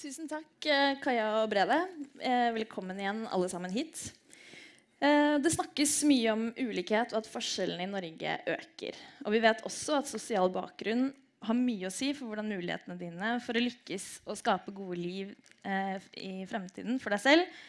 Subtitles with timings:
[0.00, 1.76] Tusen takk, eh, Kaja og Brede.
[2.24, 4.14] Eh, velkommen igjen, alle sammen hit.
[4.96, 8.96] Eh, det snakkes mye om ulikhet og at forskjellene i Norge øker.
[9.26, 11.12] Og vi vet også at sosial bakgrunn
[11.44, 15.36] har mye å si for hvordan mulighetene dine for å lykkes og skape gode liv
[16.16, 17.60] i fremtiden for deg selv,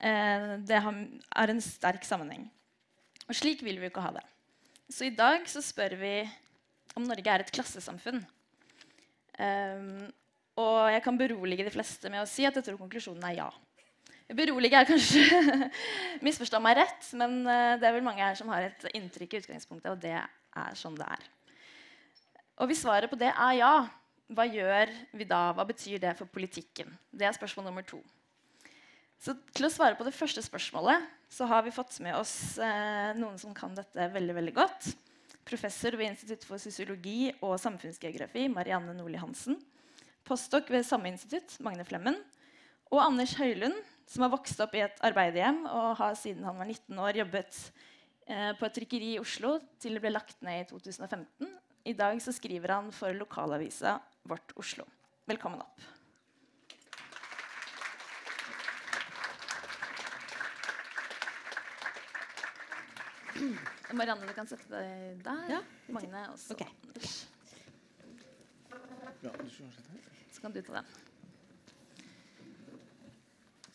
[0.00, 2.44] det er en sterk sammenheng.
[3.24, 4.24] Og slik vil vi ikke ha det.
[4.92, 6.16] Så i dag så spør vi
[6.96, 8.20] om Norge er et klassesamfunn.
[9.40, 10.12] Um,
[10.60, 13.50] og jeg kan berolige de fleste med å si at jeg tror konklusjonen er ja.
[14.32, 15.22] Berolige er kanskje
[16.26, 19.42] misforstå meg rett, men uh, det er vel mange her som har et inntrykk i
[19.42, 21.26] utgangspunktet, og det er sånn det er.
[22.60, 23.74] Og hvis svaret på det er ja,
[24.32, 25.50] hva gjør vi da?
[25.56, 26.92] Hva betyr det for politikken?
[27.12, 28.00] Det er spørsmål nummer to.
[29.22, 33.12] Så til å svare på det første spørsmålet så har vi fått med oss eh,
[33.16, 34.88] noen som kan dette veldig veldig godt.
[35.46, 39.58] Professor ved Institutt for sosiologi og samfunnsgeografi, Marianne Nordli Hansen.
[40.26, 42.18] Postdok ved samme institutt, Magne Flemmen.
[42.92, 43.74] Og Anders Høylund,
[44.06, 47.58] som har vokst opp i et arbeiderhjem og har siden han var 19 år jobbet
[48.28, 51.48] eh, på et trykkeri i Oslo til det ble lagt ned i 2015.
[51.88, 53.96] I dag så skriver han for lokalavisa
[54.28, 54.86] Vårt Oslo.
[55.26, 55.90] Velkommen opp.
[63.92, 65.44] Marianne, du kan sette deg der.
[65.56, 65.60] Ja.
[65.92, 66.54] Magne også.
[66.54, 66.62] Ok.
[66.92, 67.16] Anders.
[68.70, 69.11] Ja, du skal sette her.
[69.22, 70.88] Så kan du ta den.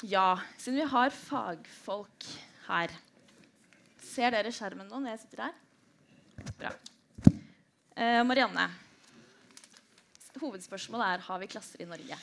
[0.05, 2.25] Ja, siden vi har fagfolk
[2.67, 2.91] her
[4.03, 5.55] Ser dere skjermen nå når jeg sitter her?
[6.57, 6.71] Bra.
[7.97, 8.67] Eh, Marianne.
[10.37, 12.17] Hovedspørsmålet er har vi klasser i Norge.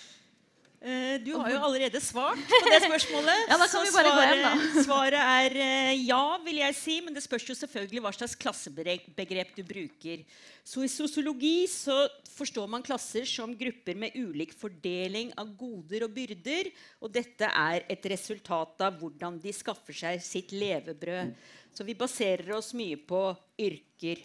[0.84, 3.44] Eh, Du har jo allerede svart på det spørsmålet.
[3.50, 4.82] Ja, da kan så vi bare gå hjem, da.
[4.84, 6.98] svaret er eh, ja, vil jeg si.
[7.06, 10.26] Men det spørs jo selvfølgelig hva slags klassebegrep du bruker.
[10.64, 11.96] Så I sosiologi så
[12.34, 16.68] forstår man klasser som grupper med ulik fordeling av goder og byrder.
[17.00, 21.32] Og dette er et resultat av hvordan de skaffer seg sitt levebrød.
[21.74, 23.24] Så vi baserer oss mye på
[23.58, 24.20] yrker.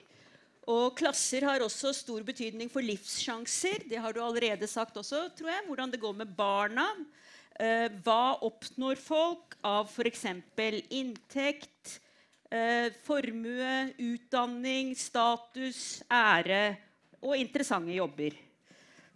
[0.70, 3.88] Og klasser har også stor betydning for livssjanser.
[3.90, 5.66] Det har du allerede sagt også, tror jeg.
[5.66, 6.86] Hvordan det går med barna.
[7.60, 10.28] Eh, hva oppnår folk av f.eks.
[10.96, 12.00] inntekt,
[12.52, 16.78] eh, formue, utdanning, status, ære
[17.20, 18.38] og interessante jobber.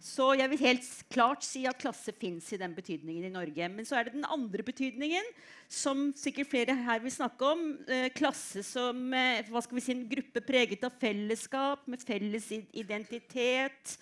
[0.04, 3.68] Så jeg vil helt klart si at klasse fins i den betydningen i Norge.
[3.72, 5.30] Men så er det den andre betydningen,
[5.72, 7.62] som sikkert flere her vil snakke om.
[7.88, 12.50] Eh, klasse som eh, hva skal vi si, en gruppe preget av fellesskap, med felles
[12.52, 13.96] identitet.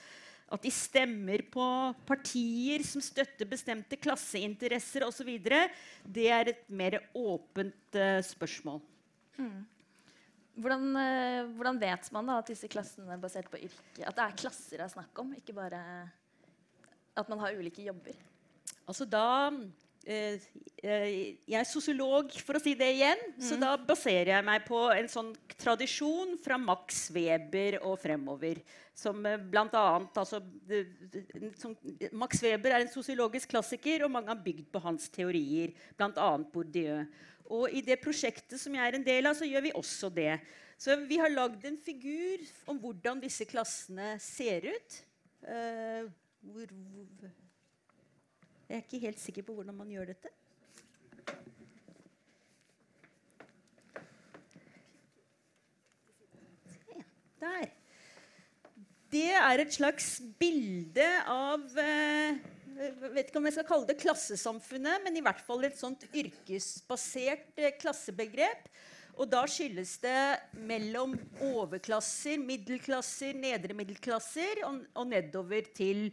[0.52, 1.66] At de stemmer på
[2.08, 5.30] partier som støtter bestemte klasseinteresser osv.
[5.38, 7.94] Det er et mer åpent
[8.26, 8.82] spørsmål.
[9.38, 9.71] spørsmål.
[10.52, 14.24] Hvordan, eh, hvordan vet man da at disse klassene er basert på yrke At det
[14.26, 15.80] er klasser det er snakk om, ikke bare
[17.16, 18.16] at man har ulike jobber?
[18.88, 19.52] Altså da
[20.04, 20.40] eh,
[20.82, 21.08] eh,
[21.48, 23.24] Jeg er sosiolog, for å si det igjen.
[23.42, 28.62] Så da baserer jeg meg på en sånn tradisjon fra Max Weber og fremover.
[28.98, 30.84] Som eh, blant annet altså, det,
[31.60, 31.76] som,
[32.12, 36.32] Max Weber er en sosiologisk klassiker, og mange har bygd på hans teorier, bl.a.
[36.52, 37.04] Bourdieu.
[37.52, 40.38] Og i det prosjektet som jeg er en del av, så gjør vi også det.
[40.80, 42.42] Så vi har lagd en figur
[42.72, 45.00] om hvordan disse klassene ser ut.
[45.44, 46.08] Uh,
[46.42, 47.28] hvor, hvor
[48.72, 50.30] jeg er ikke helt sikker på hvordan man gjør dette.
[57.42, 57.68] Der.
[59.12, 62.51] Det er et slags bilde av jeg
[63.12, 67.60] vet ikke om jeg skal kalle det klassesamfunnet, men i hvert fall et sånt yrkesbasert
[67.60, 68.68] eh, klassebegrep.
[69.20, 70.18] Og da skyldes det
[70.64, 76.06] mellom overklasser, middelklasser, nedre middelklasser og, og nedover til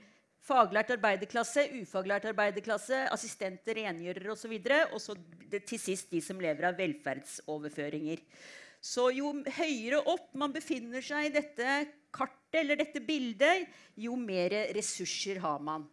[0.49, 4.55] faglært arbeiderklasse, ufaglært arbeiderklasse, assistenter, rengjørere osv.
[4.91, 5.15] Og så
[5.49, 8.19] det- til sist de som lever av velferdsoverføringer.
[8.81, 13.67] Så jo høyere opp man befinner seg i dette kartet eller dette bildet,
[13.99, 15.87] jo mer ressurser har man.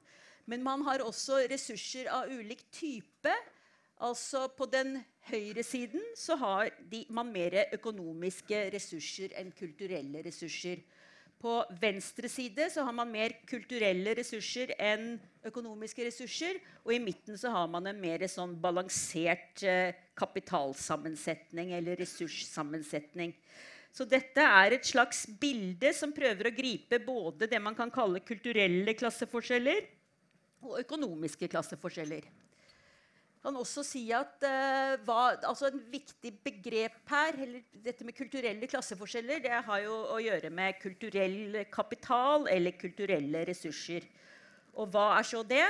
[0.47, 3.33] Men man har også ressurser av ulik type.
[4.07, 5.01] Altså På den
[5.31, 10.85] høyre siden så har de, man mer økonomiske ressurser enn kulturelle ressurser.
[11.37, 16.61] På venstre side så har man mer kulturelle ressurser enn økonomiske ressurser.
[16.85, 23.35] Og i midten så har man en mer sånn balansert eh, kapitalsammensetning eller ressurssammensetning.
[23.93, 28.25] Så dette er et slags bilde som prøver å gripe både det man kan kalle
[28.25, 29.87] kulturelle klasseforskjeller
[30.65, 32.27] og økonomiske klasseforskjeller.
[32.27, 37.37] Jeg kan også si at uh, hva, altså En viktig begrep her,
[37.85, 44.09] dette med kulturelle klasseforskjeller, det har jo å gjøre med kulturell kapital eller kulturelle ressurser.
[44.75, 45.63] Og hva er så det?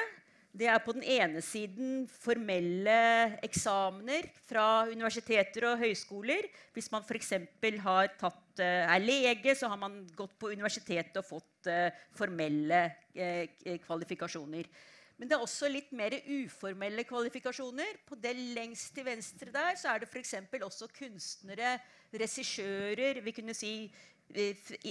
[0.57, 2.97] Det er på den ene siden formelle
[3.45, 6.49] eksamener fra universiteter og høyskoler.
[6.73, 7.33] Hvis man f.eks.
[7.37, 14.71] Eh, er lege, så har man gått på universitetet og fått uh, formelle uh, kvalifikasjoner.
[15.17, 18.01] Men det er også litt mer uformelle kvalifikasjoner.
[18.09, 20.39] På det lengst til venstre der så er det f.eks.
[20.65, 21.77] også kunstnere,
[22.17, 23.91] regissører Vi kunne si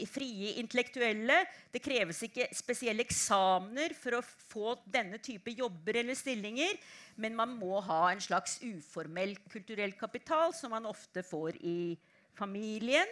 [0.10, 1.42] frie intellektuelle.
[1.72, 6.78] Det kreves ikke spesielle eksamener for å få denne type jobber eller stillinger,
[7.22, 11.96] men man må ha en slags uformell kulturell kapital, som man ofte får i
[12.36, 13.10] familien.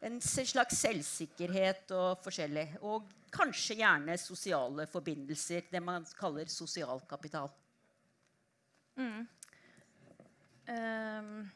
[0.00, 2.66] En slags selvsikkerhet og forskjellig.
[2.88, 5.66] Og kanskje gjerne sosiale forbindelser.
[5.70, 7.50] Det man kaller sosial kapital.
[8.96, 9.26] Mm.
[10.70, 11.50] Um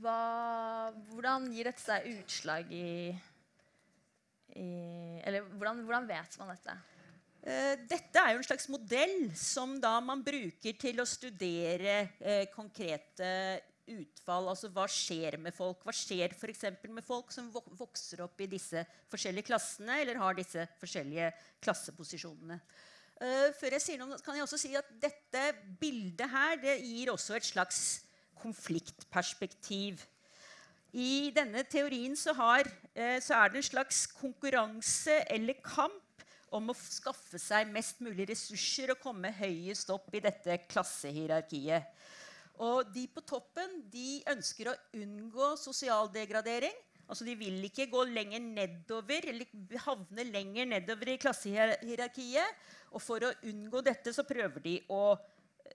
[0.00, 3.10] hva, hvordan gir dette seg utslag i,
[4.56, 4.68] i
[5.24, 6.76] Eller hvordan, hvordan, vet man dette?
[7.40, 12.46] Uh, dette er jo en slags modell som da man bruker til å studere eh,
[12.52, 13.30] konkrete
[13.90, 14.50] utfall.
[14.52, 15.82] Altså hva skjer med folk?
[15.86, 16.66] Hva skjer f.eks.
[16.88, 21.32] med folk som vokser opp i disse forskjellige klassene, eller har disse forskjellige
[21.64, 22.60] klasseposisjonene?
[23.20, 25.50] Eh, før jeg sier noe, kan jeg også si at dette
[25.80, 27.82] bildet her det gir også et slags
[28.40, 30.02] konfliktperspektiv.
[30.90, 36.72] I denne teorien så, har, eh, så, er det en slags konkurranse eller kamp om
[36.72, 41.86] å skaffe seg mest mulig ressurser og komme høyest opp i dette klassehierarkiet.
[42.60, 46.74] Og de på toppen de ønsker å unngå sosial degradering.
[47.10, 52.60] Altså De vil ikke gå lenger nedover eller havne lenger nedover i klassehierarkiet.
[52.92, 55.16] Og for å unngå dette så prøver de å,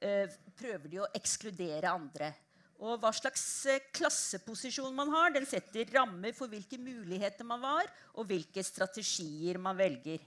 [0.01, 2.33] øh, prøver de å ekskludere andre.
[2.83, 7.91] Og hva slags eh, klasseposisjon man har, den setter rammer for hvilke muligheter man har,
[8.15, 10.23] og hvilke strategier man velger.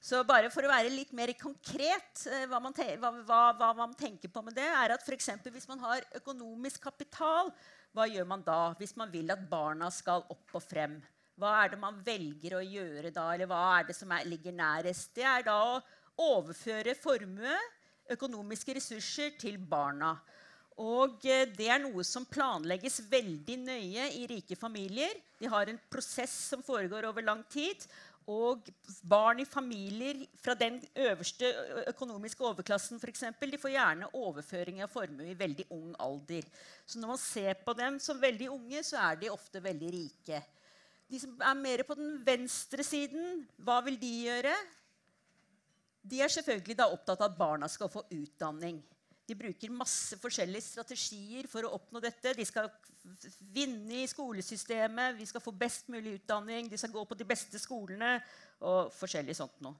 [0.00, 3.92] Så bare for å være litt mer konkret eh, hva man, hva, hva, hva man
[3.98, 5.28] tenker på med det, er at f.eks.
[5.50, 7.50] hvis man har økonomisk kapital,
[7.92, 11.00] hva gjør man da hvis man vil at barna skal opp og frem?
[11.40, 14.56] Hva er det man velger å gjøre da, eller hva er det som er, ligger
[14.56, 15.12] nærest?
[15.16, 15.80] Det er da å
[16.20, 17.58] overføre formue,
[18.12, 20.14] økonomiske ressurser, til barna.
[20.80, 25.16] Og eh, det er noe som planlegges veldig nøye i rike familier.
[25.40, 27.84] De har en prosess som foregår over lang tid.
[28.30, 28.68] Og
[29.10, 31.48] barn i familier fra den øverste
[31.90, 36.46] økonomiske overklassen for eksempel, de får gjerne overføring av formue i veldig ung alder.
[36.86, 40.42] Så når man ser på dem som veldig unge, så er de ofte veldig rike.
[41.10, 44.54] De som er mer på den venstre siden, hva vil de gjøre?
[46.06, 48.78] De er selvfølgelig da opptatt av at barna skal få utdanning.
[49.30, 52.32] De bruker masse forskjellige strategier for å oppnå dette.
[52.34, 52.66] De skal
[53.54, 57.60] vinne i skolesystemet, vi skal få best mulig utdanning, de skal gå på de beste
[57.62, 58.16] skolene
[58.66, 59.78] og forskjellig sånt noe.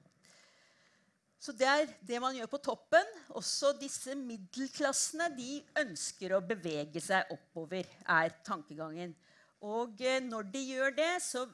[1.40, 3.12] Så det er det man gjør på toppen.
[3.40, 9.16] Også disse middelklassene de ønsker å bevege seg oppover, er tankegangen.
[9.64, 11.46] Og eh, når de gjør det, så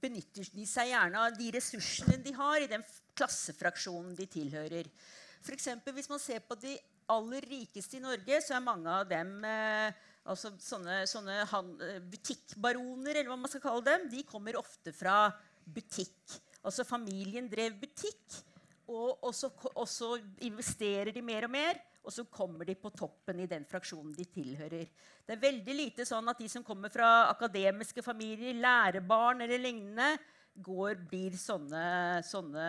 [0.00, 2.84] benytter de seg gjerne av de ressursene de har i den
[3.16, 4.92] klassefraksjonen de tilhører.
[5.40, 5.56] For
[5.96, 6.76] hvis man ser på de
[7.10, 9.98] aller rikeste i Norge, så er mange av dem eh,
[10.30, 14.94] altså sånne, sånne han, eh, butikkbaroner, eller hva man skal kalle dem, de kommer ofte
[14.96, 15.26] fra
[15.64, 16.38] butikk.
[16.64, 18.40] Altså familien drev butikk,
[18.90, 21.78] og, og, så, og så investerer de mer og mer.
[22.00, 24.86] Og så kommer de på toppen i den fraksjonen de tilhører.
[25.26, 30.14] Det er veldig lite sånn at de som kommer fra akademiske familier, lærebarn eller lignende,
[30.64, 31.84] går, blir sånne,
[32.26, 32.64] sånne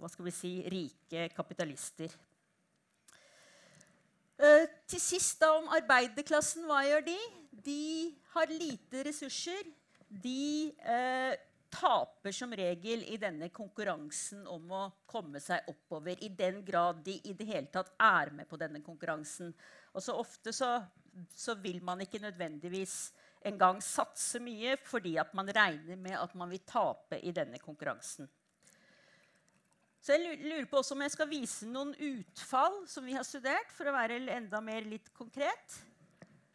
[0.00, 2.16] hva skal vi si, rike kapitalister.
[4.40, 6.64] Uh, til sist da om arbeiderklassen.
[6.68, 7.18] Hva gjør de?
[7.64, 7.82] De
[8.32, 9.68] har lite ressurser.
[10.10, 11.34] De eh,
[11.70, 16.18] taper som regel i denne konkurransen om å komme seg oppover.
[16.18, 19.52] I den grad de i det hele tatt er med på denne konkurransen.
[19.94, 20.72] Og så ofte så,
[21.30, 23.12] så vil man ikke nødvendigvis
[23.46, 28.28] engang satse mye fordi at man regner med at man vil tape i denne konkurransen.
[30.00, 33.68] Så jeg lurer på også om jeg skal vise noen utfall som vi har studert,
[33.76, 35.76] for å være enda mer litt konkret.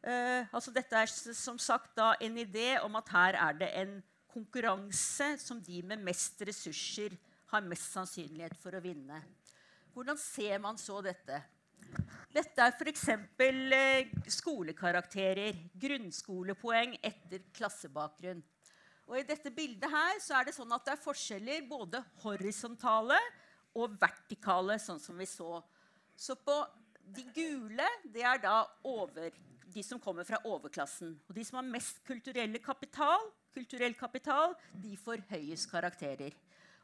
[0.05, 3.95] Uh, altså dette er som sagt da en idé om at her er det en
[4.33, 7.15] konkurranse som de med mest ressurser
[7.53, 9.21] har mest sannsynlighet for å vinne.
[9.95, 11.39] Hvordan ser man så dette?
[12.35, 13.05] Dette er f.eks.
[13.45, 15.55] Eh, skolekarakterer.
[15.79, 18.41] Grunnskolepoeng etter klassebakgrunn.
[19.05, 23.19] Og I dette bildet her så er det sånn at det er forskjeller både horisontale
[23.77, 25.59] og vertikale, sånn som vi så.
[26.17, 26.55] Så på
[27.15, 29.35] de gule det er da over,
[29.75, 31.13] de som kommer fra overklassen.
[31.27, 32.01] Og de som har mest
[32.63, 36.33] kapital, kulturell kapital, de får høyest karakterer.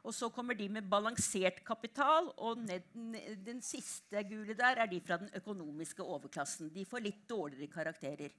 [0.02, 4.90] Og så kommer de med balansert kapital, og ned, ned, den siste gule der er
[4.90, 6.72] de fra den økonomiske overklassen.
[6.74, 8.34] De får litt dårligere karakterer.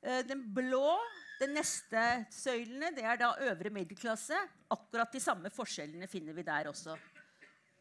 [0.00, 0.96] Eh, den blå,
[1.40, 2.02] den neste
[2.32, 4.36] søylene, det er da øvre middelklasse.
[4.72, 6.96] Akkurat de samme forskjellene finner vi der også.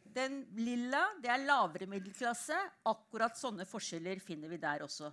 [0.09, 2.57] Den lilla det er lavere middelklasse.
[2.89, 5.11] Akkurat sånne forskjeller finner vi der også.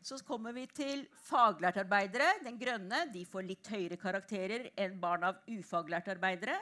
[0.00, 2.38] Så kommer vi til faglærtarbeidere.
[2.46, 6.56] Den grønne de får litt høyere karakterer enn barn av ufaglærtarbeidere.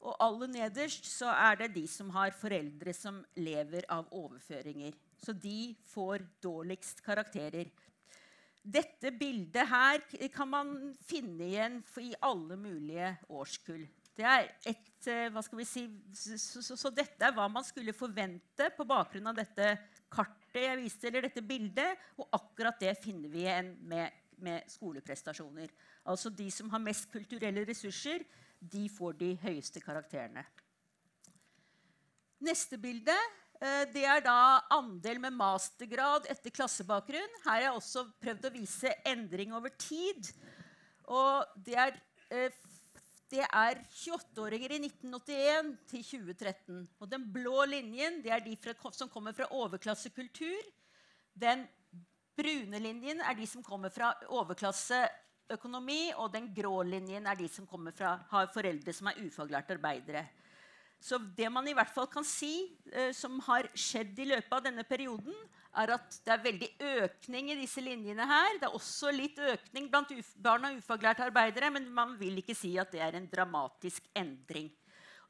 [0.00, 4.94] Og aller nederst så er det de som har foreldre som lever av overføringer.
[5.20, 7.72] Så de får dårligst karakterer.
[8.60, 10.02] Dette bildet her
[10.34, 10.74] kan man
[11.08, 13.86] finne igjen i alle mulige årskull.
[14.16, 17.64] Det er et, eh, hva skal vi si, så, så, så, dette er hva man
[17.64, 19.70] skulle forvente på bakgrunn av dette
[20.12, 21.96] kartet jeg viste, eller dette bildet.
[22.20, 24.12] Og akkurat det finner vi igjen med,
[24.44, 25.72] med skoleprestasjoner.
[26.04, 28.26] Altså de som har mest kulturelle ressurser,
[28.60, 30.44] de får de høyeste karakterene.
[32.44, 33.16] Neste bilde
[33.92, 37.34] det er da andel med mastergrad etter klassebakgrunn.
[37.44, 40.30] Her har jeg også prøvd å vise endring over tid.
[41.10, 41.98] Og det er,
[42.30, 42.50] eh,
[43.44, 46.88] er 28-åringer i 1981 til 2013.
[47.00, 50.64] Og den blå linjen det er de fra, som kommer fra overklassekultur.
[51.36, 51.68] Den
[52.36, 56.14] brune linjen er de som kommer fra overklasseøkonomi.
[56.16, 60.28] og den grå linjen er de som fra, har foreldre som er ufaglærte arbeidere.
[61.00, 64.66] Så det man i hvert fall kan si eh, som har skjedd i løpet av
[64.66, 65.36] denne perioden,
[65.80, 66.68] er at det er veldig
[67.04, 68.58] økning i disse linjene her.
[68.58, 72.74] Det er også litt økning blant barn av ufaglærte arbeidere, men man vil ikke si
[72.80, 74.68] at det er en dramatisk endring.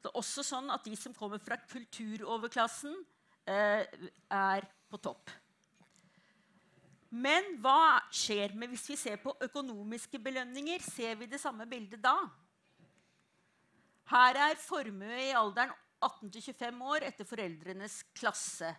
[0.01, 2.97] Det er også sånn at de som kommer fra kulturoverklassen,
[3.45, 3.85] eh,
[4.27, 5.29] er på topp.
[7.11, 10.79] Men hva skjer med hvis vi ser på økonomiske belønninger?
[10.83, 12.15] Ser vi det samme bildet da?
[14.11, 15.71] Her er formue i alderen
[16.03, 18.73] 18-25 år etter foreldrenes klasse.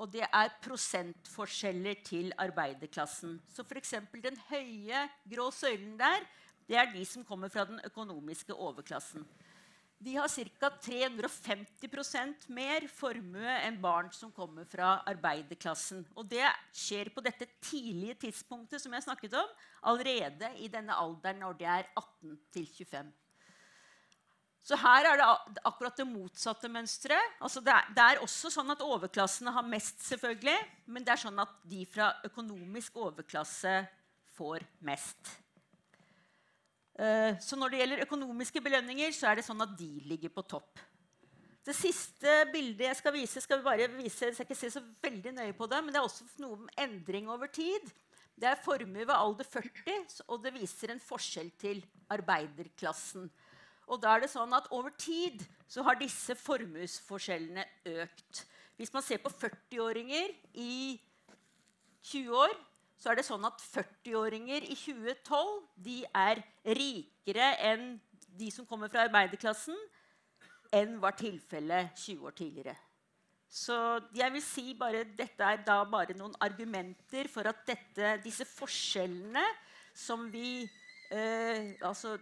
[0.00, 3.40] Og det er prosentforskjeller til arbeiderklassen.
[3.50, 3.96] Så f.eks.
[4.14, 6.22] den høye grå søylen der,
[6.70, 9.26] det er de som kommer fra den økonomiske overklassen
[10.00, 10.70] de har ca.
[10.80, 16.06] 350% mer formue enn barn som kommer fra arbeiderklassen.
[16.16, 19.50] Og det skjer på dette tidlige tidspunktet som jeg snakket om,
[19.92, 23.12] allerede i denne alderen når de er 18 25.
[24.60, 27.36] Så her er det akkurat det motsatte mønsteret.
[27.40, 30.58] Altså det, det, er også sånn at overklassene har mest, selvfølgelig,
[30.92, 33.78] men det er sånn at de fra økonomisk overklasse
[34.36, 35.32] får mest.
[37.00, 40.44] Eh, så når det gjelder økonomiske belønninger, så er det sånn at de ligger på
[40.44, 40.84] topp.
[41.64, 44.84] Det siste bildet jeg skal vise, skal vi bare vise, jeg skal ikke se så
[45.04, 47.84] veldig nøye på det, men det er også noe om endring over tid.
[48.40, 53.28] Det er formue ved alder 40, og det viser en forskjell til arbeiderklassen.
[53.90, 57.64] Og da er det sånn at Over tid så har disse formuesforskjellene
[58.02, 58.44] økt.
[58.78, 60.98] Hvis man ser på 40-åringer i
[62.02, 62.54] 20 år,
[63.00, 65.50] så er det sånn at 40-åringer i 2012
[65.84, 67.84] de er rikere enn
[68.40, 69.76] de som kommer fra arbeiderklassen,
[70.74, 72.76] enn var tilfellet 20 år tidligere.
[73.50, 73.74] Så
[74.14, 79.42] jeg vil si bare, Dette er da bare noen argumenter for at dette, disse forskjellene
[79.96, 80.62] som vi,
[81.10, 82.14] eh, altså,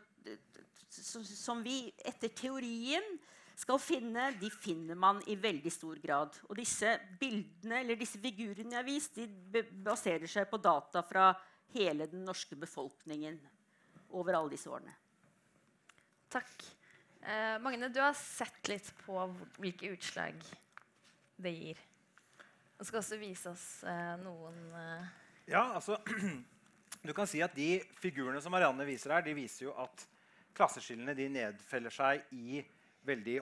[1.02, 3.04] som vi etter teorien
[3.58, 6.36] skal finne, de finner man i veldig stor grad.
[6.46, 11.32] Og disse bildene, eller disse figurene jeg har vist, de baserer seg på data fra
[11.74, 13.38] hele den norske befolkningen
[14.14, 14.94] over alle disse årene.
[16.32, 16.54] Takk.
[17.20, 19.18] Eh, Magne, du har sett litt på
[19.58, 20.38] hvilke utslag
[21.38, 21.80] det gir.
[22.78, 25.08] Du skal også vise oss eh, noen eh...
[25.48, 25.98] Ja, altså
[27.02, 30.04] Du kan si at de figurene som Marianne viser her, de viser jo at
[30.58, 32.60] klasseskillene de nedfeller seg i
[33.06, 33.38] veldig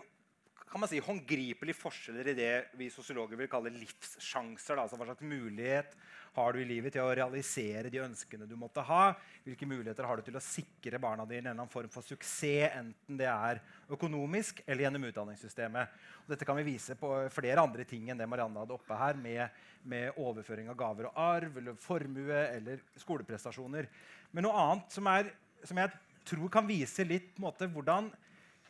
[0.67, 4.81] kan man si, håndgripelige forskjeller i det vi sosiologer vil kalle livssjanser.
[4.83, 5.93] Altså hva slags mulighet
[6.35, 9.13] har du i livet til å realisere de ønskene du måtte ha?
[9.45, 12.75] Hvilke muligheter har du til å sikre barna dine en eller annen form for suksess,
[12.75, 13.63] enten det er
[13.95, 15.95] økonomisk eller gjennom utdanningssystemet?
[16.25, 19.15] Og dette kan vi vise på flere andre ting enn det Marianne hadde oppe her,
[19.23, 23.87] med, med overføring av gaver og arv, eller formue eller skoleprestasjoner.
[24.35, 25.31] Men noe annet som, er,
[25.63, 25.95] som jeg
[26.27, 28.11] tror kan vise litt måte, hvordan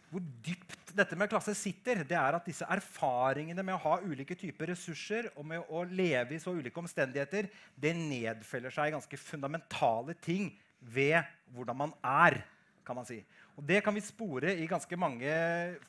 [0.07, 4.37] hvor dypt dette med klasse sitter, det er at disse erfaringene med å ha ulike
[4.39, 9.19] typer ressurser og med å leve i så ulike omstendigheter, det nedfeller seg i ganske
[9.19, 11.19] fundamentale ting ved
[11.57, 12.45] hvordan man er.
[12.87, 13.19] kan man si.
[13.59, 15.27] Og Det kan vi spore i ganske mange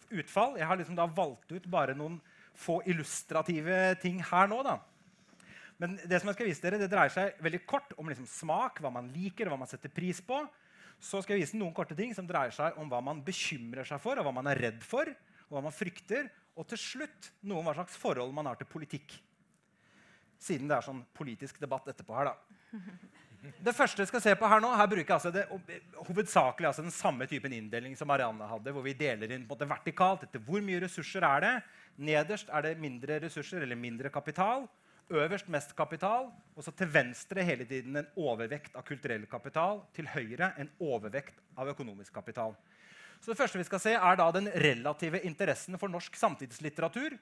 [0.10, 0.58] utfall.
[0.58, 2.18] Jeg har liksom da valgt ut bare noen
[2.58, 4.64] få illustrative ting her nå.
[4.64, 4.80] da.
[5.78, 8.82] Men det som jeg skal vise dere, det dreier seg veldig kort om liksom smak,
[8.82, 10.42] hva man liker, hva man setter pris på.
[11.00, 14.02] Så skal jeg vise noen korte ting som dreier seg om hva man bekymrer seg
[14.02, 15.10] for, og hva man er redd for,
[15.48, 16.30] og hva man frykter.
[16.58, 19.14] Og til slutt noe om hva slags forhold man har til politikk.
[20.42, 22.78] Siden det er sånn politisk debatt etterpå her, da.
[23.64, 25.44] Det første jeg skal se på her nå, her bruker jeg altså det,
[26.08, 29.70] hovedsakelig altså den samme typen inndeling som Marianne hadde, hvor vi deler inn på måte
[29.70, 31.54] vertikalt etter hvor mye ressurser er det.
[32.10, 34.66] Nederst er det mindre ressurser eller mindre kapital.
[35.08, 36.32] Øverst mest kapital.
[36.56, 39.82] Og så til venstre hele tiden en overvekt av kulturell kapital.
[39.96, 42.56] Til høyre en overvekt av økonomisk kapital.
[43.22, 47.16] Så det første vi skal se, er da den relative interessen for norsk samtidslitteratur.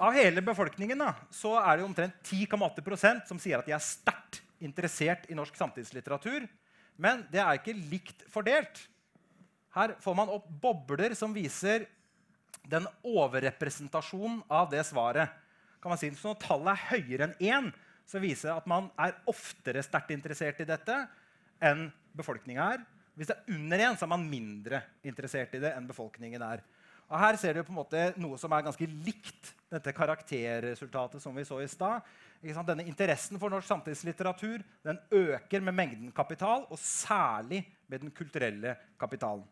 [0.00, 4.40] Av hele befolkningen da, så er det omtrent 10,8% som sier at de er sterkt
[4.64, 6.46] interessert i norsk samtidslitteratur.
[7.00, 8.80] Men det er ikke likt fordelt.
[9.76, 11.84] Her får man opp bobler som viser
[12.70, 15.39] den overrepresentasjonen av det svaret.
[15.80, 17.70] Kan man si, så Når tallet er høyere enn én,
[18.06, 20.96] så viser det at man er oftere sterkt interessert i dette
[21.62, 22.82] enn befolkninga er.
[23.14, 26.62] Hvis det er under én, så er man mindre interessert i det enn befolkningen er.
[27.10, 31.34] Og Her ser du på en måte noe som er ganske likt dette karakterresultatet som
[31.34, 32.06] vi så i stad.
[32.40, 38.76] Denne interessen for norsk samtidslitteratur den øker med mengden kapital, og særlig med den kulturelle
[38.98, 39.42] kapitalen.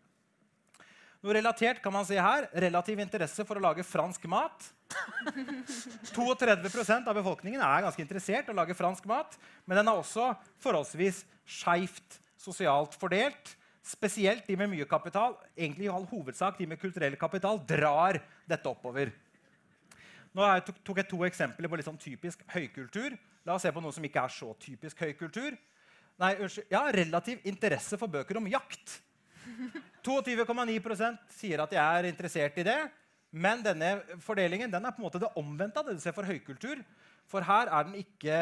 [1.18, 2.46] Noe relatert kan man si her.
[2.54, 4.68] Relativ interesse for å lage fransk mat.
[6.14, 9.34] 32% av befolkningen er ganske interessert i å lage fransk mat,
[9.66, 10.30] men den er også
[10.62, 11.24] forholdsvis
[11.58, 13.56] skeivt sosialt fordelt.
[13.88, 18.70] Spesielt de med mye kapital, egentlig i all hovedsak de med kulturell kapital, drar dette
[18.70, 19.10] oppover.
[20.36, 20.46] Nå
[20.84, 23.16] tok jeg to eksempler på litt sånn typisk høykultur.
[23.48, 25.56] La oss se på noe som ikke er så typisk høykultur.
[26.20, 26.32] Nei,
[26.70, 28.98] ja, Relativ interesse for bøker om jakt.
[30.06, 32.78] 22,9% sier at de er interessert i det.
[33.30, 36.28] Men denne fordelingen den er på en måte det omvendte av det du ser for
[36.28, 36.80] høykultur.
[37.28, 38.38] For her er den ikke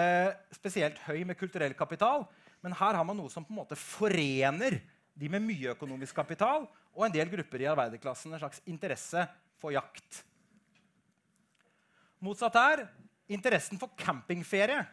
[0.54, 2.22] spesielt høy med kulturell kapital,
[2.62, 4.78] men her har man noe som på en måte forener
[5.16, 8.32] de med mye økonomisk kapital og en del grupper i arbeiderklassen.
[8.32, 9.26] En slags interesse
[9.60, 10.22] for jakt.
[12.22, 12.86] Motsatt er
[13.32, 14.84] interessen for campingferie.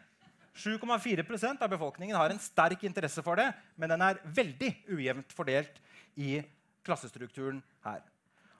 [0.54, 5.80] 7,4% av befolkningen har en sterk interesse for det, men den er veldig ujevnt fordelt
[6.16, 6.42] i
[6.84, 8.02] klassestrukturen her.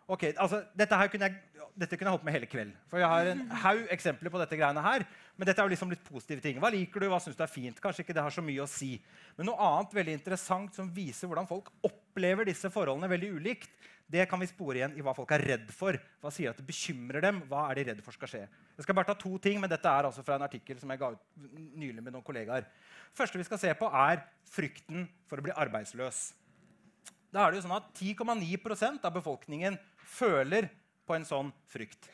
[0.04, 2.72] Ok, altså, dette, kunne jeg, dette kunne jeg holdt med hele kveld.
[2.90, 5.06] For jeg har en haug eksempler på dette greiene her.
[5.38, 6.58] Men dette er jo liksom litt positive ting.
[6.60, 7.08] Hva liker du?
[7.08, 7.80] Hva syns du er fint?
[7.80, 8.98] Kanskje ikke det har så mye å si.
[9.38, 13.72] Men noe annet veldig interessant som viser hvordan folk opplever disse forholdene veldig ulikt,
[14.04, 15.96] det kan vi spore igjen i hva folk er redd for.
[16.20, 17.40] Hva sier at det bekymrer dem?
[17.48, 18.44] Hva er de redd for skal skje?
[18.76, 21.00] Jeg skal bare ta to ting, men Dette er altså fra en artikkel som jeg
[21.00, 22.68] ga ut nylig med noen kollegaer.
[23.16, 24.20] Første vi skal se på, er
[24.52, 26.26] frykten for å bli arbeidsløs.
[27.34, 30.68] Da er det jo sånn at 10,9% av befolkningen føler
[31.02, 32.06] på en sånn frykt.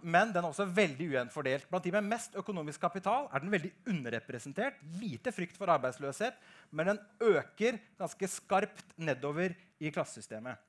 [0.00, 1.66] Men den er også veldig ujevnt fordelt.
[1.68, 4.80] Blant de med mest økonomisk kapital er den veldig underrepresentert.
[5.00, 6.36] Lite frykt for arbeidsløshet,
[6.72, 10.60] men den øker ganske skarpt nedover i klassesystemet.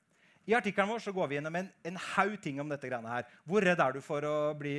[0.50, 2.88] I artikkelen vår så går vi gjennom en, en haug ting om dette.
[2.90, 3.26] greiene her.
[3.46, 4.24] Hvor redd er du for,
[4.58, 4.74] bli,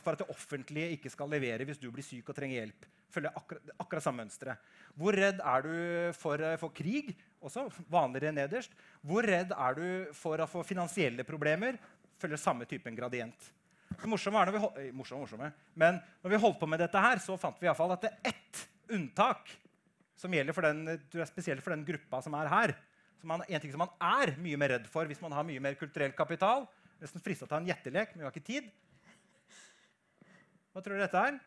[0.00, 2.88] for, at det offentlige ikke skal levere hvis du blir syk og trenger hjelp?
[3.12, 4.56] Følger akkurat, akkurat samme mønstre.
[4.98, 5.76] Hvor redd er du
[6.18, 7.14] for, for, krig?
[7.38, 8.74] Også vanligere nederst.
[9.06, 9.86] Hvor redd er du
[10.18, 11.78] for å få finansielle problemer?
[12.18, 13.52] Følger samme typen gradient.
[13.92, 15.52] Det morsomme er når vi, eh, morsomme, morsomme.
[15.78, 18.16] Men når vi holdt på med dette, her, så fant vi i fall at det
[18.16, 19.54] er ett unntak
[20.18, 20.96] som gjelder for den,
[21.30, 22.80] spesielt for den gruppa som er her
[23.26, 25.76] man, en ting som man er mye mer redd for hvis man har mye mer
[25.78, 26.66] kulturell kapital.
[27.02, 28.68] Nesten frista til en gjettelek, men vi har ikke tid.
[30.72, 31.40] Hva tror dere dette er?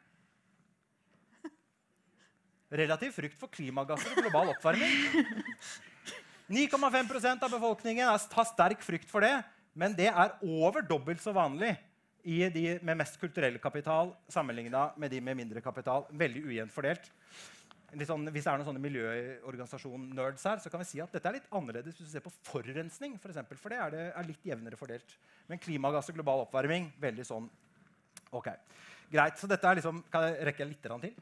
[2.75, 4.93] Relativ frykt for klimagasser og global oppvarming.
[6.51, 9.33] 9,5% av befolkningen har sterk frykt for det,
[9.73, 11.73] men det er over dobbelt så vanlig
[12.25, 16.05] i de med mest kulturell kapital sammenligna med de med mindre kapital.
[16.09, 17.09] Veldig ujevnt fordelt
[18.03, 21.38] sånn, hvis det er noen sånne miljøorganisasjon-nerds her, så kan vi si at dette er
[21.38, 23.15] litt annerledes hvis du ser på forurensning.
[23.21, 25.15] For, eksempel, for det er, det er, litt jevnere fordelt.
[25.47, 27.47] Men klimagass og global oppvarming veldig sånn
[28.36, 28.51] OK.
[29.13, 29.39] Greit.
[29.39, 31.15] Så dette er liksom, Kan jeg rekke litt til?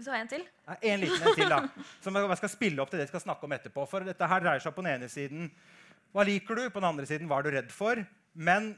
[0.00, 0.44] Så en til?
[0.68, 1.64] Ja, en liten en til, da.
[2.04, 3.88] Som jeg skal spille opp til det jeg skal snakke om etterpå.
[3.90, 5.50] For dette her dreier seg på den ene siden
[6.14, 8.00] hva liker du, på den andre siden hva er du redd for.
[8.34, 8.72] Men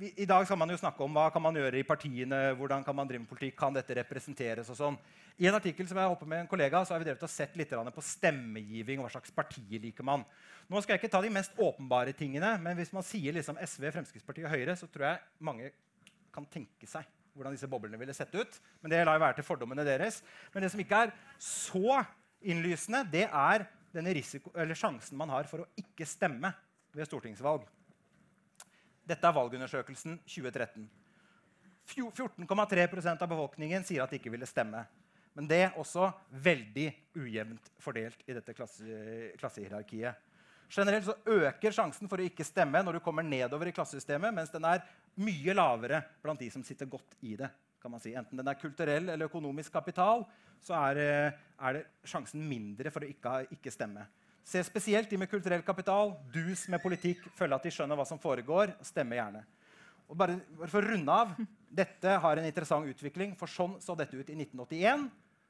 [0.00, 2.96] i dag skal man jo snakke om hva kan man gjøre i partiene, hvordan kan
[2.96, 4.98] man drive med politikk, kan dette representeres og sånn.
[5.38, 7.30] I en artikkel som jeg holdt på med en kollega, så har vi drevet og
[7.30, 8.98] sett litt på stemmegiving.
[8.98, 10.24] og hva slags partier liker man.
[10.68, 13.90] Nå skal jeg ikke ta de mest åpenbare tingene, men hvis man sier liksom SV,
[13.94, 15.70] Fremskrittspartiet og Høyre, så tror jeg mange
[16.34, 17.06] kan tenke seg
[17.38, 18.60] hvordan disse boblene ville sett ut.
[18.82, 20.22] Men det lar jo være til fordommene deres.
[20.52, 22.02] Men det som ikke er så
[22.42, 26.50] innlysende, det er denne risiko, sjansen man har for å ikke stemme
[26.94, 27.66] ved stortingsvalg.
[29.08, 30.88] Dette er valgundersøkelsen 2013.
[31.88, 34.82] 14,3% av befolkningen sier at de ikke ville stemme.
[35.38, 36.10] Men det er også
[36.44, 38.84] veldig ujevnt fordelt i dette klasse,
[39.38, 40.26] klassehierarkiet.
[40.68, 44.52] Generelt så øker sjansen for å ikke stemme når du kommer nedover i klassesystemet, mens
[44.52, 44.82] den er
[45.22, 47.48] mye lavere blant de som sitter godt i det.
[47.78, 48.10] kan man si.
[48.10, 50.24] Enten den er kulturell eller økonomisk kapital,
[50.60, 54.02] så er, eh, er det sjansen mindre for å ikke, ikke stemme.
[54.46, 58.20] Se spesielt de med kulturell kapital, dus med politikk, følge at de skjønner hva som
[58.20, 58.72] foregår.
[58.86, 59.44] Stemme gjerne.
[60.08, 61.34] Og bare, for å runde av,
[61.68, 65.08] Dette har en interessant utvikling, for sånn så dette ut i 1981.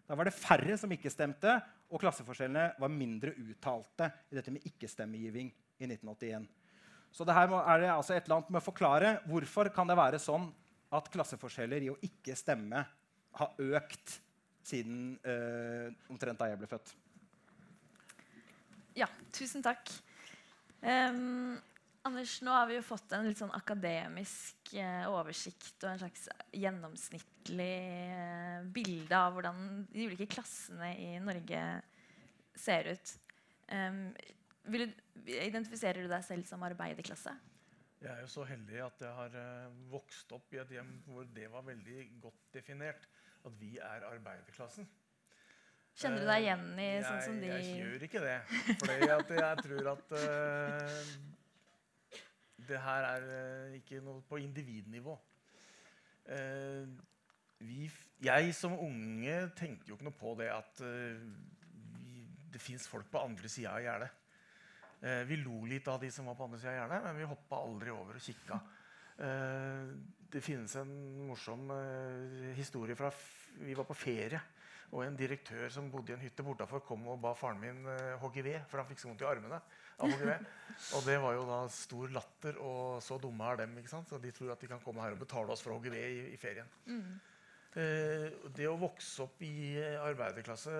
[0.09, 1.53] Da var det færre som ikke stemte,
[1.89, 6.49] og klasseforskjellene var mindre uttalte i dette med ikke-stemmegiving i 1981.
[7.15, 9.97] Så det her er det altså et eller annet med å forklare hvorfor kan det
[9.97, 10.51] være sånn
[10.93, 12.83] at klasseforskjeller i å ikke stemme
[13.39, 14.19] har økt
[14.67, 16.93] siden eh, omtrent da jeg ble født.
[18.99, 19.91] Ja, tusen takk.
[20.83, 21.59] Um,
[22.07, 26.25] Anders, nå har vi jo fått en litt sånn akademisk uh, oversikt og en slags
[26.57, 27.75] gjennomsnittlig
[28.15, 31.63] uh, bilde av hvordan de ulike klassene i Norge
[32.59, 33.15] ser ut.
[33.69, 34.09] Um,
[34.65, 34.81] du,
[35.27, 37.35] identifiserer du deg selv som arbeiderklasse?
[37.99, 41.29] Jeg er jo så heldig at jeg har uh, vokst opp i et hjem hvor
[41.35, 43.07] det var veldig godt definert.
[43.47, 44.89] At vi er arbeiderklassen.
[45.99, 48.37] Kjenner du deg igjen i jeg, sånn som de Jeg gjør ikke det.
[48.85, 51.01] For jeg tror at uh,
[52.69, 55.17] det her er uh, ikke noe på individnivå.
[56.29, 56.87] Uh,
[57.65, 57.89] vi,
[58.23, 61.19] jeg som unge tenker jo ikke noe på det at eh,
[62.05, 64.13] vi, det fins folk på andre sida av gjerdet.
[65.01, 67.31] Eh, vi lo litt av de som var på andre sida av gjerdet, men vi
[67.33, 68.61] hoppa aldri over og kikka.
[69.27, 69.91] Eh,
[70.31, 70.95] det finnes en
[71.27, 73.11] morsom eh, historie fra
[73.59, 74.39] Vi var på ferie,
[74.89, 78.15] og en direktør som bodde i en hytte bortafor, kom og ba faren min eh,
[78.23, 79.61] hogge ved, for han fikk så vondt i armene.
[79.99, 80.47] av hogge ved.
[80.97, 83.73] Og det var jo da stor latter, og så dumme er dem.
[83.81, 84.09] ikke sant?
[84.09, 86.07] Så de tror at de kan komme her og betale oss for å hogge ved
[86.07, 86.71] i, i ferien.
[87.75, 90.79] Eh, det å vokse opp i eh, arbeiderklasse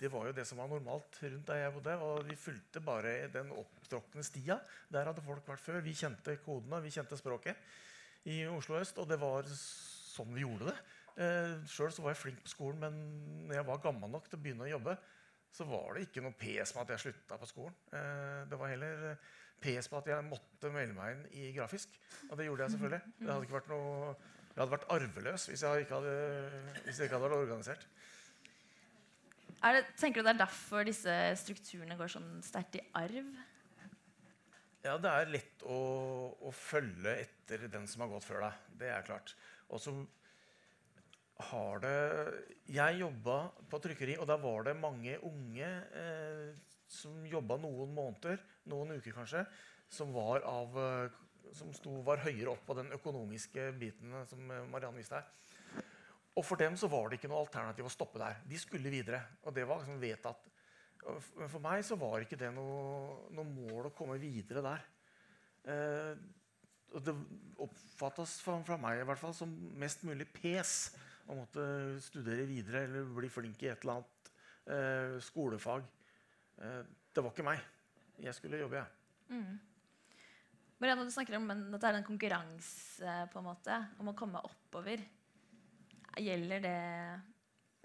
[0.00, 1.96] det var jo det som var normalt rundt der jeg bodde.
[2.04, 4.56] Og vi fulgte bare den opptråkne stia.
[4.88, 5.82] Der hadde folk vært før.
[5.84, 7.60] Vi kjente kodene, vi kjente språket
[8.32, 9.00] i Oslo øst.
[9.02, 10.78] Og det var sånn vi gjorde det.
[11.20, 14.42] Eh, Sjøl var jeg flink på skolen, men når jeg var gammel nok til å
[14.44, 14.96] begynne å jobbe,
[15.50, 17.76] så var det ikke noe pes med at jeg slutta på skolen.
[17.92, 19.30] Eh, det var heller eh,
[19.60, 21.96] pes på at jeg måtte melde meg inn i grafisk.
[22.30, 23.16] Og det gjorde jeg selvfølgelig.
[23.18, 24.14] Det hadde ikke vært noe
[24.50, 26.14] jeg hadde vært arveløs hvis jeg ikke hadde,
[26.84, 27.84] hvis jeg ikke hadde vært organisert.
[29.62, 33.30] er det, Tenker du det er derfor disse strukturene går sånn sterkt i arv?
[34.84, 35.78] Ja, det er lett å,
[36.40, 38.66] å følge etter den som har gått før deg.
[38.80, 39.34] Det er klart.
[39.70, 39.94] Og så
[41.48, 41.96] har det
[42.70, 43.38] Jeg jobba
[43.70, 46.52] på trykkeri, og der var det mange unge eh,
[46.90, 49.44] som jobba noen måneder, noen uker kanskje,
[49.90, 54.42] som var, av, eh, som sto, var høyere opp på den økonomiske biten eh, som
[54.50, 55.84] eh, Marianne viste her.
[56.38, 58.38] Og for dem så var det ikke noe alternativ å stoppe der.
[58.46, 59.18] De skulle videre.
[59.44, 60.46] Og det var liksom vedtatt.
[61.36, 64.84] Men for meg så var ikke det noe, noe mål å komme videre der.
[65.74, 66.12] Eh,
[66.90, 67.14] det
[67.60, 70.92] oppfattes fra, fra meg i hvert fall som mest mulig pes
[71.30, 71.64] å måtte
[72.02, 74.30] studere videre eller bli flink i et eller annet
[74.74, 75.86] eh, skolefag.
[76.60, 76.80] Eh,
[77.14, 77.62] det var ikke meg.
[78.20, 79.40] Jeg skulle jobbe, jeg.
[80.80, 84.16] Marianne, du snakker om en, at det er en konkurranse på en måte, om å
[84.16, 85.02] komme oppover.
[86.20, 86.78] Gjelder det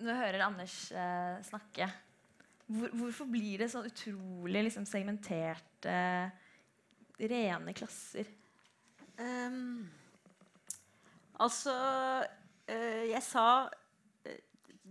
[0.02, 1.90] Når jeg hører Anders eh, snakke,
[2.66, 6.00] hvor, hvorfor blir det så utrolig liksom, segmenterte,
[7.20, 8.32] rene klasser?
[9.20, 9.86] Um,
[11.40, 11.76] altså
[12.24, 12.26] eh,
[12.68, 13.68] Jeg sa
[14.26, 14.40] eh,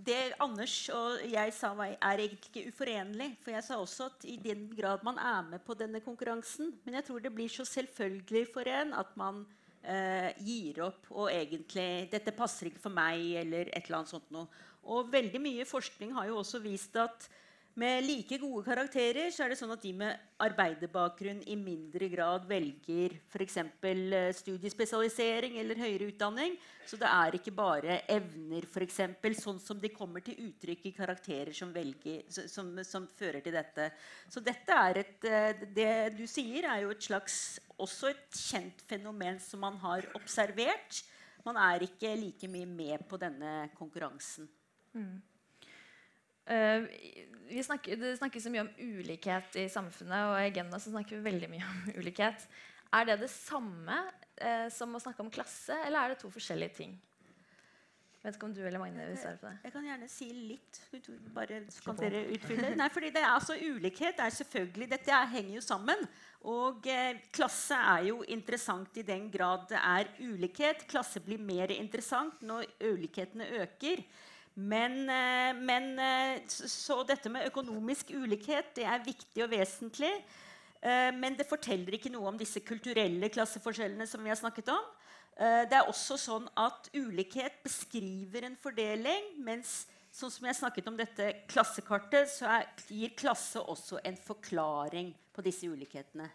[0.07, 3.33] Det Anders og jeg sa, er egentlig ikke uforenlig.
[3.43, 7.01] For jeg sa også at i den grad man er med på denne konkurransen Men
[7.01, 9.45] jeg tror det blir så selvfølgelig for en at man
[9.83, 14.31] eh, gir opp og egentlig 'Dette passer ikke for meg', eller et eller annet sånt
[14.35, 14.49] noe.
[14.85, 17.29] Og veldig mye forskning har jo også vist at
[17.81, 22.47] med like gode karakterer så er det sånn at de med arbeiderbakgrunn i mindre grad
[22.47, 23.59] velger f.eks.
[24.39, 26.55] studiespesialisering eller høyere utdanning.
[26.87, 29.01] Så det er ikke bare evner, f.eks.,
[29.41, 33.91] sånn som de kommer til uttrykk i karakterer som, velger, som, som fører til dette.
[34.31, 38.87] Så dette er et, eh, det du sier, er jo et slags også et kjent
[38.87, 41.03] fenomen som man har observert.
[41.45, 44.47] Man er ikke like mye med på denne konkurransen.
[44.95, 45.34] Eh,
[46.45, 51.19] vi snakker, det snakkes så mye om ulikhet i samfunnet, og i Agenda så snakker
[51.19, 52.47] vi veldig mye om ulikhet.
[52.95, 53.97] Er det det samme
[54.37, 56.95] eh, som å snakke om klasse, eller er det to forskjellige ting?
[58.25, 59.59] Jeg vet ikke om du eller Magne vil svare på det.
[59.67, 60.79] Jeg kan gjerne si litt.
[61.37, 62.71] Bare så kan dere utfylle.
[62.81, 66.07] Nei, fordi det er altså Ulikhet er selvfølgelig Dette er, henger jo sammen.
[66.49, 70.87] Og eh, klasse er jo interessant i den grad det er ulikhet.
[70.89, 74.01] Klasse blir mer interessant når ulikhetene øker.
[74.55, 80.13] Men, eh, men eh, så, dette med økonomisk ulikhet det er viktig og vesentlig.
[80.79, 84.93] Eh, men det forteller ikke noe om disse kulturelle klasseforskjellene som vi har snakket om.
[85.35, 90.95] Det er også sånn at ulikhet beskriver en fordeling, mens sånn som jeg snakket om
[90.95, 96.29] dette klassekartet, så er, gir klasse også en forklaring på disse ulikhetene.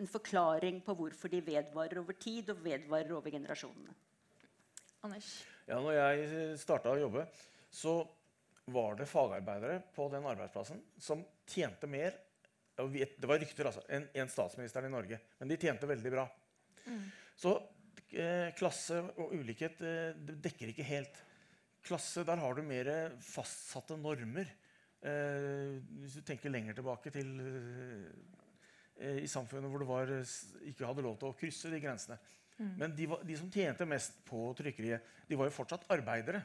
[0.00, 3.92] En forklaring på hvorfor de vedvarer over tid og vedvarer over generasjonene.
[5.04, 5.34] Anders?
[5.64, 7.24] Ja, når jeg starta å jobbe,
[7.72, 8.02] så
[8.74, 12.16] var det fagarbeidere på den arbeidsplassen som tjente mer
[12.74, 13.84] Det var rykter, altså.
[13.86, 15.20] Enn en statsministeren i Norge.
[15.38, 16.24] Men de tjente veldig bra.
[17.38, 17.52] Så
[18.10, 21.20] eh, klasse og ulikhet eh, det dekker ikke helt.
[21.86, 22.90] Klasse, der har du mer
[23.22, 24.50] fastsatte normer.
[25.04, 30.34] Eh, hvis du tenker lenger tilbake til eh, i samfunnet hvor du var, eh,
[30.70, 32.18] ikke hadde lov til å krysse de grensene.
[32.62, 36.40] Men de, var, de som tjente mest på trykkeriet, de var jo fortsatt arbeidere.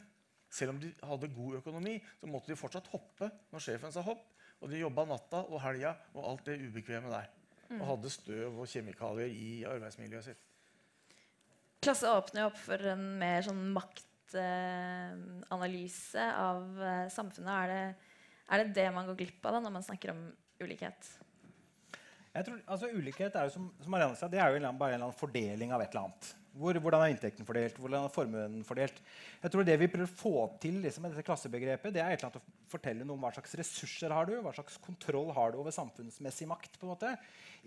[0.50, 4.24] Selv om de hadde god økonomi, så måtte de fortsatt hoppe når sjefen sa hopp.
[4.60, 7.28] Og de jobba natta og helga og alt det ubekvemme der.
[7.78, 10.44] Og hadde støv og kjemikalier i arbeidsmiljøet sitt.
[11.80, 17.54] Klasse åpner jo opp for en mer sånn maktanalyse av eh, samfunnet.
[17.54, 17.86] Er det,
[18.50, 20.22] er det det man går glipp av da, når man snakker om
[20.60, 21.02] ulikhet?
[22.40, 24.94] Jeg tror, altså Ulikhet er jo som, som Marianne sa, det er jo en bare
[24.96, 26.36] en eller annen fordeling av et eller annet.
[26.60, 27.76] Hvor, hvordan er inntekten fordelt?
[27.80, 29.02] Hvordan er formuen fordelt?
[29.44, 30.32] Jeg tror Det vi prøver å få
[30.64, 33.34] til liksom, med dette klassebegrepet, det er et eller annet å fortelle noe om hva
[33.36, 36.80] slags ressurser har du hva slags kontroll har du over samfunnsmessig makt.
[36.80, 37.12] på en måte.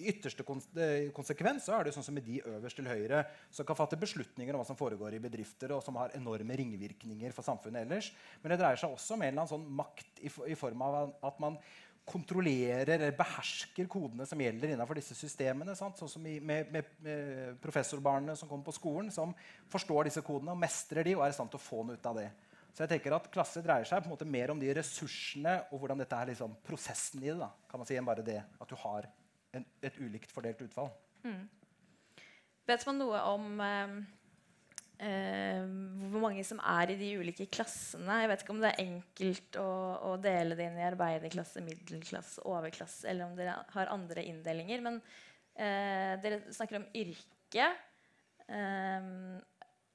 [0.00, 0.44] I ytterste
[0.80, 4.00] eh, konsekvens så er det sånn som med de øverst til høyre som kan fatte
[4.00, 8.08] beslutninger om hva som foregår i bedrifter, og som har enorme ringvirkninger for samfunnet ellers.
[8.40, 11.00] Men det dreier seg også om en eller annen sånn makt i, i form av
[11.28, 11.60] at man
[12.08, 15.76] kontrollerer eller behersker kodene som gjelder innenfor disse systemene.
[15.78, 16.00] Sant?
[16.00, 19.34] Sånn som i, med, med, professorbarna som kommer på skolen, som
[19.72, 22.10] forstår disse kodene og mestrer de og er i stand til å få noe ut
[22.10, 22.28] av det.
[22.72, 25.82] Så jeg tenker at Klasse dreier seg på en måte mer om de ressursene og
[25.82, 27.38] hvordan dette er liksom prosessen i det.
[27.42, 29.08] da, kan man si, enn bare det at du har
[29.52, 30.90] en, et ulikt fordelt utfall.
[32.66, 33.96] Vet man noe om eh,
[35.02, 35.62] eh,
[36.12, 38.20] hvor mange som er i de ulike klassene?
[38.22, 39.68] Jeg vet ikke om det er enkelt å,
[40.10, 44.84] å dele det inn i arbeiderklasse, middelklasse, overklasse, eller om dere har andre inndelinger.
[44.84, 45.00] Men
[45.54, 47.70] eh, dere snakker om yrke.
[48.46, 49.10] Eh,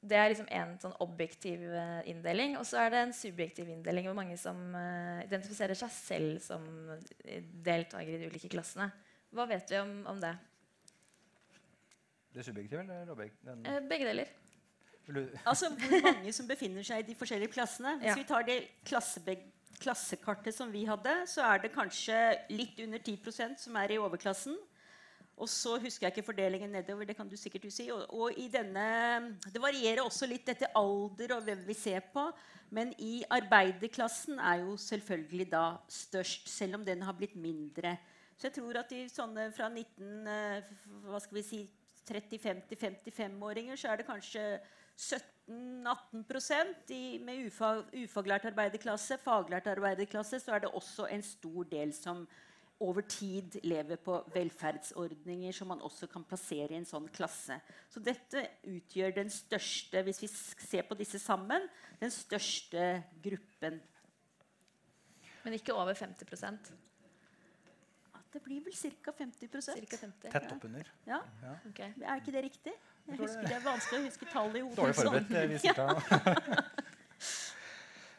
[0.08, 2.56] det er liksom en sånn objektiv eh, inndeling.
[2.60, 6.68] Og så er det en subjektiv inndeling hvor mange som eh, identifiserer seg selv som
[7.66, 8.92] deltaker i de ulike klassene.
[9.36, 10.36] Hva vet vi om, om det?
[12.38, 13.58] Det subjektive eller objektive?
[13.66, 14.32] Eh, begge deler.
[15.46, 17.98] Altså hvor mange som befinner seg i de forskjellige klassene.
[18.02, 18.16] Hvis Ja.
[18.16, 18.58] vi tar det
[19.80, 22.18] klassekartet som vi hadde, så er det kanskje
[22.50, 24.58] litt under 10% som er i overklassen.
[25.38, 27.06] Og så husker jeg ikke fordelingen nedover.
[27.06, 27.92] det kan du sikkert si.
[27.92, 32.32] Og, og i denne, Det varierer også litt etter alder og hvem vi ser på.
[32.72, 37.98] Men i arbeiderklassen er jo selvfølgelig da størst, selv om den har blitt mindre.
[38.38, 40.62] Så jeg tror at i sånne fra 19, eh,
[41.06, 41.70] hva skal vi si,
[42.08, 44.44] 35 til 55-åringer så er det kanskje
[44.98, 49.18] 17-18% i, med ufag, ufaglært arbeiderklasse.
[49.22, 52.26] Faglært arbeiderklasse så er det også en stor del som
[52.80, 57.58] over tid lever på velferdsordninger som man også kan plassere i en sånn klasse.
[57.90, 61.66] Så dette utgjør den største, hvis vi ser på disse sammen,
[62.02, 63.80] den største gruppen.
[65.46, 66.28] Men ikke over 50
[68.14, 69.12] Ja, Det blir vel ca.
[69.12, 70.86] 50 Cirka 50 Tett oppunder.
[71.08, 71.22] ja.
[71.70, 71.80] Ok.
[71.80, 72.74] Er ikke det riktig?
[73.08, 73.54] Jeg husker det.
[73.56, 74.78] Er vanskelig å huske tallet i hodet.
[74.78, 75.06] Dårlig sånn.
[75.08, 75.32] forberedt.
[75.32, 76.66] eh, viser sitter her.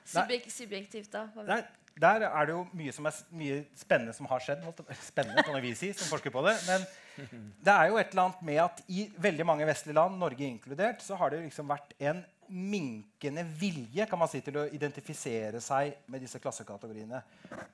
[0.08, 1.26] Subjek subjektivt, da?
[1.44, 1.66] Der,
[2.00, 4.64] der er det jo mye, som er, mye spennende som har skjedd.
[5.04, 6.54] Spennende, kan vi si, som forsker på det.
[6.68, 6.86] Men
[7.66, 11.04] det er jo et eller annet med at i veldig mange vestlige land, Norge inkludert,
[11.04, 16.04] så har det liksom vært en minkende vilje kan man si, til å identifisere seg
[16.10, 17.20] med disse klassekategoriene.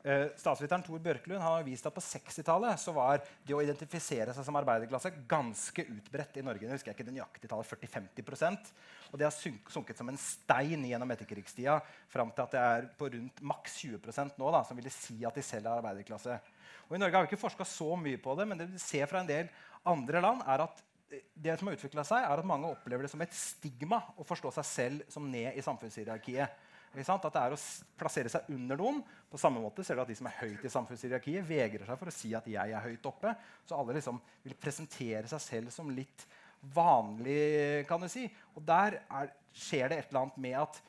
[0.03, 4.59] Eh, statsviteren Tor Bjørklund har vist at på 60-tallet var det å identifisere seg som
[4.61, 6.67] arbeiderklasse ganske utbredt i Norge.
[6.67, 8.73] Jeg husker ikke det nøyaktige tallet, 40-50%
[9.13, 11.79] Og det har sunk sunket som en stein gjennom etterkrigstida
[12.11, 15.39] fram til at det er på rundt maks 20% nå, da, som ville si at
[15.39, 16.41] de selv er arbeiderklasse.
[16.89, 19.07] Og I Norge har vi ikke forska så mye på det, men det vi ser
[19.11, 19.49] fra en del
[19.89, 20.83] andre land, er at
[21.35, 24.53] det som har utviklet seg, er at mange opplever det som et stigma å forstå
[24.59, 26.63] seg selv som ned i samfunnshierarkiet.
[26.95, 27.59] At det er å
[27.99, 29.01] plassere seg under noen.
[29.31, 32.11] På samme måte ser du at De som er høyt i samfunnshierarkiet, vegrer seg for
[32.11, 33.35] å si at 'jeg er høyt oppe'.
[33.67, 36.27] Så alle liksom vil presentere seg selv som litt
[36.63, 38.31] vanlig, kan du si.
[38.55, 40.83] Og der er, skjer det et eller annet med at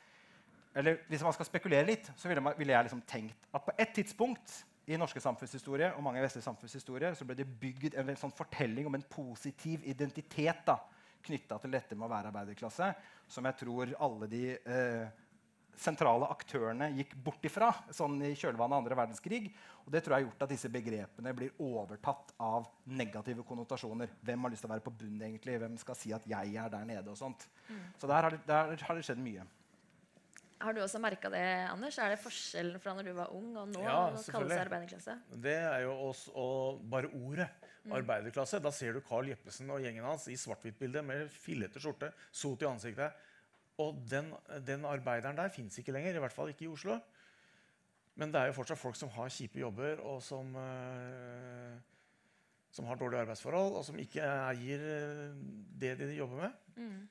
[0.76, 3.72] eller Hvis man skal spekulere litt, så ville, man, ville jeg liksom tenkt at på
[3.78, 8.20] et tidspunkt i norske samfunnshistorie og mange vestlige samfunnshistorie så ble det bygd en, en
[8.20, 10.78] sånn fortelling om en positiv identitet da,
[11.26, 12.92] knytta til dette med å være arbeiderklasse,
[13.26, 15.24] som jeg tror alle de eh,
[15.76, 19.50] sentrale aktørene gikk bort ifra sånn i kjølvannet av andre verdenskrig.
[19.84, 24.14] Og det tror jeg har gjort at disse begrepene blir overtatt av negative konnotasjoner.
[24.24, 25.20] Hvem har lyst til å være på bunn?
[25.20, 25.58] egentlig?
[25.60, 27.48] Hvem skal si at 'jeg er der nede?' og sånt.
[27.68, 27.82] Mm.
[27.98, 29.46] Så der har, det, der har det skjedd mye.
[30.60, 31.98] Har du også merka det, Anders?
[32.00, 33.82] Er det forskjellen fra når du var ung og nå?
[33.84, 34.60] Ja, selvfølgelig.
[34.64, 35.16] arbeiderklasse?
[35.44, 37.48] Det er jo også, og bare ordet
[37.84, 37.92] mm.
[37.98, 38.60] arbeiderklasse.
[38.64, 42.68] Da ser du Carl Jeppesen og gjengen hans i svart-hvitt-bilde med fillete skjorte, sot i
[42.70, 43.26] ansiktet.
[43.84, 44.32] Og den,
[44.64, 46.96] den arbeideren der fins ikke lenger, i hvert fall ikke i Oslo.
[48.16, 51.76] Men det er jo fortsatt folk som har kjipe jobber, og som, øh,
[52.72, 55.36] som har dårlige arbeidsforhold, og som ikke eier eh,
[55.82, 56.56] det de jobber med.
[56.80, 57.02] Mm.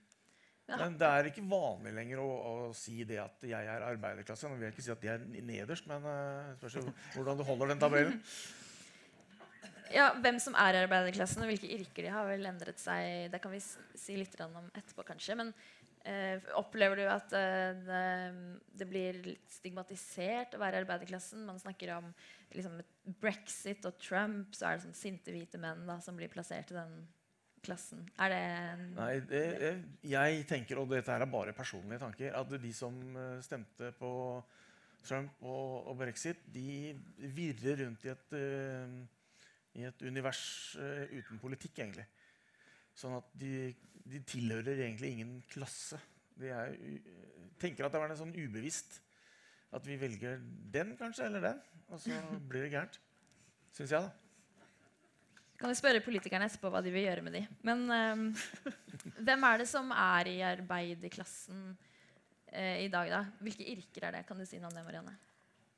[0.65, 4.49] Men det er ikke vanlig lenger å, å, si det at jeg er arbeiderklasse.
[4.49, 7.73] Nå vil jeg ikke si at de er nederst, men uh, spørs hvordan du holder
[7.73, 8.17] den tabellen.
[9.93, 13.29] Ja, Hvem som er i arbeiderklassen og hvilke yrker de har, vel endret seg.
[13.29, 15.37] Det kan vi si litt om etterpå, kanskje.
[15.43, 15.55] Men
[16.05, 18.01] Uh, opplever du at uh, det,
[18.77, 21.41] det, blir litt stigmatisert å være i arbeiderklassen?
[21.47, 22.11] Man snakker om
[22.53, 22.75] liksom,
[23.23, 26.77] brexit og Trump, så er det sånn sinte hvite menn da, som blir plassert i
[26.77, 26.93] den
[27.65, 28.03] klassen.
[28.21, 28.43] Er det
[28.95, 29.71] Nei, det,
[30.07, 34.11] jeg tenker, og dette er bare personlige tanker, at de som eh, stemte på
[35.05, 36.95] Trump og, og brexit, de
[37.35, 38.95] virrer rundt i et, uh,
[39.77, 40.41] i et univers
[41.11, 42.07] uten politikk, egentlig.
[42.97, 43.69] Sånn at de,
[44.01, 45.99] de tilhører egentlig ingen klasse.
[46.39, 46.73] De er,
[47.61, 48.97] tenker at det var en sånn ubevisst
[49.75, 50.39] at vi velger
[50.73, 51.61] den kanskje, eller den.
[51.87, 52.17] Og så
[52.49, 52.99] blir det gærent.
[53.75, 54.24] Syns jeg, da.
[55.59, 57.43] Kan vi spørre politikerne etterpå hva de vil gjøre med de.
[57.65, 58.25] Men um,
[59.21, 63.23] hvem er det som er i arbeiderklassen uh, i dag, da?
[63.45, 64.25] Hvilke yrker er det?
[64.27, 65.15] Kan du si noe om det, Marianne?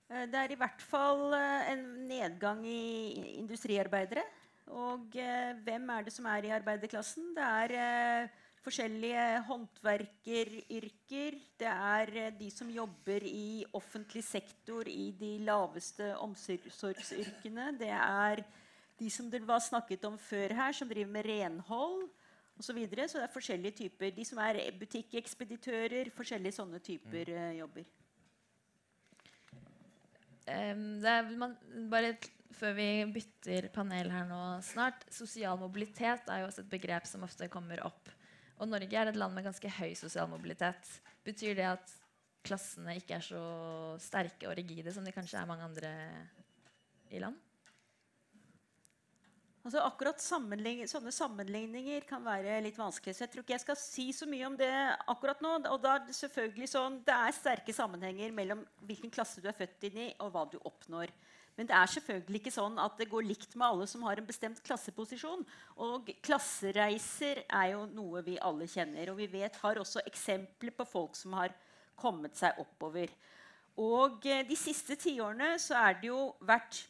[0.08, 4.26] Eh, det er i hvert fall uh, en nedgang i industriarbeidere.
[4.76, 7.32] Og eh, hvem er det som er i arbeiderklassen?
[7.36, 11.38] Det er eh, forskjellige håndverkeryrker.
[11.60, 17.72] Det er eh, de som jobber i offentlig sektor i de laveste omsorgsyrkene.
[17.80, 18.44] Det er
[18.97, 22.07] de som det var snakket om før her, som driver med renhold
[22.57, 22.71] osv.
[22.71, 23.05] Så, videre.
[23.07, 24.12] så det er forskjellige typer.
[24.15, 26.10] De som er butikkekspeditører.
[26.15, 27.86] Forskjellige sånne typer uh, jobber.
[30.47, 31.53] Um, det er, man,
[31.91, 32.15] bare
[32.57, 37.25] før vi bytter panel her nå snart Sosial mobilitet er jo også et begrep som
[37.27, 38.10] ofte kommer opp.
[38.57, 40.89] Og Norge er et land med ganske høy sosial mobilitet.
[41.27, 41.91] Betyr det at
[42.47, 43.41] klassene ikke er så
[44.01, 45.91] sterke og rigide som de kanskje er mange andre
[47.13, 47.38] i land?
[49.67, 53.17] Altså akkurat sammenlign Sånne sammenligninger kan være litt vanskelig.
[53.17, 54.71] så jeg tror ikke jeg skal si så mye om det
[55.12, 55.58] akkurat nå.
[55.67, 59.58] og da er Det selvfølgelig sånn, det er sterke sammenhenger mellom hvilken klasse du er
[59.58, 61.12] født inn i, og hva du oppnår.
[61.58, 64.30] Men det er selvfølgelig ikke sånn at det går likt med alle som har en
[64.30, 65.43] bestemt klasseposisjon.
[65.84, 69.10] Og klassereiser er jo noe vi alle kjenner.
[69.12, 71.51] Og vi vet har også eksempler på folk som har
[71.97, 73.10] kommet seg oppover.
[73.82, 76.86] Og eh, de siste tiårene så er det jo vært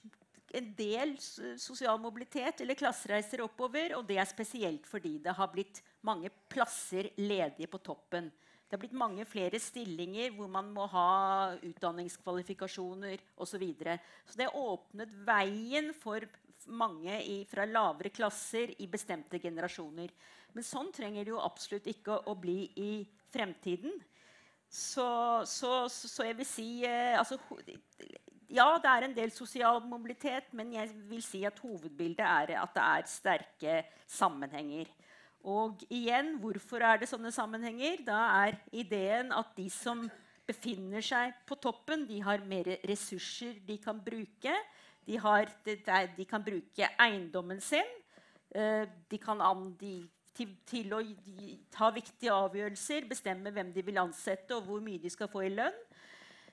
[0.55, 3.95] en del sosial mobilitet eller klassereiser oppover.
[3.97, 8.31] Og det er spesielt fordi det har blitt mange plasser ledige på toppen.
[8.67, 13.53] Det har blitt mange flere stillinger hvor man må ha utdanningskvalifikasjoner osv.
[13.53, 13.99] Så, videre.
[14.27, 16.25] så det har åpnet veien for
[16.67, 20.12] mange i, fra lavere klasser i bestemte generasjoner.
[20.53, 22.91] Men sånn trenger det jo absolutt ikke å, å bli i
[23.31, 23.95] fremtiden.
[24.67, 25.07] Så,
[25.47, 27.39] så, så jeg vil si eh, altså,
[28.47, 32.73] Ja, det er en del sosial mobilitet, men jeg vil si at hovedbildet er at
[32.75, 33.73] det er sterke
[34.07, 34.88] sammenhenger.
[35.43, 37.99] Og igjen, hvorfor er det sånne sammenhenger?
[38.07, 40.05] Da er ideen at de som
[40.47, 44.55] befinner seg på toppen, de har mer ressurser de kan bruke.
[45.07, 47.88] De, har, de kan bruke eiendommen sin.
[48.55, 49.43] Eh, de kan
[49.79, 49.93] de,
[50.36, 51.03] til, til, å
[51.71, 55.51] ta viktige avgjørelser, bestemme hvem de vil ansette, og hvor mye de skal få i
[55.51, 55.83] lønn.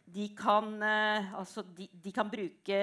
[0.04, 2.80] De kan, eh, altså, de, de kan bruke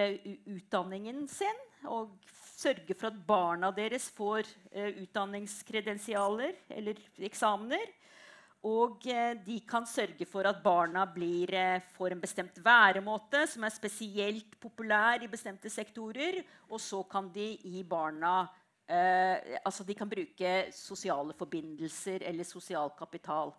[0.49, 2.15] utdanningen sin og
[2.61, 7.89] sørge for at barna deres får eh, utdanningskredensialer eller eksamener.
[8.67, 11.53] Og eh, de kan sørge for at barna blir,
[11.95, 16.41] får en bestemt væremåte som er spesielt populær i bestemte sektorer.
[16.69, 18.43] Og så kan de gi barna
[18.85, 23.55] eh, altså De kan bruke sosiale forbindelser eller sosial kapital.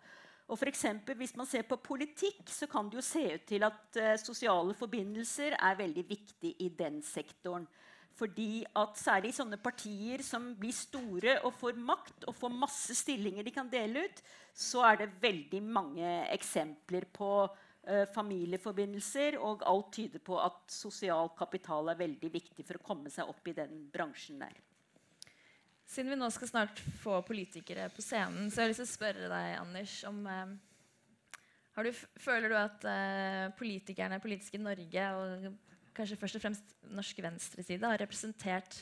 [0.51, 3.63] Og for eksempel, hvis man ser på politikk, så kan det jo se ut til
[3.63, 7.67] at uh, sosiale forbindelser er veldig viktig i den sektoren.
[8.13, 13.45] Fordi at særlig sånne partier som blir store og får makt og får masse stillinger
[13.47, 14.21] de kan dele ut,
[14.53, 19.39] så er det veldig mange eksempler på uh, familieforbindelser.
[19.41, 23.49] Og alt tyder på at sosial kapital er veldig viktig for å komme seg opp
[23.49, 24.61] i den bransjen der.
[25.93, 28.93] Siden vi nå skal snart få politikere på scenen, så har jeg lyst til å
[28.95, 30.55] spørre deg, Anders, om eh,
[31.75, 31.91] Har du,
[32.21, 35.45] føler du at eh, politikerne, politiske Norge og
[35.93, 38.79] kanskje først og fremst norsk venstreside, har representert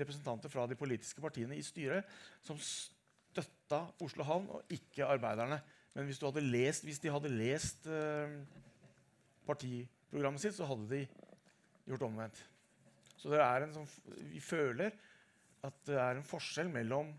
[0.00, 2.06] representanter fra de politiske partiene i styret
[2.42, 5.60] som støtta Oslo Havn, og ikke arbeiderne.
[5.94, 8.30] Men hvis, lest, hvis de hadde lest uh,
[9.46, 11.06] partiprogrammet sitt, så hadde de
[11.86, 12.51] gjort omvendt.
[13.22, 13.90] Så sånn,
[14.32, 14.96] vi føler
[15.62, 17.12] at det er en forskjell mellom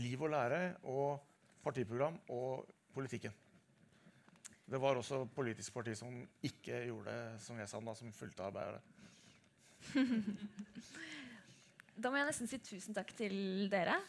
[0.00, 1.20] liv og lære og
[1.64, 2.64] partiprogram og
[2.96, 3.34] politikken.
[4.66, 8.48] Det var også politisk parti som ikke gjorde det som jeg sa, da, som fulgte
[8.48, 8.80] arbeidet.
[12.00, 14.00] da må jeg nesten si tusen takk til dere.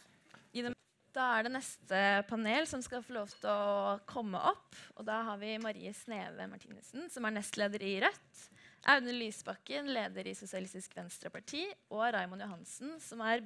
[1.14, 4.76] Da er det neste panel som skal få lov til å komme opp.
[4.98, 8.42] Og da har vi Marie Sneve Martinussen, som er nestleder i Rødt.
[8.86, 11.64] Audun Lysbakken, leder i Sosialistisk Venstreparti.
[11.90, 13.42] Og Raimond Johansen, som er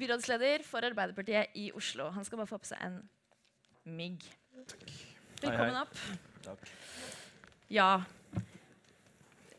[0.00, 2.10] byrådsleder for Arbeiderpartiet i Oslo.
[2.14, 2.98] Han skal bare få på seg en
[3.84, 4.26] migg.
[4.68, 4.90] Takk.
[5.40, 5.94] Velkommen opp.
[6.44, 6.72] Takk.
[7.70, 8.02] Ja.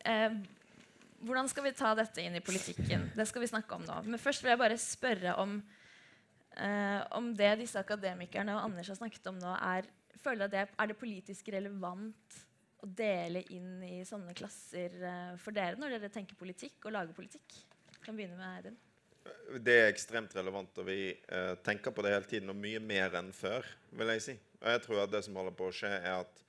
[0.06, 0.38] Eh,
[1.22, 3.10] hvordan skal vi ta dette inn i politikken?
[3.16, 3.98] Det skal vi snakke om nå.
[4.08, 5.58] Men først vil jeg bare spørre om,
[6.58, 9.90] eh, om det disse akademikerne og Anders har snakket om nå, er,
[10.48, 12.42] det, er det politisk relevant
[12.82, 17.18] å dele inn i sånne klasser eh, for dere når dere tenker politikk og lager
[17.18, 17.60] politikk?
[17.92, 18.80] Jeg kan begynne med Eirin.
[19.62, 23.20] Det er ekstremt relevant, og vi eh, tenker på det hele tiden, og mye mer
[23.20, 23.68] enn før.
[23.94, 24.38] vil jeg si.
[24.62, 26.42] Og jeg tror at det som holder på å skje, er at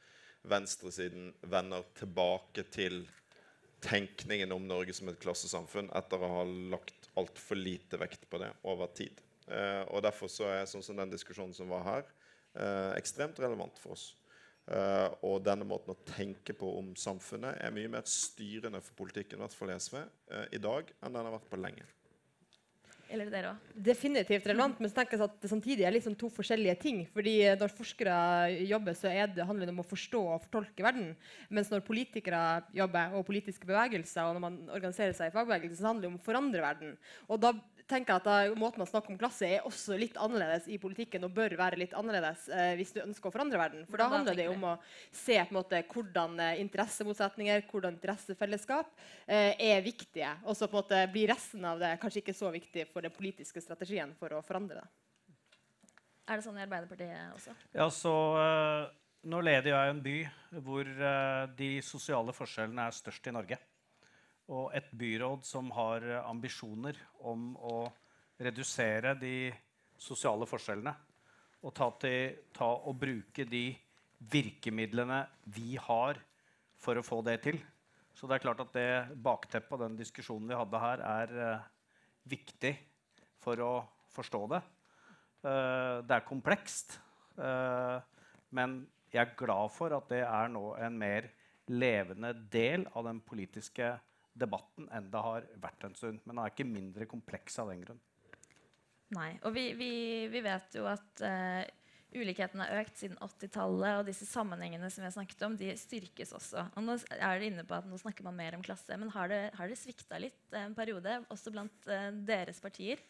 [0.49, 3.03] venstresiden vender tilbake til
[3.83, 8.51] tenkningen om Norge som et klassesamfunn etter å ha lagt altfor lite vekt på det
[8.69, 9.21] over tid.
[9.51, 12.11] Eh, og Derfor så er sånn som den diskusjonen som var her,
[12.55, 14.13] eh, ekstremt relevant for oss.
[14.63, 19.41] Uh, og denne måten å tenke på om samfunnet er mye mer styrende for politikken
[19.41, 19.97] i hvert fall i SV,
[20.31, 21.89] uh, i dag enn den har vært på lenge.
[23.13, 23.73] Eller dere òg?
[23.89, 27.03] Definitivt relevant, men så tenker jeg at det samtidig er liksom to forskjellige ting.
[27.13, 28.15] fordi Når forskere
[28.69, 31.13] jobber, så det, handler det om å forstå og fortolke verden.
[31.51, 35.91] Mens når politikere jobber, og politiske bevegelser, og når man organiserer seg i fagbevegelser, så
[35.91, 36.97] handler det om å forandre verden.
[37.29, 37.53] Og da
[37.93, 41.25] tenker jeg at da, Måten man snakker om klasse er også litt annerledes i politikken
[41.27, 43.85] og bør være litt annerledes eh, hvis du ønsker å forandre verden.
[43.89, 44.75] For da handler det om å
[45.09, 48.93] se på en måte hvordan eh, interessemotsetninger, hvordan interessefellesskap
[49.27, 50.31] eh, er viktige.
[50.47, 53.15] Og så på en måte blir resten av det kanskje ikke så viktig for den
[53.15, 54.89] politiske strategien for å forandre det.
[56.31, 57.55] Er det sånn i Arbeiderpartiet også?
[57.75, 58.91] Ja, så uh,
[59.23, 60.17] Nå leder jeg en by
[60.67, 63.59] hvor uh, de sosiale forskjellene er størst i Norge
[64.53, 66.99] og et byråd som har ambisjoner
[67.31, 67.77] om å
[68.43, 69.53] redusere de
[70.03, 70.93] sosiale forskjellene.
[71.63, 73.69] Og ta, til, ta og bruke de
[74.33, 75.23] virkemidlene
[75.55, 76.19] vi har
[76.83, 77.61] for å få det til.
[78.13, 78.89] Så det er klart at det
[79.23, 81.69] bakteppet og den diskusjonen vi hadde her, er uh,
[82.29, 82.75] viktig
[83.43, 83.73] for å
[84.15, 84.63] forstå det.
[85.43, 86.99] Uh, det er komplekst.
[87.37, 87.99] Uh,
[88.55, 88.83] men
[89.13, 91.29] jeg er glad for at det er nå en mer
[91.73, 93.95] levende del av den politiske
[94.33, 96.23] debatten enn det har vært en stund.
[96.25, 98.01] Men den er ikke mindre kompleks av den grunn.
[99.13, 99.93] Nei, og vi, vi,
[100.33, 101.61] vi vet jo at uh,
[102.17, 106.33] ulikheten har økt siden 80-tallet, og disse sammenhengene som vi har snakket om, de styrkes
[106.37, 106.65] også.
[106.77, 109.29] Og nå er det inne på at nå snakker man mer om klasse, men har
[109.33, 113.05] det, har det svikta litt en periode, også blant uh, deres partier?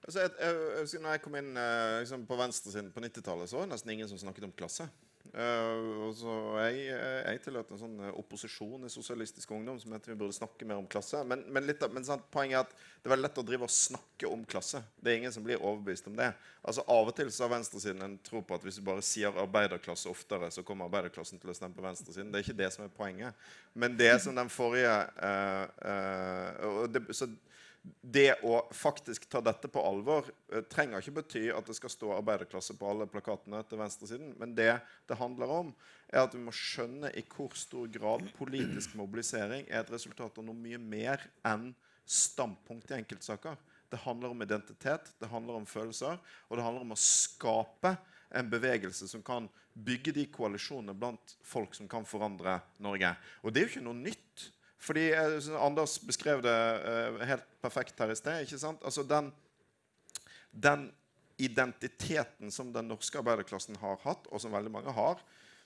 [0.00, 3.66] Altså, jeg, jeg, når jeg kom inn uh, liksom på venstresiden på 90-tallet, så var
[3.68, 4.88] det nesten ingen som snakket om klasse.
[5.30, 6.32] Uh, så
[6.64, 10.66] jeg, jeg tilhørte en sånn eh, opposisjon i Sosialistisk Ungdom som mente vi burde snakke
[10.66, 11.20] mer om klasse.
[11.28, 13.74] Men, men, litt, men sant, poenget er at det er veldig lett å drive og
[13.74, 14.80] snakke om klasse.
[14.98, 16.32] Det er ingen som blir overbevist om det.
[16.64, 19.38] Altså Av og til så har venstresiden en tro på at hvis du bare sier
[19.44, 22.32] arbeiderklasse oftere, så kommer arbeiderklassen til å stemme på venstresiden.
[22.32, 23.46] Det er ikke det som er poenget.
[23.76, 27.30] Men det som den forrige uh, uh, det, så
[27.82, 32.10] det å faktisk ta dette på alvor eh, trenger ikke bety at det skal stå
[32.18, 34.34] arbeiderklasse på alle plakatene til venstresiden.
[34.40, 34.74] Men det
[35.08, 35.72] det handler om,
[36.12, 40.46] er at vi må skjønne i hvor stor grad politisk mobilisering er et resultat av
[40.46, 41.70] noe mye mer enn
[42.04, 43.56] standpunkt i enkeltsaker.
[43.90, 47.96] Det handler om identitet, det handler om følelser, og det handler om å skape
[48.30, 53.10] en bevegelse som kan bygge de koalisjonene blant folk som kan forandre Norge.
[53.42, 54.50] Og det er jo ikke noe nytt.
[54.80, 58.46] Fordi eh, Anders beskrev det uh, helt perfekt her i sted.
[58.46, 58.80] ikke sant?
[58.84, 59.28] Altså den,
[60.50, 60.88] den,
[61.40, 65.22] identiteten som den norske arbeiderklassen har hatt, og som veldig mange har,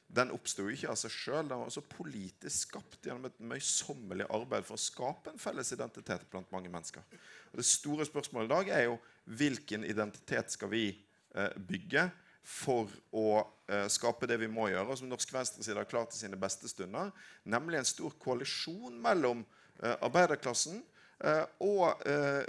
[0.06, 1.48] den oppsto ikke av seg sjøl.
[1.48, 6.28] Den var også politisk skapt gjennom et møysommelig arbeid for å skape en felles identitet
[6.30, 7.02] blant mange mennesker.
[7.50, 9.00] Og Det store spørsmålet i dag er jo
[9.40, 12.06] hvilken identitet skal vi eh, bygge
[12.44, 13.28] for å
[13.66, 16.68] eh, skape det vi må gjøre, og som norsk venstreside har klart i sine beste
[16.68, 17.12] stunder,
[17.48, 19.40] nemlig en stor koalisjon mellom
[19.80, 20.82] eh, arbeiderklassen
[21.24, 22.04] eh, og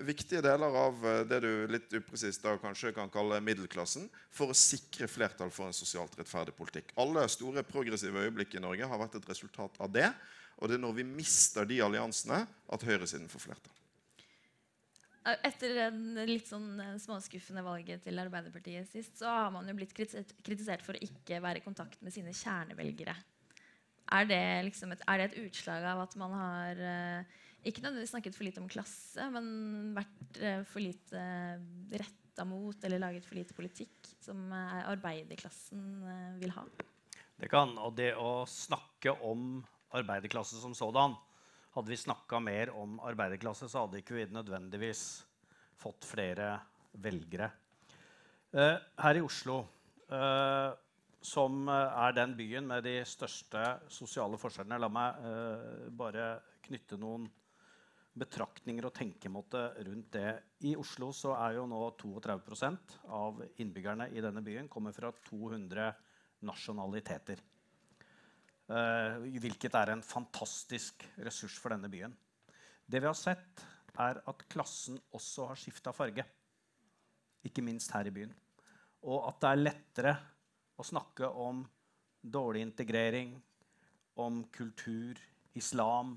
[0.05, 5.07] viktige deler av det du litt upresist da kanskje kan kalle middelklassen, for å sikre
[5.07, 6.91] flertall for en sosialt rettferdig politikk.
[6.99, 10.11] Alle store progressive øyeblikk i Norge har vært et resultat av det.
[10.59, 13.84] Og det er når vi mister de alliansene, at høyresiden får flertall.
[15.25, 19.95] Etter en litt sånn eh, småskuffende valget til Arbeiderpartiet sist, så har man jo blitt
[19.95, 23.15] kritisert for å ikke være i kontakt med sine kjernevelgere.
[24.13, 28.13] Er det, liksom et, er det et, utslag av at man har eh, ikke nødvendigvis
[28.13, 29.47] snakket for lite om klasse, men
[29.97, 31.63] vært eh, for lite eh,
[31.97, 36.67] retta mot eller laget for lite politikk som eh, arbeiderklassen eh, vil ha?
[37.41, 37.73] Det kan.
[37.81, 39.63] Og det å snakke om
[39.95, 41.17] arbeiderklassen som sådan
[41.75, 45.03] hadde vi snakka mer om arbeiderklasse, så hadde ikke vi nødvendigvis
[45.79, 46.53] fått flere
[47.03, 47.51] velgere.
[48.55, 49.59] Eh, her i Oslo,
[50.07, 50.71] eh,
[51.25, 56.27] som er den byen med de største sosiale forskjellene La meg eh, bare
[56.63, 57.25] knytte noen
[58.15, 60.29] betraktninger og tenkemåte rundt det.
[60.69, 65.89] I Oslo så er jo nå 32% av innbyggerne i denne byen kommer fra 200
[66.47, 67.41] nasjonaliteter.
[68.65, 72.15] Uh, hvilket er en fantastisk ressurs for denne byen.
[72.85, 73.61] Det vi har sett,
[74.01, 76.25] er at klassen også har skifta farge.
[77.45, 78.33] Ikke minst her i byen.
[79.05, 80.15] Og at det er lettere
[80.75, 81.61] å snakke om
[82.25, 83.35] dårlig integrering,
[84.17, 85.19] om kultur,
[85.55, 86.15] islam,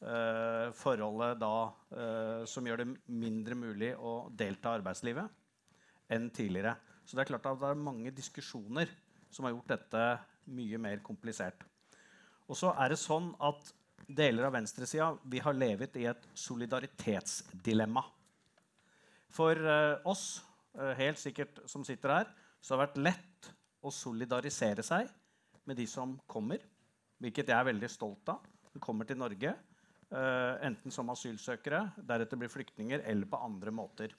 [0.00, 1.54] eh, forholdet da
[1.90, 5.42] eh, som gjør det mindre mulig å delta i arbeidslivet,
[6.12, 6.76] enn tidligere.
[7.04, 8.90] Så det er klart at det er mange diskusjoner
[9.30, 10.04] som har gjort dette
[10.46, 11.64] mye mer komplisert.
[12.46, 13.72] Og så er det sånn at
[14.06, 18.02] deler av venstresida vi har levet i et solidaritetsdilemma.
[19.36, 20.42] For uh, oss,
[20.78, 22.30] uh, helt sikkert som sitter her,
[22.60, 23.48] så har det vært lett
[23.86, 25.10] å solidarisere seg
[25.66, 26.62] med de som kommer,
[27.18, 28.44] hvilket jeg er veldig stolt av.
[28.72, 29.52] De kommer til Norge
[30.12, 34.14] uh, enten som asylsøkere, deretter blir flyktninger, eller på andre måter.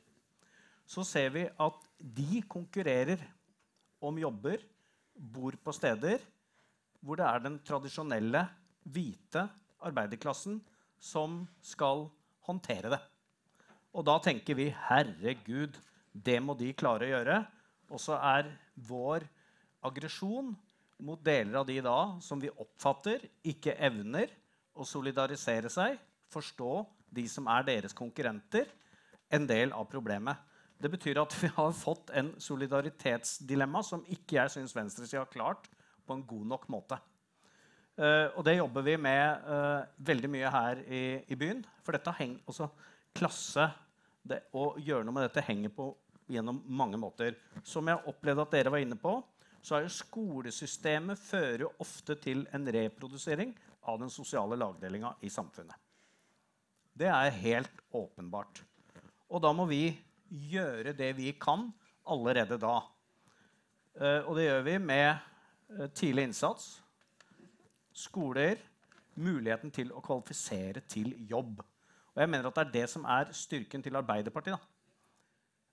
[0.88, 3.24] Så ser vi at de konkurrerer
[4.04, 4.62] om jobber
[5.18, 6.22] bor på steder
[7.02, 8.46] hvor det er den tradisjonelle,
[8.88, 9.44] hvite
[9.84, 10.58] arbeiderklassen
[11.00, 12.08] som skal
[12.48, 13.00] håndtere det.
[13.94, 15.76] Og da tenker vi herregud,
[16.12, 17.38] det må de klare å gjøre.
[17.94, 18.50] Og så er
[18.88, 19.26] vår
[19.88, 20.52] aggresjon
[21.04, 24.32] mot deler av de da som vi oppfatter ikke evner
[24.78, 25.98] å solidarisere seg,
[26.34, 26.72] forstå
[27.14, 28.68] de som er deres konkurrenter,
[29.32, 30.38] en del av problemet.
[30.78, 35.70] Det betyr at vi har fått en solidaritetsdilemma som ikke jeg syns venstresida har klart
[36.06, 37.00] på en god nok måte.
[37.98, 41.64] Uh, og det jobber vi med uh, veldig mye her i, i byen.
[41.82, 42.70] For dette henger også
[43.18, 43.72] klasse
[44.28, 45.90] det, Å gjøre noe med dette henger på
[46.30, 47.34] gjennom mange måter.
[47.66, 49.16] Som jeg opplevde at dere var inne på,
[49.64, 53.56] så er jo skolesystemet fører ofte til en reprodusering
[53.88, 55.76] av den sosiale lagdelinga i samfunnet.
[56.98, 58.62] Det er helt åpenbart.
[59.32, 59.90] Og da må vi
[60.30, 61.68] gjøre det vi kan
[62.08, 62.80] allerede da.
[63.98, 65.10] Uh, og det gjør vi med
[65.74, 66.78] uh, tidlig innsats,
[67.98, 68.62] skoler,
[69.18, 71.64] muligheten til å kvalifisere til jobb.
[72.14, 74.58] Og jeg mener at Det er det som er styrken til Arbeiderpartiet.
[74.58, 74.78] Da.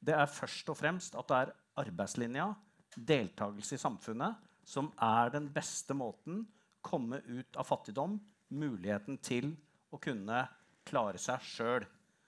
[0.05, 1.52] Det er først og fremst at det er
[1.84, 2.50] arbeidslinja,
[2.94, 6.44] deltakelse i samfunnet, som er den beste måten
[6.84, 8.18] komme ut av fattigdom,
[8.55, 9.55] muligheten til
[9.92, 10.44] å kunne
[10.84, 11.86] klare seg sjøl.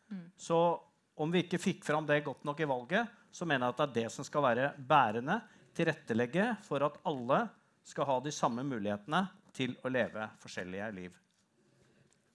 [0.08, 0.24] Mm.
[0.36, 0.58] Så
[1.16, 3.86] om vi ikke fikk fram det godt nok i valget, så mener jeg at det
[3.86, 5.40] er det som skal være bærende.
[5.76, 7.42] Tilrettelegge for at alle
[7.86, 9.22] skal ha de samme mulighetene
[9.56, 11.14] til å leve forskjellige liv.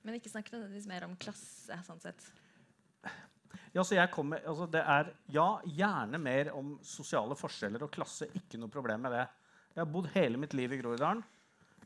[0.01, 1.77] Men ikke snakk nødvendigvis mer om klasse.
[1.86, 2.25] sånn sett.
[3.71, 8.27] Ja, kommer, altså er, ja, gjerne mer om sosiale forskjeller og klasse.
[8.36, 9.27] Ikke noe problem med det.
[9.75, 11.21] Jeg har bodd hele mitt liv i Groruddalen.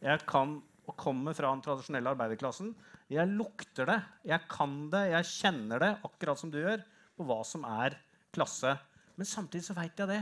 [0.01, 2.71] Jeg kan og kommer fra den tradisjonelle arbeiderklassen.
[3.11, 6.83] Jeg lukter det, jeg kan det, jeg kjenner det, akkurat som du gjør,
[7.15, 7.97] på hva som er
[8.35, 8.75] klasse.
[9.15, 10.21] Men samtidig så veit jeg det,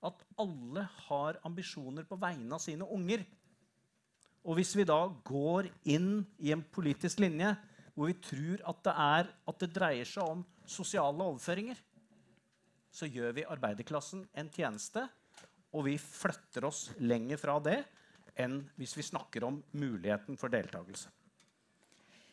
[0.00, 3.24] at alle har ambisjoner på vegne av sine unger.
[4.48, 7.52] Og hvis vi da går inn i en politisk linje
[7.92, 11.76] hvor vi tror at det, er, at det dreier seg om sosiale overføringer,
[12.90, 15.04] så gjør vi arbeiderklassen en tjeneste,
[15.76, 17.82] og vi flytter oss lenger fra det
[18.38, 21.10] enn hvis vi snakker om muligheten for deltakelse.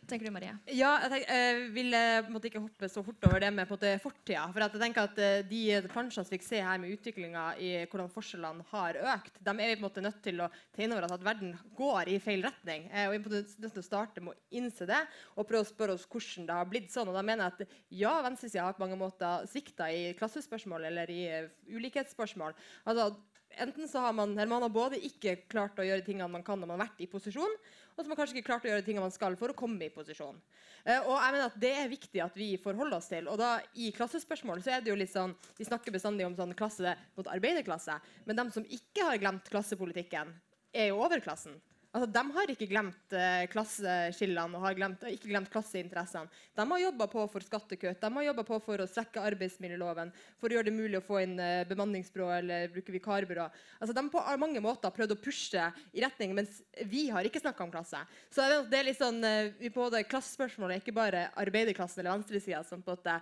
[0.08, 0.54] tenker du, Marie?
[0.72, 3.78] Ja, jeg, tenker, jeg vil eh, måte ikke hoppe så fort over det med på
[4.00, 4.46] fortida.
[4.54, 8.12] For jeg tenker at eh, de plansjene vi fikk se her med utviklinga i hvordan
[8.14, 11.08] forskjellene har økt, de er vi på en måte nødt til å ta inn over
[11.08, 12.88] oss at verden går i feil retning.
[12.88, 15.04] Eh, og vi er på en måte nødt til å starte med å innse det
[15.36, 17.12] og prøve å spørre oss hvordan det har blitt sånn.
[17.12, 21.12] Og da mener jeg at ja, venstresida har på mange måter svikta i klassespørsmål eller
[21.12, 21.24] i
[21.68, 22.56] ulikhetsspørsmål.
[22.88, 23.12] Altså,
[23.58, 26.70] Enten så har man, man har både ikke klart å gjøre tingene man kan når
[26.70, 29.08] man har vært i posisjon, og så har man kanskje ikke klart å gjøre tingene
[29.08, 30.38] man skal for å komme i posisjon.
[30.84, 33.28] Eh, og jeg mener at Det er viktig at vi forholder oss til.
[33.32, 36.54] Og da I klassespørsmål så er det jo litt sånn, Vi snakker bestandig om sånn
[36.58, 40.36] klasse mot arbeiderklasse, men de som ikke har glemt klassepolitikken,
[40.74, 41.58] er jo overklassen.
[41.98, 46.30] Altså, de har ikke glemt eh, klasseskillene og har glemt, ikke glemt klasseinteressene.
[46.54, 50.54] De har jobba på for skattekutt, de har jobba på for å svekke arbeidsmiljøloven, for
[50.54, 53.48] å gjøre det mulig å få inn eh, bemanningsbyrå eller bruke vikarbyrå.
[53.80, 57.66] Altså, de på mange måter prøvd å pushe i retning, mens vi har ikke snakka
[57.66, 58.04] om klasse.
[58.30, 62.62] Så det er litt sånn, eh, på det Klassespørsmålet er ikke bare arbeiderklassen eller venstresida
[62.68, 63.18] som på en måte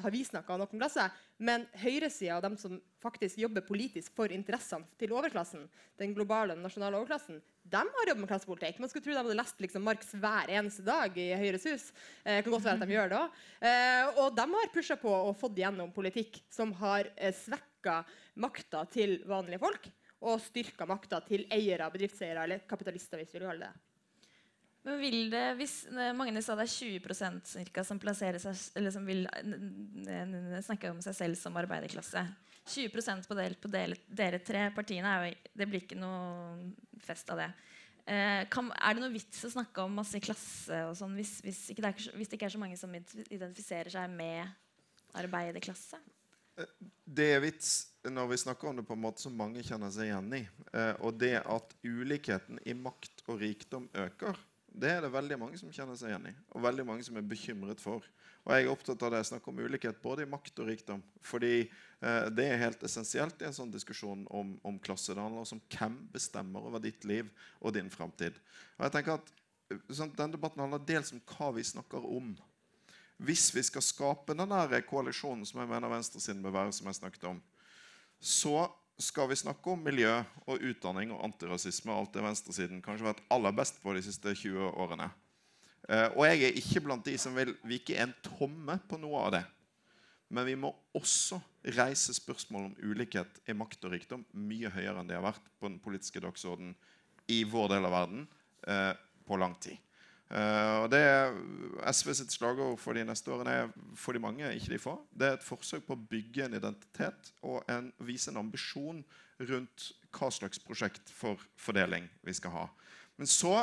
[0.00, 1.10] har vi snakka nok om klasse,
[1.44, 5.66] men høyresida og de som faktisk jobber politisk for interessene til overklassen,
[6.00, 8.78] den globale nasjonale overklassen, de har jobbet med klassepolitikk.
[8.82, 11.86] Man skulle tro de hadde lest liksom, Marx hver eneste dag i Høyres hus.
[12.22, 13.46] Eh, kan godt være at de gjør det også.
[13.70, 18.02] Eh, og de har pusha på og fått gjennom politikk som har eh, svekka
[18.44, 19.88] makta til vanlige folk
[20.24, 23.90] og styrka makta til eiere, bedriftseiere eller kapitalister, hvis vi vil kalle det
[24.84, 28.36] men vil det, hvis Magne sa det er 20 cirka, som, seg,
[28.92, 29.22] som vil
[30.60, 32.20] snakke om seg selv som arbeiderklasse
[32.64, 36.72] 20% på, del, på del, dere tre partiene jo, det blir ikke noe
[37.04, 37.50] fest av det.
[38.04, 41.60] Eh, kan, er det noe vits å snakke om masse klasse og sånn hvis, hvis,
[41.72, 44.44] det er, hvis, det ikke er så mange som identifiserer seg med
[45.16, 46.00] arbeiderklasse?
[47.04, 47.70] Det er vits
[48.04, 50.42] når vi snakker om det på en måte som mange kjenner seg igjen i.
[50.76, 54.38] Eh, og det at ulikheten i makt og rikdom øker,
[54.74, 56.34] det er det veldig mange som kjenner seg igjen i.
[56.56, 58.02] Og veldig mange som er bekymret for.
[58.44, 61.04] Og jeg er opptatt av det jeg snakker om ulikhet både i makt og rikdom.
[61.22, 65.14] Fordi eh, det er helt essensielt i en sånn diskusjon om, om klasse.
[65.14, 68.36] Det handler om hvem bestemmer over ditt liv og din framtid.
[68.76, 69.32] Og jeg tenker at
[69.88, 72.34] sånn, Denne debatten handler dels om hva vi snakker om.
[73.22, 74.52] Hvis vi skal skape den
[74.90, 77.38] koalisjonen som jeg mener venstresiden bør være, som jeg snakket om,
[78.18, 78.66] så
[79.00, 80.12] skal vi snakke om miljø
[80.46, 84.34] og utdanning og antirasisme og alt det venstresiden kanskje vært aller best på de siste
[84.36, 85.08] 20 årene.
[85.84, 89.34] Uh, og jeg er ikke blant de som vil vike en tomme på noe av
[89.34, 89.42] det.
[90.32, 91.40] Men vi må også
[91.76, 95.68] reise spørsmål om ulikhet i makt og rikdom mye høyere enn det har vært på
[95.68, 96.72] den politiske dagsordenen
[97.30, 98.24] i vår del av verden
[98.68, 98.94] uh,
[99.26, 99.76] på lang tid.
[100.32, 101.02] Uh, og det
[101.92, 104.96] SV sitt slagord for de neste årene er for de mange, ikke de få.
[105.12, 109.02] Det er et forsøk på å bygge en identitet og en, vise en ambisjon
[109.44, 112.66] rundt hva slags prosjekt for fordeling vi skal ha.
[113.18, 113.56] Men så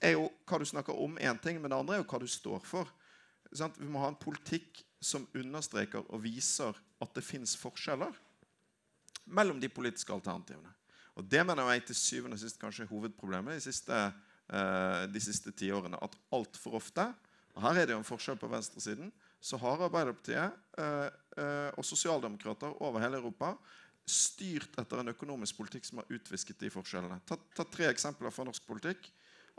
[0.00, 2.28] er jo hva du snakker om, én ting, men det andre er jo hva du
[2.30, 2.90] står for.
[3.52, 3.78] Sant?
[3.80, 8.12] Vi må ha en politikk som understreker og viser at det fins forskjeller
[9.30, 10.72] mellom de politiske alternativene.
[11.18, 13.96] Og Det mener jeg til syvende og sist kanskje er hovedproblemet de siste,
[14.50, 15.98] de siste tiårene.
[16.02, 17.04] At altfor ofte
[17.54, 19.10] og Her er det jo en forskjell på venstresiden.
[19.40, 23.54] Så har Arbeiderpartiet uh, uh, og sosialdemokrater over hele Europa
[24.10, 27.20] styrt etter en økonomisk politikk som har utvisket de forskjellene.
[27.28, 29.10] Ta, ta tre eksempler fra norsk politikk.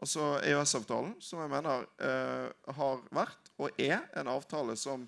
[0.01, 5.05] Altså EØS-avtalen, som jeg mener eh, har vært og er en avtale som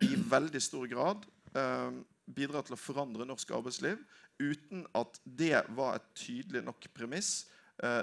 [0.00, 4.00] i veldig stor grad eh, bidrar til å forandre norsk arbeidsliv
[4.40, 7.59] uten at det var et tydelig nok premiss eh,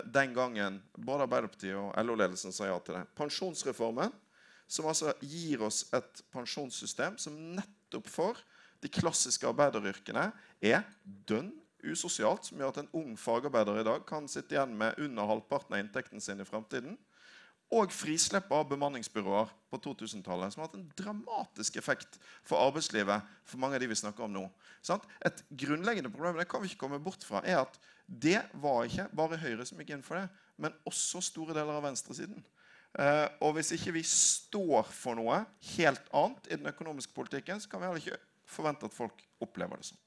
[0.09, 3.03] den gangen både Arbeiderpartiet og LO-ledelsen sa ja til det.
[3.17, 4.13] Pensjonsreformen,
[4.67, 8.41] som altså gir oss et pensjonssystem som nettopp for
[8.84, 10.30] de klassiske arbeideryrkene
[10.65, 10.84] er
[11.30, 11.51] dønn
[11.86, 15.75] usosialt, som gjør at en ung fagarbeider i dag kan sitte igjen med under halvparten
[15.75, 16.97] av inntekten sin i fremtiden.
[17.76, 22.15] Og frislipp av bemanningsbyråer på 2000-tallet, som har hatt en dramatisk effekt
[22.47, 24.45] for arbeidslivet for mange av de vi snakker om nå.
[25.28, 27.76] Et grunnleggende problem det kan vi ikke komme bort fra, er at
[28.07, 31.84] det var ikke bare Høyre som gikk inn for det, men også store deler av
[31.89, 32.39] venstresiden.
[32.95, 35.43] Uh, og hvis ikke vi står for noe
[35.76, 39.76] helt annet i den økonomiske politikken, så kan vi heller ikke forvente at folk opplever
[39.76, 39.99] det sånn.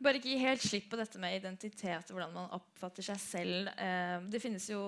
[0.00, 3.68] Bare ikke gi helt slipp på dette med identitet og hvordan man oppfatter seg selv.
[3.74, 4.80] Eh, det finnes jo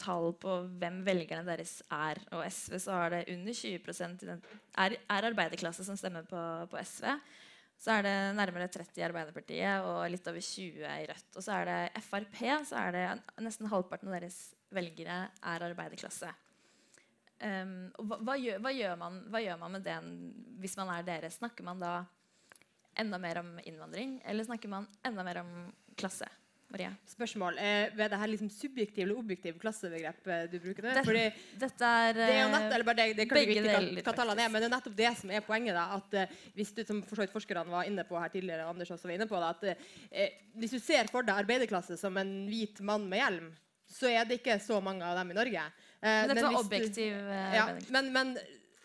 [0.00, 2.20] tall på hvem velgerne deres er.
[2.36, 4.36] Og SV så har det under 20
[4.84, 7.08] er, er arbeiderklasse som stemmer på, på, SV.
[7.82, 11.30] Så er det nærmere 30 i Arbeiderpartiet og litt over 20 i Rødt.
[11.34, 13.06] Og så er det Frp, så er det
[13.42, 14.38] nesten halvparten av deres
[14.72, 16.30] velgere er arbeiderklasse.
[17.42, 19.96] Um, hva, hva, gjør, hva, gjør man, hva, gjør, man, med det
[20.62, 21.30] hvis man er dere?
[21.32, 22.02] Snakker man da
[22.98, 25.52] enda mer om innvandring, eller snakker man enda mer om
[25.96, 26.28] klasse?
[26.72, 26.92] Maria?
[27.06, 27.58] Spørsmål.
[27.60, 30.86] Eh, er det her liksom subjektiv eller objektiv klassebegrep eh, du bruker?
[30.86, 31.24] Det, Fordi
[31.60, 34.36] dette er, det er nett, eller bare det, det kan begge ikke deler, hva, hva
[34.36, 35.76] er, men det er nettopp det som er poenget.
[35.76, 39.10] da, at eh, hvis du, som for forskerne var inne på her tidligere, Anders også
[39.10, 42.80] var inne på det, at eh, hvis du ser for deg arbeiderklasse som en hvit
[42.80, 43.52] mann med hjelm,
[43.92, 45.68] så er det ikke så mange av dem i Norge.
[46.00, 48.30] Uh, men dette var objektiv du, ja, men, men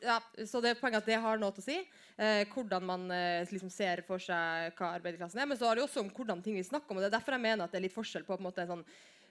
[0.02, 1.78] ja, så det er poenget at det har noe til å si.
[2.18, 5.50] Eh, hvordan man eh, liksom ser for seg hva arbeiderklassen er.
[5.50, 7.00] Men så har det også om hvordan ting vi snakker om.
[7.00, 8.66] og Det er derfor jeg mener at det er litt forskjell på, på en måte,
[8.66, 8.86] en sånn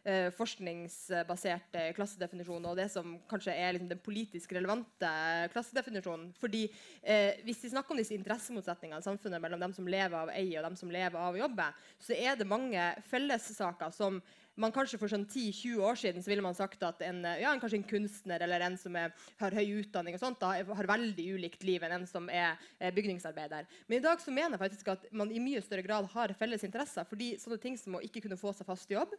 [0.07, 5.11] eh, forskningsbasert eh, klassedefinisjon og det som kanskje er liksom, den politisk relevante
[5.55, 6.31] klassedefinisjonen.
[6.41, 6.65] Fordi
[7.03, 10.37] eh, Hvis vi snakker om disse interessemotsetningene i samfunnet mellom dem som lever av å
[10.37, 14.21] eie og dem som lever av å jobbe, så er det mange fellessaker som
[14.61, 17.61] man kanskje For sånn 10-20 år siden så ville man sagt at en, ja, en,
[17.61, 21.67] en kunstner eller en som er, har høy utdanning og sånt, da, har veldig ulikt
[21.67, 23.69] liv enn en som er, er bygningsarbeider.
[23.87, 26.65] Men i dag så mener jeg faktisk at man i mye større grad har felles
[26.67, 27.05] interesser.
[27.09, 29.13] fordi sånne ting som å ikke kunne få seg fast jobb,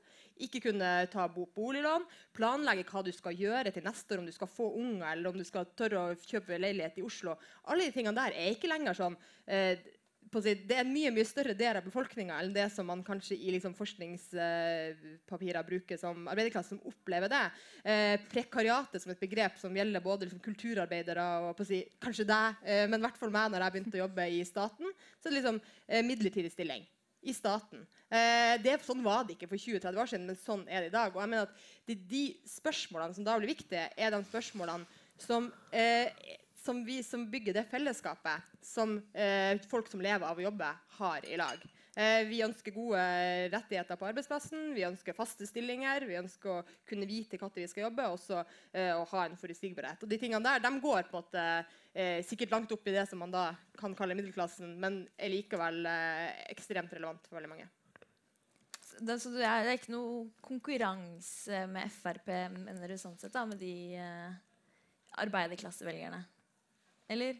[0.48, 2.08] ikke kunne ta boliglån,
[2.38, 5.38] planlegge hva du skal gjøre til neste år, om du skal få unger eller om
[5.38, 8.98] du skal tørre å kjøpe leilighet i Oslo, alle de tingene der er ikke lenger
[8.98, 9.78] sånn eh,
[10.44, 13.52] det er en mye mye større del av befolkninga enn det som man kanskje i
[13.56, 17.46] liksom forskningspapirer bruker som arbeiderklasse, som opplever det.
[17.84, 22.86] Eh, prekariatet som et begrep som gjelder både liksom kulturarbeidere og si, kanskje deg, eh,
[22.90, 24.88] men i hvert fall meg når jeg begynte å jobbe i staten.
[25.18, 26.84] Så er det liksom eh, midlertidig stilling
[27.28, 27.84] i staten.
[28.08, 30.96] Eh, det, sånn var det ikke for 20-30 år siden, men sånn er det i
[30.96, 31.16] dag.
[31.16, 34.88] Og jeg mener at de, de spørsmålene som da blir viktige, er de spørsmålene
[35.20, 36.14] som eh,
[36.68, 41.26] som, vi, som bygger det fellesskapet som eh, folk som lever av å jobbe, har
[41.28, 41.62] i lag.
[41.98, 43.02] Eh, vi ønsker gode
[43.54, 47.88] rettigheter på arbeidsplassen, vi ønsker faste stillinger, vi ønsker å kunne vite når vi skal
[47.88, 50.04] jobbe, og også eh, å ha en forutsigbarhet.
[50.04, 51.48] Og de tingene der de går på en måte
[51.94, 53.48] eh, sikkert langt opp i det som man da
[53.80, 57.70] kan kalle middelklassen, men er likevel eh, ekstremt relevant for veldig mange.
[58.98, 64.42] Det, er, ikke noe konkurranse med Frp, mener du sånn sett, da, med de eh,
[65.22, 66.26] arbeiderklassevelgerne?
[67.08, 67.38] Eller?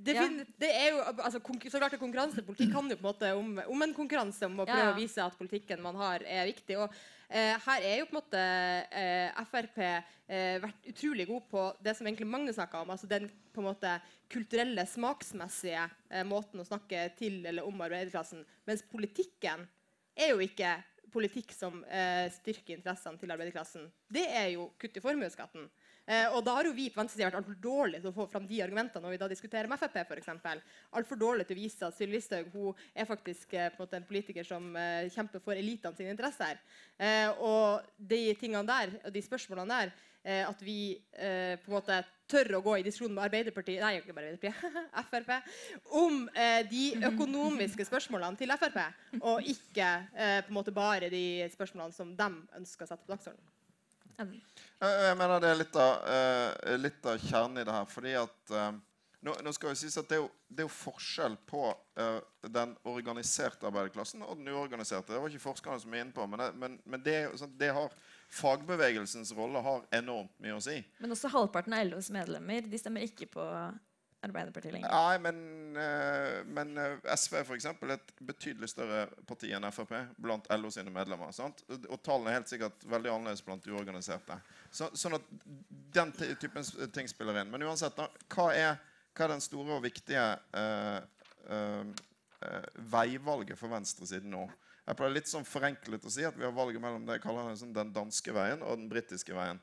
[0.00, 0.26] Det, ja.
[0.56, 4.46] det, er jo, altså, så klart Konkurransepolitikk handler på en måte om, om en konkurranse,
[4.48, 6.78] om å prøve ja, å vise at politikken man har, er viktig.
[6.80, 6.94] og
[7.28, 8.44] eh, Her er jo på en måte
[8.96, 12.94] eh, Frp eh, vært utrolig god på det som egentlig mange snakker om.
[12.94, 13.92] altså Den på en måte
[14.32, 18.46] kulturelle, smaksmessige eh, måten å snakke til eller om arbeiderklassen.
[18.70, 19.68] Mens politikken
[20.16, 20.78] er jo ikke
[21.12, 23.86] politikk som eh, styrker interessene til arbeiderklassen.
[24.08, 25.68] Det er jo kutt i formuesskatten.
[26.10, 28.46] Eh, og da har jo vi på venstresida vært altfor dårlige til å få fram
[28.48, 29.98] de argumentene når vi da diskuterer med Frp.
[30.16, 30.62] Eksempel.
[30.98, 34.46] altfor dårlige til å vise at Sylvi Listhaug hun er faktisk eh, en, en, politiker
[34.46, 36.58] som eh, kjemper for elitene sine interesser.
[36.98, 42.00] Eh, og de tingene der, og de spørsmålene der, at vi eh, på en måte
[42.30, 45.54] tør å gå i diskusjon med Arbeiderpartiet, nei, ikke bare Arbeiderpartiet, Frp,
[45.98, 46.26] om
[46.70, 48.76] de økonomiske spørsmålene til Frp,
[49.22, 51.24] og ikke på en måte bare de
[51.56, 52.28] spørsmålene som de
[52.60, 53.56] ønsker å sette på dagsordenen.
[54.20, 57.88] Jeg mener det er litt av, uh, litt av kjernen i det her.
[57.88, 58.70] fordi at uh,
[59.24, 62.20] nå, nå, skal jo sies at det er jo, det er jo forskjell på uh,
[62.48, 65.14] den organiserte arbeiderklassen og den uorganiserte.
[65.14, 67.72] Det var ikke forskerne som var inne på, men, det, men, men det, sånn, det,
[67.76, 67.96] har
[68.30, 70.76] fagbevegelsens rolle har enormt mye å si.
[71.02, 73.46] Men også halvparten av LOs medlemmer de stemmer ikke på
[74.20, 74.92] Arbeiderpartiet lenger.
[74.92, 75.36] Nei, men,
[75.80, 77.66] uh, men uh, SV er f.eks.
[77.94, 81.32] et betydelig større parti enn Frp blant LO sine medlemmer.
[81.32, 81.62] Sant?
[81.70, 84.36] Og tallene er helt sikkert veldig annerledes blant uorganiserte.
[84.68, 85.32] Så, sånn at
[85.96, 87.48] den typen ting spiller inn.
[87.52, 88.76] Men uansett, da, hva, er,
[89.14, 91.00] hva, er, den store og viktige uh,
[92.92, 94.44] veivalget for venstresiden nå?
[94.90, 97.52] Jeg pleier litt sånn forenklet å si at vi har valget mellom det jeg kaller
[97.54, 99.60] sånn, den danske veien og den britiske veien.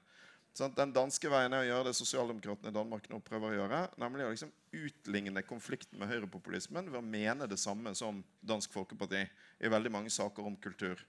[0.56, 3.82] Sånn, den danske veien er å gjøre det sosialdemokratene i Danmark nå prøver å gjøre.
[4.00, 9.26] Nemlig å liksom utligne konflikten med høyrepopulismen ved å mene det samme som Dansk Folkeparti
[9.28, 11.04] i veldig mange saker om kultur.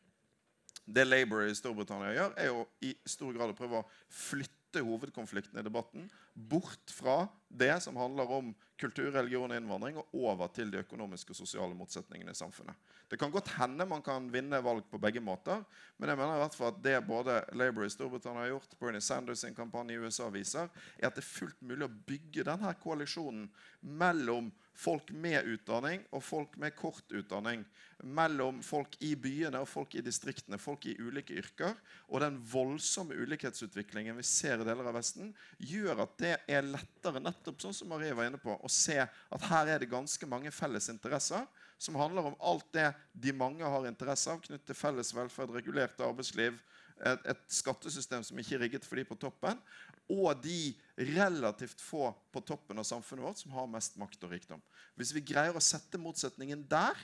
[0.83, 5.59] Det Labour i Storbritannia gjør, er jo i stor grad å prøve å flytte hovedkonflikten
[5.59, 10.71] i debatten bort fra det som handler om kultur, religion og innvandring, og over til
[10.71, 12.77] de økonomiske og sosiale motsetningene i samfunnet.
[13.11, 15.65] Det kan godt hende man kan vinne valg på begge måter,
[15.97, 19.01] men jeg mener i hvert fall at det både Labour i Storbritannia har gjort, Bernie
[19.01, 22.75] Sanders sin kampanje i USA viser, er at det er fullt mulig å bygge denne
[22.83, 23.49] koalisjonen
[23.81, 27.65] mellom folk med utdanning og folk med kort utdanning.
[28.07, 31.75] Mellom folk i byene og folk i distriktene, folk i ulike yrker.
[32.07, 37.23] Og den voldsomme ulikhetsutviklingen vi ser i deler av Vesten, gjør at det er lettere
[37.23, 40.55] nettopp sånn som Marie var inne på, å se at her er det ganske mange
[40.55, 41.47] felles interesser
[41.79, 46.01] som handler om alt det de mange har interesse av, knyttet til felles velferd, regulert
[46.03, 46.59] arbeidsliv,
[46.99, 49.61] et, et, skattesystem som ikke er rigget for de på toppen,
[50.09, 50.73] og de
[51.15, 54.63] relativt få på toppen av samfunnet vårt som har mest makt og rikdom.
[54.97, 56.97] Hvis vi greier å sette motsetningen der,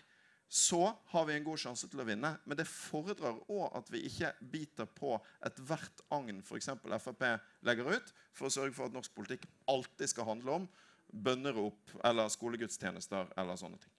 [0.48, 2.30] så har vi en god sjanse til å vinne.
[2.44, 6.70] Men det fordrer òg at vi ikke biter på ethvert agn f.eks.
[7.02, 7.24] Frp
[7.66, 10.68] legger ut, for å sørge for at norsk politikk alltid skal handle om
[11.10, 13.92] bønnerop eller skolegudstjenester eller sånne ting.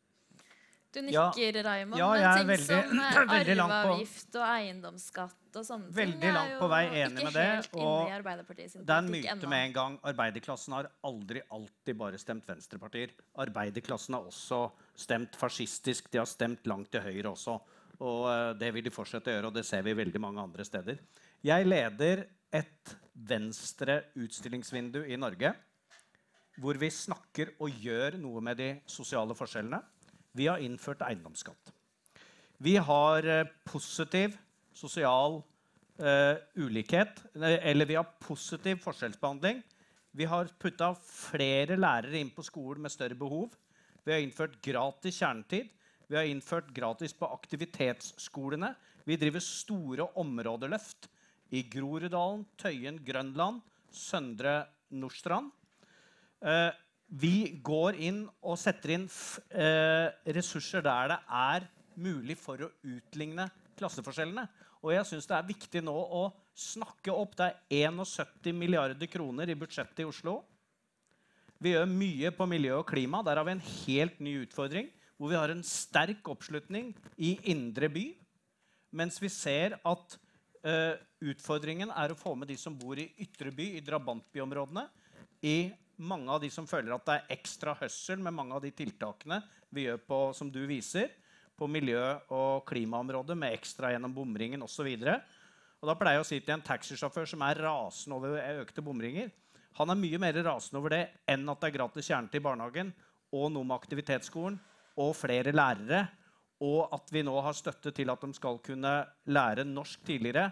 [0.96, 1.64] Du nikker, Ja.
[1.66, 2.00] Raymond.
[2.00, 3.00] Ja, men jeg er veldig- som
[3.36, 8.10] veldig arveavgift og eiendomsskatt og sånne Veldig ting langt på vei enig med det, og
[8.10, 10.00] Det er en myte med en gang.
[10.04, 13.12] Arbeiderklassen har aldri alltid bare stemt venstrepartier.
[13.46, 16.10] Arbeiderklassen har også stemt fascistisk.
[16.12, 17.60] De har stemt langt til høyre også.
[18.00, 20.66] Og eh, det vil de fortsette å gjøre, og det ser vi veldig mange andre
[20.68, 21.00] steder.
[21.44, 22.26] Jeg leder
[22.56, 25.54] et venstre-utstillingsvindu i Norge
[26.62, 29.82] hvor vi snakker og gjør noe med de sosiale forskjellene.
[30.36, 31.72] Vi har innført eiendomsskatt.
[32.58, 34.36] Vi har eh, positiv
[34.76, 35.40] sosial
[36.00, 37.22] uh, ulikhet.
[37.36, 39.62] Eller vi har positiv forskjellsbehandling.
[40.16, 43.56] Vi har putta flere lærere inn på skolen med større behov.
[44.04, 45.72] Vi har innført gratis kjernetid.
[46.08, 48.74] Vi har innført gratis på aktivitetsskolene.
[49.06, 51.10] Vi driver store områdeløft
[51.56, 53.62] i Groruddalen, Tøyen, Grønland,
[53.92, 55.52] Søndre Nordstrand.
[56.46, 56.72] Eh,
[57.08, 59.06] vi går inn og setter inn
[59.54, 61.68] eh, ressurser der det er
[62.02, 63.48] mulig for å utligne
[63.78, 64.48] klasseforskjellene.
[64.82, 66.26] Og jeg syns det er viktig nå å
[66.56, 67.38] snakke opp.
[67.38, 67.48] Det
[67.78, 70.40] er 71 milliarder kroner i budsjettet i Oslo.
[71.62, 73.24] Vi gjør mye på miljø og klima.
[73.26, 74.92] Der har vi en helt ny utfordring.
[75.16, 78.10] Hvor vi har en sterk oppslutning i indre by.
[78.96, 80.18] Mens vi ser at
[80.68, 84.86] eh, utfordringen er å få med de som bor i ytre by, i drabantbyområdene.
[85.46, 88.72] I mange av de som føler at det er ekstra høssel med mange av de
[88.76, 89.42] tiltakene
[89.74, 91.12] vi gjør på, som du viser,
[91.56, 94.90] på miljø- og klimaområdet, med ekstra gjennom bomringen osv.
[95.86, 99.28] Da pleier jeg å si til en taxisjåfør som er rasende over økte bomringer
[99.78, 102.94] Han er mye mer rasende over det enn at det er gratis kjernetid i barnehagen
[103.36, 104.56] og noe med aktivitetsskolen
[105.04, 106.06] og flere lærere,
[106.64, 108.94] og at vi nå har støtte til at de skal kunne
[109.28, 110.48] lære norsk tidligere.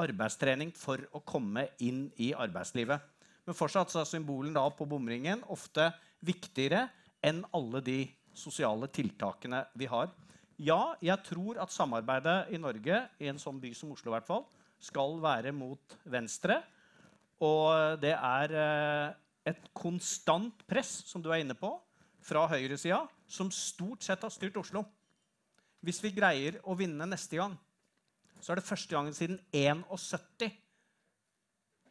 [0.00, 3.11] Arbeidstrening for å komme inn i arbeidslivet.
[3.46, 5.88] Men fortsatt er symbolen på bomringen ofte
[6.22, 6.86] viktigere
[7.22, 7.98] enn alle de
[8.34, 10.10] sosiale tiltakene vi har.
[10.62, 14.28] Ja, jeg tror at samarbeidet i Norge, i en sånn by som Oslo i hvert
[14.28, 14.44] fall,
[14.82, 16.60] skal være mot venstre.
[17.42, 19.14] Og det er eh,
[19.50, 21.72] et konstant press, som du er inne på,
[22.22, 24.84] fra høyresida, som stort sett har styrt Oslo.
[25.82, 27.56] Hvis vi greier å vinne neste gang,
[28.38, 30.52] så er det første gangen siden 71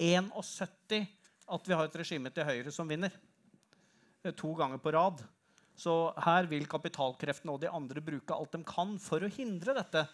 [0.01, 1.11] 71
[1.51, 3.13] at vi har et regime til høyre som vinner.
[4.23, 5.23] Eh, To ganger på rad.
[5.77, 10.05] Så her vil kapitalkreftene og de andre bruke alt de kan for å hindre dette.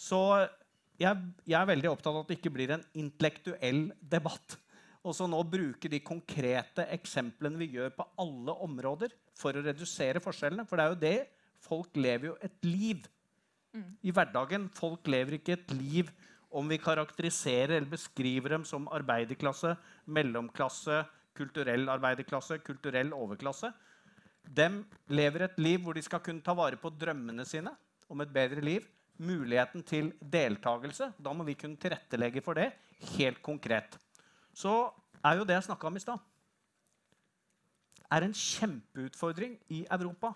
[0.00, 0.20] Så
[1.00, 4.56] jeg, jeg er veldig opptatt av at det ikke blir en intellektuell debatt.
[5.00, 10.20] Og så nå bruke de konkrete eksemplene vi gjør på alle områder for å redusere
[10.22, 10.66] forskjellene.
[10.68, 11.18] For det er jo det.
[11.60, 13.06] Folk lever jo et liv
[14.04, 14.68] i hverdagen.
[14.76, 16.10] Folk lever ikke et liv
[16.50, 19.76] om vi karakteriserer eller beskriver dem som arbeiderklasse,
[20.10, 21.04] mellomklasse,
[21.38, 23.70] kulturell arbeiderklasse, kulturell overklasse.
[24.42, 24.66] De
[25.12, 27.72] lever et liv hvor de skal kunne ta vare på drømmene sine
[28.10, 28.86] om et bedre liv.
[29.20, 31.12] Muligheten til deltakelse.
[31.20, 32.70] Da må vi kunne tilrettelegge for det
[33.16, 33.98] helt konkret.
[34.56, 34.90] Så
[35.24, 36.20] er jo det jeg snakka om i stad,
[38.10, 40.32] er en kjempeutfordring i Europa.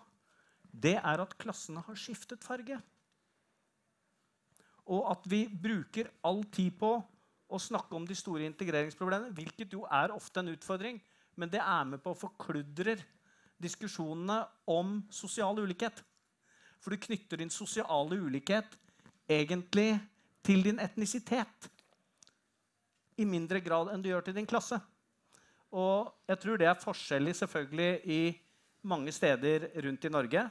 [0.70, 2.78] Det er at klassene har skiftet farge.
[4.92, 6.92] Og at vi bruker all tid på
[7.48, 10.98] å snakke om de store integreringsproblemene, hvilket jo er ofte en utfordring,
[11.36, 12.96] men det er med på å forkludre
[13.62, 16.02] diskusjonene om sosial ulikhet.
[16.82, 18.76] For du knytter din sosiale ulikhet
[19.30, 19.94] egentlig
[20.44, 21.70] til din etnisitet
[23.16, 24.76] i mindre grad enn du gjør til din klasse.
[25.74, 28.20] Og jeg tror det er forskjellig selvfølgelig i
[28.86, 30.44] mange steder rundt i Norge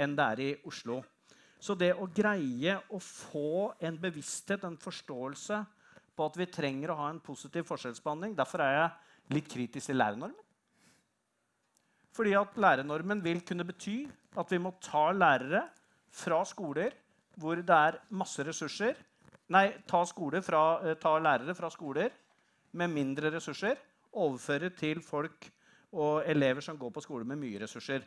[0.00, 1.02] enn det er i Oslo.
[1.66, 5.62] Så det å greie å få en bevissthet, en forståelse
[6.16, 9.98] på at vi trenger å ha en positiv forskjellsbehandling Derfor er jeg litt kritisk til
[9.98, 10.44] lærernormen.
[12.14, 14.04] Fordi at lærernormen vil kunne bety
[14.38, 15.64] at vi må ta lærere
[16.14, 16.94] fra skoler
[17.36, 18.96] hvor det er masse ressurser
[19.54, 20.00] Nei, ta,
[20.42, 22.10] fra, eh, ta lærere fra skoler
[22.74, 23.76] med mindre ressurser,
[24.12, 25.46] overføre til folk
[25.92, 28.02] og elever som går på skole med mye ressurser.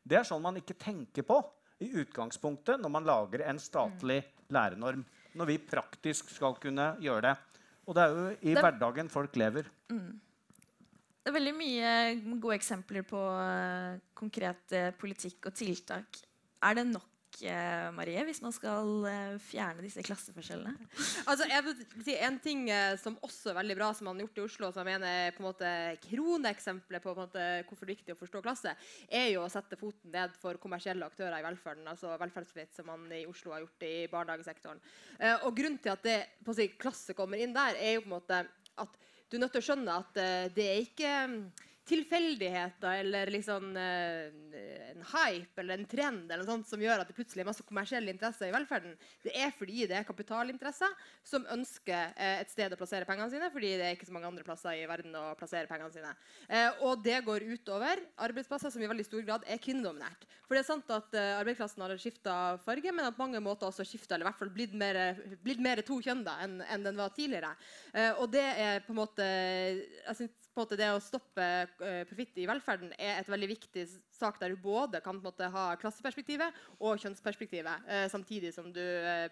[0.00, 1.42] Det er sånn man ikke tenker på
[1.80, 5.04] i utgangspunktet når man lager en statlig lærenorm.
[5.38, 7.36] Når vi praktisk skal kunne gjøre det.
[7.88, 9.64] Og det er jo i Det- hverdagen folk lever.
[9.88, 13.20] Det er veldig mye gode eksempler på
[14.14, 16.06] konkret konkrete politikk og tiltak.
[16.62, 17.07] Er det nok, eh,
[17.94, 20.74] Marie, hvis man skal eh, fjerne disse klasseforskjellene?
[21.28, 24.26] Altså, jeg vil si En ting eh, som også er veldig bra, som man har
[24.26, 25.72] gjort i Oslo, som jeg mener er på en måte
[26.08, 28.74] kroneksempelet på, på måte, hvorfor det er viktig å forstå klasse,
[29.08, 31.86] er jo å sette foten ned for kommersielle aktører i velferden.
[31.88, 34.82] altså velferdsfritt, som man i Oslo har gjort i barnehagesektoren.
[35.18, 38.04] Eh, og grunnen til at det, på å si, klasse kommer inn der, er jo
[38.06, 38.42] på en måte
[38.78, 41.14] at du er nødt til å skjønne at eh, det er ikke
[41.88, 47.42] tilfeldigheter eller liksom en hype eller en trend eller sånt som gjør at det plutselig
[47.42, 48.96] er masse kommersielle interesser i velferden.
[49.24, 50.94] Det er fordi det er kapitalinteresser
[51.26, 54.30] som ønsker eh, et sted å plassere pengene sine, fordi det er ikke så mange
[54.30, 56.12] andre plasser i verden å plassere pengene sine.
[56.48, 60.26] Eh, og det går utover arbeidsplasser som i veldig stor grad er kvinnedominert.
[60.46, 62.34] For det er sant at arbeidsklassen har skifta
[62.64, 64.98] farge, men at mange måter også skifta, eller i hvert fall blitt mer,
[65.44, 67.52] blitt mer to kjønn enn enn den var tidligere.
[68.18, 71.44] Og det er på en måte jeg synes måte det å stoppe
[71.80, 73.84] uh, profitt i velferden er et veldig viktig
[74.14, 79.28] sak der du både kan måte ha klasseperspektivet og kjønnsperspektivet, eh, samtidig som du eh,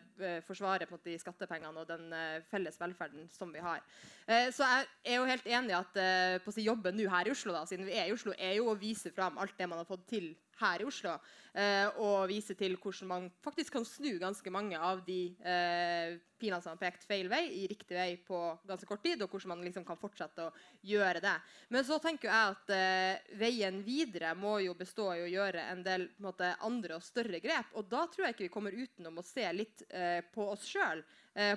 [0.47, 2.15] forsvarer måte de skattepengene og den
[2.51, 3.83] felles velferden som vi har.
[4.27, 5.99] Så jeg er jo helt enig i at
[6.45, 8.57] på å si jobben nå her i Oslo, da, siden vi er i Oslo, er
[8.61, 10.31] jo å vise fram alt det man har fått til
[10.61, 11.17] her i Oslo,
[11.53, 16.61] eh, og vise til hvordan man faktisk kan snu ganske mange av de eh, pilene
[16.65, 18.39] som har pekt feil vei, i riktig vei på
[18.69, 20.53] ganske kort tid, og hvordan man liksom kan fortsette å
[20.87, 21.35] gjøre det.
[21.73, 25.85] Men så tenker jeg at eh, veien videre må jo bestå i å gjøre en
[25.85, 27.73] del en måte, andre og større grep.
[27.77, 29.85] Og da tror jeg ikke vi kommer utenom å se litt
[30.33, 31.01] på oss sjøl,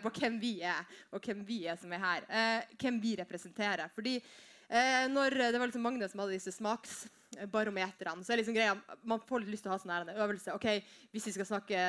[0.04, 2.26] på hvem vi er, og hvem vi er som er her.
[2.80, 3.92] Hvem vi representerer.
[3.96, 4.18] Fordi
[4.70, 9.22] eh, når det var liksom Magne som hadde disse smaksbarometerne, så er liksom greia Man
[9.26, 10.56] får litt lyst til å ha sånn en øvelse.
[10.56, 10.70] ok,
[11.12, 11.84] Hvis vi skal snakke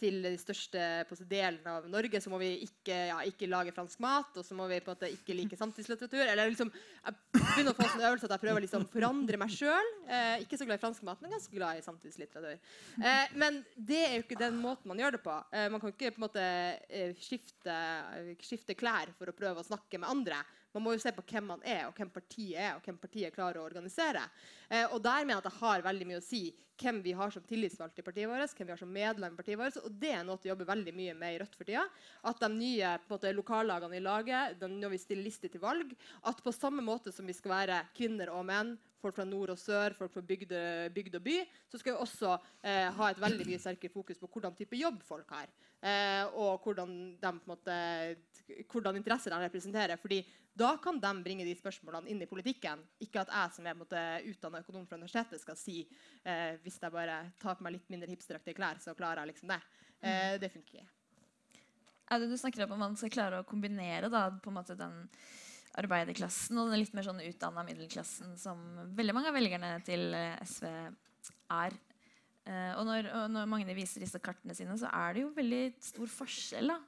[0.00, 4.00] til de største på delen av Norge, så må vi ikke, ja, ikke lage fransk
[4.04, 6.24] mat, og så må vi på en måte ikke like samtidslitteratur.
[6.26, 9.54] Eller liksom, jeg begynner å få en øvelse at jeg prøver å liksom forandre meg
[9.54, 9.92] sjøl.
[10.04, 12.60] Eh, ikke så glad i fransk mat, men ganske glad i samtidslitteratur.
[13.00, 15.38] Eh, men det er jo ikke den måten man gjør det på.
[15.56, 17.80] Eh, man kan ikke på en måte eh, skifte,
[18.44, 20.44] skifte klær for å prøve å snakke med andre.
[20.76, 23.32] Man må jo se på hvem man er, og hvem partiet er, og hvem partiet
[23.32, 24.26] klarer å organisere.
[24.68, 26.42] Eh, og der mener jeg at det har veldig mye å si
[26.76, 29.56] hvem vi har som tillitsvalgte i partiet vårt, hvem vi har som medlem i partiet
[29.56, 29.78] vårt.
[29.80, 31.86] Og det er noe vi jobber veldig mye med i Rødt for tida.
[32.28, 35.94] At de nye måte, lokallagene i laget, når vi stiller liste til valg,
[36.28, 39.60] at på samme måte som vi skal være kvinner og menn, folk fra nord og
[39.60, 40.52] sør, folk fra bygd
[41.16, 41.38] og by,
[41.70, 45.00] så skal vi også eh, ha et veldig mye sterkere fokus på hvordan type jobb
[45.06, 45.48] folk har.
[45.80, 47.76] Eh, og hvordan, de, på en måte,
[48.70, 49.96] hvordan interesser de representerer.
[49.96, 50.20] fordi
[50.54, 52.82] da kan de bringe de spørsmålene inn i politikken.
[53.00, 55.82] Ikke at jeg som er utdanna økonom fra universitetet skal si
[56.24, 59.52] eh, hvis jeg bare tar på meg litt mindre hipsteraktige klær, så klarer jeg liksom
[59.52, 59.60] det.
[60.00, 60.88] Eh, det funker ikke.
[62.14, 65.02] Audun, du snakker om at man skal klare å kombinere da, på en måte den
[65.76, 68.62] arbeiderklassen og den litt mer sånn utdanna middelklassen som
[68.96, 70.66] veldig mange av velgerne til eh, SV
[71.52, 71.76] er.
[72.46, 75.64] Eh, og, når, og når Magne viser disse kartene sine, så er det jo veldig
[75.82, 76.78] stor forskjell da,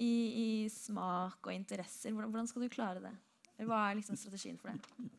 [0.00, 2.14] i, i smak og interesser.
[2.14, 3.14] Hvordan, hvordan skal du klare det?
[3.60, 5.10] Hva er liksom strategien for det?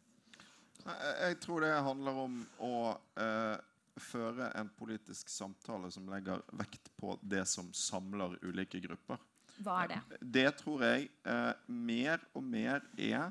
[0.81, 2.77] Jeg, jeg tror det handler om å
[3.21, 3.57] eh,
[4.01, 9.21] føre en politisk samtale som legger vekt på det som samler ulike grupper.
[9.61, 10.19] Hva er det?
[10.39, 13.29] Det tror jeg eh, mer og mer er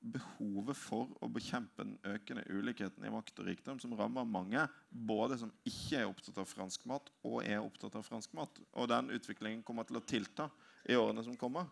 [0.00, 5.36] behovet for å bekjempe den økende ulikheten i makt og rikdom som rammer mange, både
[5.40, 8.62] som ikke er opptatt av fransk mat, og er opptatt av fransk mat.
[8.72, 10.48] Og den utviklingen kommer til å tilta
[10.88, 11.68] i årene som kommer.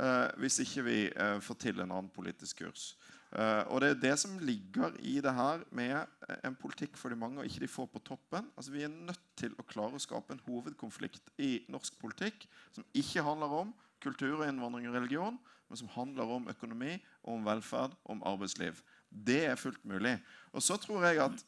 [0.00, 2.94] eh, hvis ikke vi eh, får til en annen politisk kurs.
[3.32, 7.12] Eh, og det er det som ligger i det her med eh, en politikk for
[7.12, 8.50] de mange og ikke de få på toppen.
[8.56, 12.44] Altså Vi er nødt til å klare å skape en hovedkonflikt i norsk politikk
[12.74, 15.38] som ikke handler om kultur, innvandring og religion,
[15.72, 18.82] men som handler om økonomi, om velferd, om arbeidsliv.
[19.08, 20.18] Det er fullt mulig.
[20.52, 21.44] Og så tror jeg at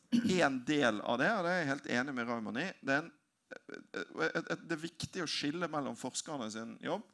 [0.47, 3.03] en del av det, og det er jeg helt enig med Raymond i, det er,
[3.03, 3.11] en,
[4.25, 7.05] et, et, det er viktig å skille mellom forskerne sin jobb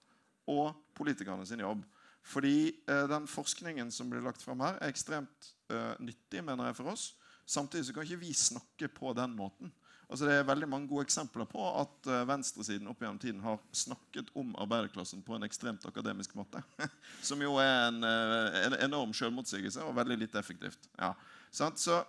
[0.55, 1.83] og politikerne sin jobb.
[2.31, 6.79] Fordi eh, den forskningen som blir lagt fram her, er ekstremt eh, nyttig mener jeg,
[6.79, 7.09] for oss.
[7.43, 9.75] Samtidig så kan ikke vi snakke på den måten.
[10.11, 13.61] Altså Det er veldig mange gode eksempler på at eh, venstresiden opp gjennom tiden har
[13.71, 16.63] snakket om arbeiderklassen på en ekstremt akademisk måte.
[17.29, 20.91] Som jo er en, eh, en enorm selvmotsigelse og veldig lite effektivt.
[20.99, 21.15] Ja.
[21.51, 22.03] Så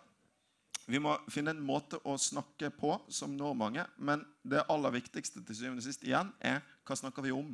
[0.89, 3.86] vi må finne en måte å snakke på som når mange.
[3.97, 7.54] Men det aller viktigste til syvende og sist igjen er hva snakker vi om.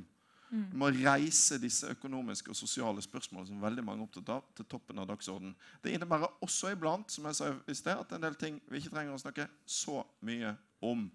[0.49, 4.67] Vi må reise disse økonomiske og sosiale spørsmålene som veldig mange er opptatt av, til
[4.69, 5.55] toppen av dagsordenen.
[5.83, 8.93] Det innebærer også iblant som jeg sa i sted, at en del ting vi ikke
[8.95, 11.07] trenger å snakke så mye om.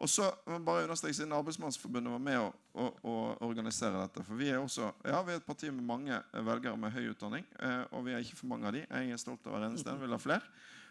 [0.00, 0.30] Og så
[0.64, 3.14] bare understreke siden Arbeidsmannsforbundet var med å, å, å
[3.44, 4.24] organisere dette.
[4.24, 7.44] For vi er også ja, vi er et parti med mange velgere med høy utdanning.
[7.60, 8.86] Eh, og vi er ikke for mange av de.
[8.86, 10.00] Jeg er stolt av hver eneste en.
[10.00, 10.46] Vil ha flere.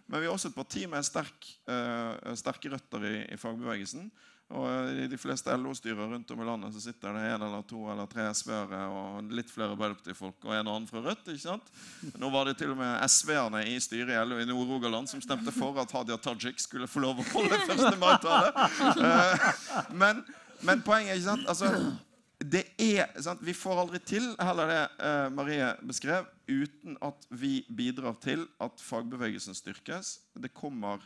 [0.05, 4.11] Men vi er også et parti med sterk, eh, sterke røtter i, i fagbevegelsen.
[4.49, 4.65] Og
[4.97, 8.07] I de fleste LO-styrer rundt om i landet så sitter det en eller to eller
[8.09, 11.27] tre SV-ere og litt flere Arbeiderparti-folk og en og annen fra Rødt.
[11.29, 11.69] ikke sant?
[12.17, 15.53] Nå var det til og med SV-erne i styret i LO i Nord-Rogaland som stemte
[15.53, 17.99] for at Hadia Tajik skulle få lov å holde 1.
[18.01, 18.49] mai-tale.
[18.97, 19.53] Uh,
[20.01, 20.23] men,
[20.65, 21.45] men, poenget er ikke sant?
[21.53, 21.93] Altså,
[22.41, 23.45] det er, sant?
[23.45, 28.81] Vi får aldri til heller det uh, Marie beskrev, uten at vi bidrar til at
[28.81, 30.15] fagbevegelsen styrkes.
[30.41, 31.05] Det kommer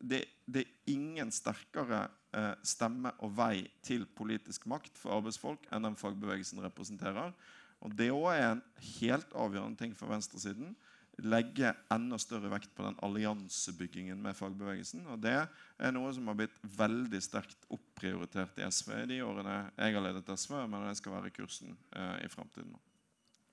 [0.00, 5.86] det, det, er ingen sterkere eh, stemme og vei til politisk makt for arbeidsfolk enn
[5.86, 7.34] den fagbevegelsen representerer.
[7.82, 8.64] Og Det òg er en
[9.00, 10.74] helt avgjørende ting for venstresiden.
[11.22, 15.04] Legge enda større vekt på den alliansebyggingen med fagbevegelsen.
[15.12, 19.58] Og Det er noe som har blitt veldig sterkt opprioritert i SV i de årene
[19.76, 22.74] jeg har ledet SV, men det skal være kursen eh, i framtiden.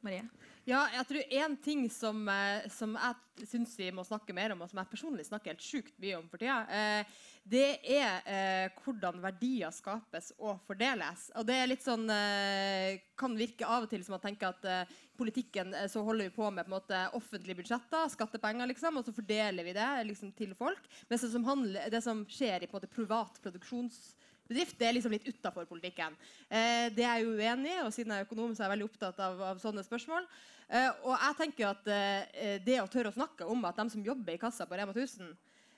[0.06, 0.24] Marie?
[0.70, 4.62] Ja, jeg tror En ting som, eh, som jeg syns vi må snakke mer om,
[4.62, 7.18] og som jeg personlig snakker helt sjukt mye om for tida, eh,
[7.50, 11.30] det er eh, hvordan verdier skapes og fordeles.
[11.40, 14.68] Og det er litt sånn, eh, kan virke av og til som å tenke at
[14.70, 19.08] eh, politikken eh, så holder vi på med på måte, offentlige budsjetter, skattepenger, liksom, og
[19.08, 20.86] så fordeler vi det liksom, til folk.
[21.10, 24.12] Mens det som, handler, det som skjer i på måte, privat produksjons
[24.50, 24.78] bedrift.
[24.80, 26.18] Det er liksom litt utafor politikken.
[26.50, 28.90] Eh, det er jeg uenig i, og siden jeg er økonom, så er jeg veldig
[28.90, 30.26] opptatt av, av sånne spørsmål.
[30.70, 34.04] Eh, og jeg tenker at eh, det å tørre å snakke om at de som
[34.06, 35.32] jobber i kassa på Rema 1000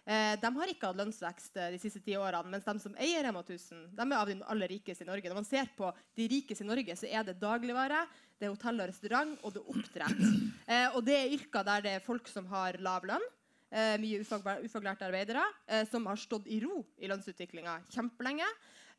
[0.05, 3.23] eh, de har ikke hatt lønnsvekst eh, de siste ti årene, mens de som eier
[3.27, 5.31] Rema 1000, de er av de aller rikeste i Norge.
[5.31, 8.05] Når man ser på de rikeste i Norge, så er det dagligvare,
[8.39, 10.25] det er hotell og restaurant, og det er oppdrett.
[10.71, 13.23] Eh, og det er yrker der det er folk som har lav lønn
[13.71, 18.47] eh, mye ufaglærte arbeidere, eh, som har stått i ro i lønnsutviklinga kjempelenge.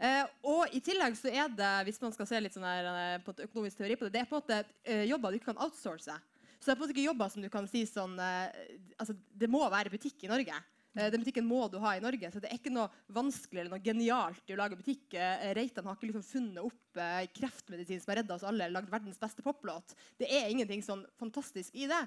[0.03, 3.35] Eh, og i tillegg så er det, hvis man skal se litt sånn her, på
[3.37, 5.63] et økonomisk teori på det, det er på en måte eh, jobber du ikke kan
[5.63, 6.17] outsource.
[6.59, 9.17] Så det er på en måte ikke jobber som du kan si sånn eh, altså
[9.19, 10.59] Det må være butikk i Norge.
[10.97, 13.75] Eh, den butikken må du ha i Norge, så det er ikke noe vanskelig eller
[13.77, 15.17] noe genialt i å lage butikk.
[15.57, 17.03] Reitan har ikke liksom funnet opp
[17.37, 19.97] kreftmedisin som har redda oss alle, lagd verdens beste poplåt.
[20.21, 22.05] Det er ingenting sånn fantastisk i det.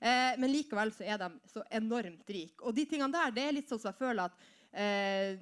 [0.00, 2.62] Eh, men likevel så er de så enormt rike.
[2.62, 5.40] Og de tingene der, det er litt sånn som jeg føler at eh,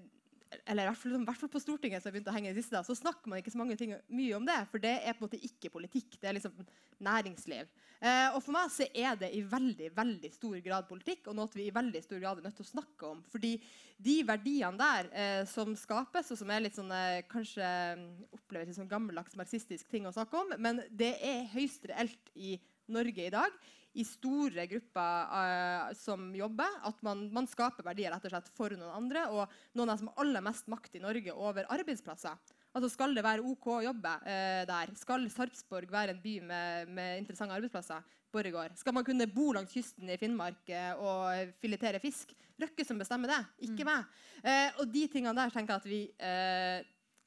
[0.64, 2.56] eller i hvert, fall, i hvert fall på Stortinget som har begynte å henge i
[2.56, 4.58] siste, så snakker man ikke så mange ting, mye om det.
[4.70, 6.18] For det er på en måte ikke politikk.
[6.20, 6.60] Det er liksom
[7.02, 7.70] næringsliv.
[7.96, 11.50] Eh, og for meg så er det i veldig veldig stor grad politikk, og noe
[11.54, 13.22] vi i veldig stor grad er nødt til å snakke om.
[13.32, 13.54] Fordi
[14.06, 17.66] de verdiene der eh, som skapes, og som er litt sånn eh, kanskje
[18.36, 22.54] oppleves som gammeldags marxistisk ting å snakke om, men det er høyst reelt i
[22.92, 23.54] Norge i dag
[23.96, 26.78] i store grupper uh, som jobber.
[26.88, 29.26] At man, man, skaper verdier rett og slett for noen andre.
[29.32, 32.36] Og noen av dem som har aller mest makt i Norge over arbeidsplasser.
[32.76, 34.92] Altså Skal det være OK å jobbe uh, der?
[35.00, 38.04] Skal Sarpsborg være en by med, med interessante arbeidsplasser?
[38.34, 38.74] Borregaard.
[38.76, 42.34] Skal man kunne bo langs kysten i Finnmark uh, og filetere fisk?
[42.60, 43.88] Røkke som bestemmer det, ikke mm.
[43.90, 44.12] meg.
[44.80, 45.98] og de tingene der tenker jeg at vi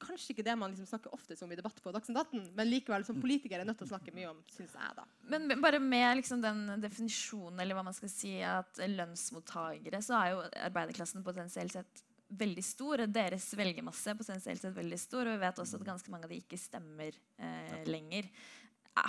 [0.01, 3.05] kanskje ikke det man liksom snakker oftest om i debatt på Dagsnytt 18, men likevel
[3.07, 5.05] som politiker er nødt til å snakke mye om, syns jeg, da.
[5.31, 10.31] Men bare med liksom den definisjonen, eller hva man skal si, at lønnsmottakere, så er
[10.33, 13.05] jo arbeiderklassen potensielt sett veldig stor.
[13.09, 16.41] Deres velgermasse potensielt sett veldig stor, og vi vet også at ganske mange av de
[16.43, 18.29] ikke stemmer eh, lenger.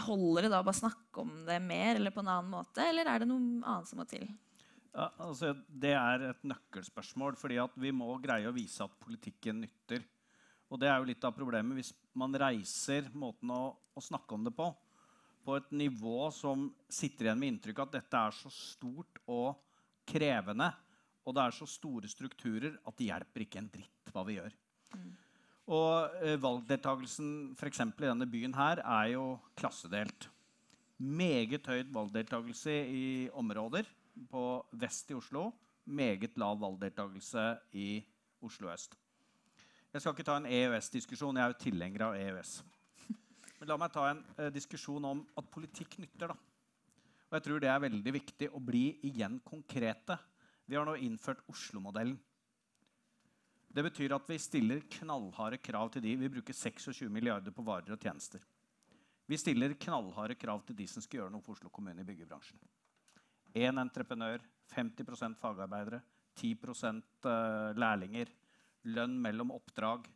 [0.07, 3.11] Holder det da å bare snakke om det mer eller på en annen måte, eller
[3.11, 4.29] er det noe annet som må til?
[4.91, 7.37] Ja, altså, det er et nøkkelspørsmål.
[7.39, 10.03] fordi vi må greie å vise at politikken nytter.
[10.71, 14.47] Og det er jo litt av problemet hvis man reiser måten å, å, snakke om
[14.47, 14.71] det på
[15.45, 19.57] på et nivå som sitter igjen med inntrykk at dette er så stort og
[20.09, 20.69] krevende,
[21.25, 24.55] og det er så store strukturer at det hjelper ikke en dritt hva vi gjør.
[24.95, 25.11] Mm.
[25.71, 27.83] Og eh, valgdeltakelsen f.eks.
[27.87, 29.25] i denne byen her er jo
[29.59, 30.27] klassedelt.
[31.01, 33.89] Meget høyt valgdeltakelse i områder
[34.33, 34.45] på
[34.83, 35.51] vest i Oslo.
[35.87, 37.47] Meget lav valgdeltakelse
[37.79, 38.03] i
[38.45, 38.99] Oslo øst.
[39.91, 41.35] Jeg skal ikke ta en EØS-diskusjon.
[41.35, 42.51] Jeg er jo tilhenger av EØS.
[43.59, 46.31] Men la meg ta en eh, diskusjon om at politikk nytter.
[46.31, 46.37] da.
[47.27, 50.15] Og jeg tror det er veldig viktig å bli igjen konkrete.
[50.71, 52.15] Vi har nå innført Oslo-modellen.
[53.71, 56.15] Det betyr at vi stiller knallharde krav til de.
[56.23, 58.43] Vi bruker 26 milliarder på varer og tjenester.
[59.27, 62.63] Vi stiller knallharde krav til de som skal gjøre noe for Oslo kommune i byggebransjen.
[63.59, 65.99] Én entreprenør, 50% fagarbeidere,
[66.39, 68.31] 10 eh, lærlinger
[68.89, 70.09] lønn mellom oppdrag.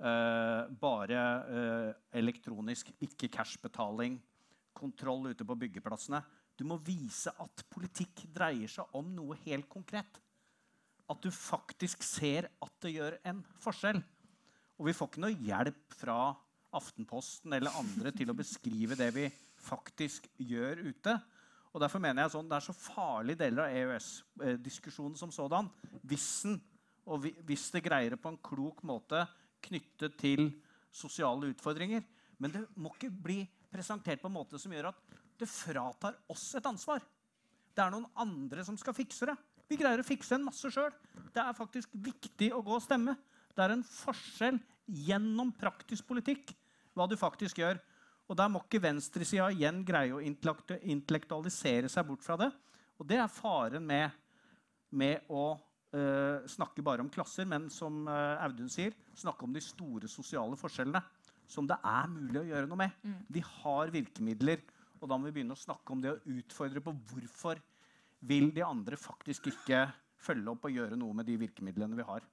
[0.00, 4.18] eh, bare eh, elektronisk, ikke cash-betaling,
[4.72, 6.22] kontroll ute på byggeplassene.
[6.56, 10.20] Du må vise at politikk dreier seg om noe helt konkret.
[11.10, 14.00] At du faktisk ser at det gjør en forskjell.
[14.80, 16.18] Og vi får ikke noe hjelp fra
[16.78, 19.26] Aftenposten eller andre til å beskrive det vi
[19.60, 21.16] faktisk gjør ute.
[21.70, 25.68] Og derfor mener jeg sånn, Det er så farlige deler av EØS-diskusjonen som sådan.
[26.02, 26.60] Hvis, den,
[27.06, 29.24] og hvis det greier det på en klok måte
[29.64, 30.48] knyttet til
[30.92, 32.04] sosiale utfordringer.
[32.40, 33.40] Men det må ikke bli
[33.70, 37.02] presentert på en måte som gjør at det fratar oss et ansvar.
[37.70, 39.36] Det er noen andre som skal fikse det.
[39.70, 40.90] Vi greier å fikse en masse sjøl.
[41.30, 43.14] Det er faktisk viktig å gå og stemme.
[43.54, 44.58] Det er en forskjell
[45.06, 46.50] gjennom praktisk politikk
[46.98, 47.78] hva du faktisk gjør.
[48.30, 52.50] Og Der må ikke venstresida igjen greie å intellektualisere seg bort fra det.
[52.98, 54.10] Og det er faren med,
[54.90, 55.54] med å
[55.94, 60.58] uh, snakke bare om klasser, men som uh, Audun sier, snakke om de store sosiale
[60.60, 61.02] forskjellene.
[61.50, 62.98] Som det er mulig å gjøre noe med.
[63.02, 63.16] Mm.
[63.34, 64.62] Vi har virkemidler.
[65.00, 67.58] Og da må vi begynne å snakke om det og utfordre på hvorfor
[68.28, 69.86] vil de andre faktisk ikke
[70.20, 72.26] følge opp og gjøre noe med de virkemidlene vi har.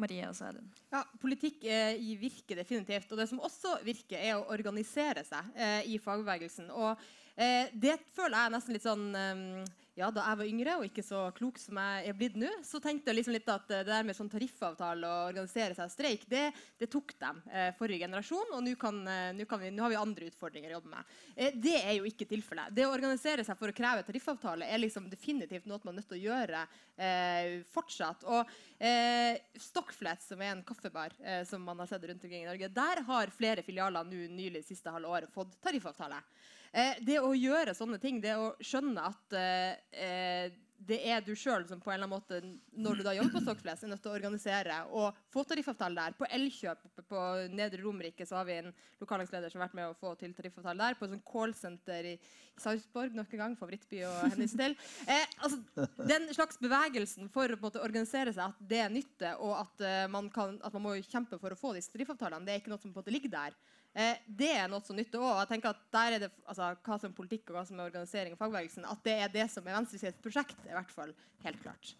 [0.00, 0.70] Marie og Audun.
[0.92, 3.10] Ja, Politikk eh, virker definitivt.
[3.12, 6.70] Og det som også virker, er å organisere seg eh, i fagbevegelsen.
[6.72, 7.02] Og
[7.36, 11.02] eh, det føler jeg nesten litt sånn eh, ja, da jeg var yngre og ikke
[11.04, 14.06] så klok som jeg er blitt nå, så tenkte jeg liksom litt at det der
[14.08, 16.46] med sånn tariffavtale og organisere seg og streik, det,
[16.80, 18.54] det tok dem eh, forrige generasjon.
[18.56, 21.12] Og nå eh, har vi andre utfordringer å jobbe med.
[21.36, 22.72] Eh, det er jo ikke tilfellet.
[22.72, 26.08] Det å organisere seg for å kreve tariffavtale er liksom definitivt noe man er nødt
[26.14, 26.64] til å gjøre
[26.96, 28.24] eh, fortsatt.
[28.32, 32.48] Og eh, Stockflat, som er en kaffebar eh, som man har sett rundt omkring i
[32.48, 36.24] Norge, der har flere filialer nå nylig siste halve året fått tariffavtale.
[36.72, 41.64] Eh, det å gjøre sånne ting, det å skjønne at eh, det er du sjøl
[41.68, 42.38] som på en eller annen måte,
[42.74, 46.16] når du da jobber på Stockflest, er nødt til å organisere og få tariffavtale der.
[46.18, 47.20] På Elkjøp på,
[47.54, 48.72] Nedre Romerike så har vi en
[49.02, 50.96] lokallagsleder som har vært med å få til tariffavtale der.
[50.98, 52.14] På et sånt callsenter i
[52.60, 54.76] Sarpsborg, nok en gang, favorittby å henvise til.
[55.06, 59.54] Eh, altså, den slags bevegelsen for å måte, organisere seg, at det er nytte, og
[59.60, 62.64] at, uh, man kan, at man må kjempe for å få disse tariffavtalene, det er
[62.64, 63.56] ikke noe som på en måte ligger der.
[63.92, 65.42] Eh, det er noe som nytter òg.
[65.52, 69.18] Er altså, Hva som er politikk og hva som er organisering og fagbevegelsen, at det
[69.20, 71.12] er det som er venstresidens prosjekt, er i hvert fall
[71.44, 71.94] helt klart.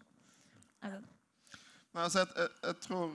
[0.83, 1.03] Men,
[1.93, 3.13] altså, jeg, jeg, tror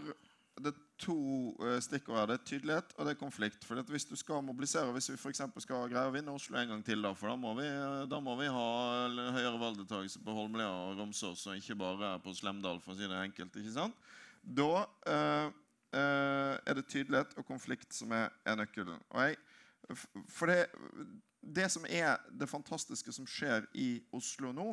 [0.61, 1.17] det er to
[1.57, 2.29] uh, stikkord her.
[2.29, 3.65] Det er tydelighet og det er konflikt.
[3.65, 6.85] For Hvis du skal mobilisere, hvis vi for skal greie å vinne Oslo en gang
[6.85, 7.67] til, da, for da må vi,
[8.09, 8.67] da må vi ha
[9.09, 13.21] høyere valgdeltakelse på Holmlia og Romsås, og ikke bare på Slemdal, for å si det
[13.25, 13.57] enkelt.
[13.57, 14.09] ikke sant?
[14.41, 15.49] Da uh,
[15.95, 18.99] er det tydelighet og konflikt som er, er nøkkelen.
[19.13, 19.37] Jeg,
[20.29, 20.65] for det,
[21.41, 24.71] det som er det fantastiske som skjer i Oslo nå,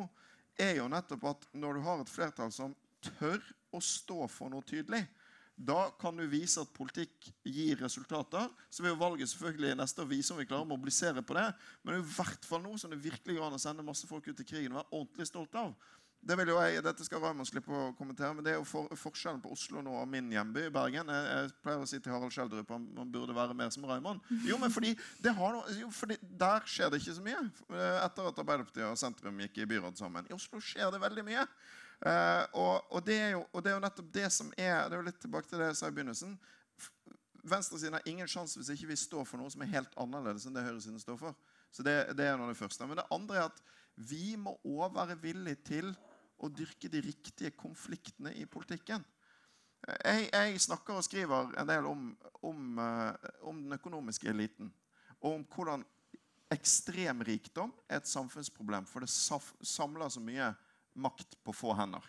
[0.59, 3.41] er jo nettopp at når du har et flertall som tør
[3.75, 5.03] å stå for noe tydelig,
[5.55, 8.49] da kan du vise at politikk gir resultater.
[8.69, 11.45] Så vil valget selvfølgelig neste å vise om vi klarer å mobilisere på det.
[11.81, 14.27] Men det i hvert fall noe som det virkelig går an å sende masse folk
[14.27, 15.71] ut i krigen og være ordentlig stolt av.
[16.25, 18.89] Det vil jo jeg, Dette skal Raymond slippe å kommentere, men det er jo for,
[18.97, 21.11] forskjellen på Oslo nå og min hjemby, Bergen.
[21.13, 24.25] Jeg, jeg pleier å si til Harald Schjelderup at man burde være mer som Raymond.
[24.49, 28.41] Jo, men fordi, noe, jo, fordi Der skjer det ikke så mye eh, etter at
[28.41, 30.25] Arbeiderpartiet og sentrum gikk i byråd sammen.
[30.25, 31.45] I Oslo skjer det veldig mye.
[32.01, 34.99] Uh, og, og, det jo, og, det er jo, nettopp det som er Det er
[34.99, 36.33] jo litt tilbake til det jeg sa i begynnelsen.
[37.45, 40.57] Venstresiden har ingen sjanse hvis ikke vi står for noe som er helt annerledes enn
[40.57, 41.37] det høyresiden står for.
[41.69, 42.89] Så det, det er noe av det første.
[42.89, 43.61] Men det andre er at
[44.09, 45.93] vi må òg være villige til
[46.37, 49.03] å dyrke de riktige konfliktene i politikken.
[49.85, 52.07] Jeg, jeg snakker og skriver en del om,
[52.47, 53.13] om, uh,
[53.45, 54.71] om, den økonomiske eliten.
[55.21, 55.85] Og om hvordan
[56.53, 60.51] ekstrem rikdom er et samfunnsproblem, for det samler så mye
[60.95, 62.03] makt på få hender.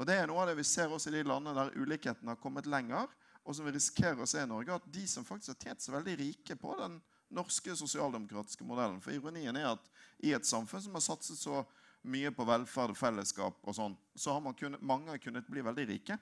[0.00, 2.38] Og Det er noe av det vi ser også i de landene der ulikheten har
[2.40, 3.10] kommet lenger,
[3.44, 5.96] og som vi risikerer å se i Norge, at de som faktisk har tjent seg
[5.96, 6.98] veldig rike på den
[7.34, 9.90] norske sosialdemokratiske modellen For ironien er at
[10.26, 11.62] i et samfunn som har satset så
[12.02, 16.16] mye på velferd og fellesskap, og sånn, så har kunnet, mange kunnet bli veldig rike.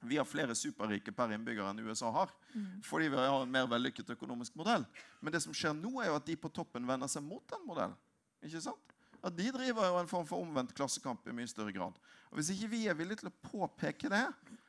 [0.00, 2.30] Vi har flere superrike per innbygger enn USA har.
[2.54, 2.82] Mm.
[2.86, 4.84] Fordi vi har en mer vellykket økonomisk modell.
[5.20, 7.64] Men det som skjer nå, er jo at de på toppen vender seg mot den
[7.66, 7.98] modellen.
[8.46, 8.94] Ikke sant?
[9.18, 11.98] At De driver jo en form for omvendt klassekamp i mye større grad.
[12.30, 14.22] Og Hvis ikke vi er villige til å påpeke det,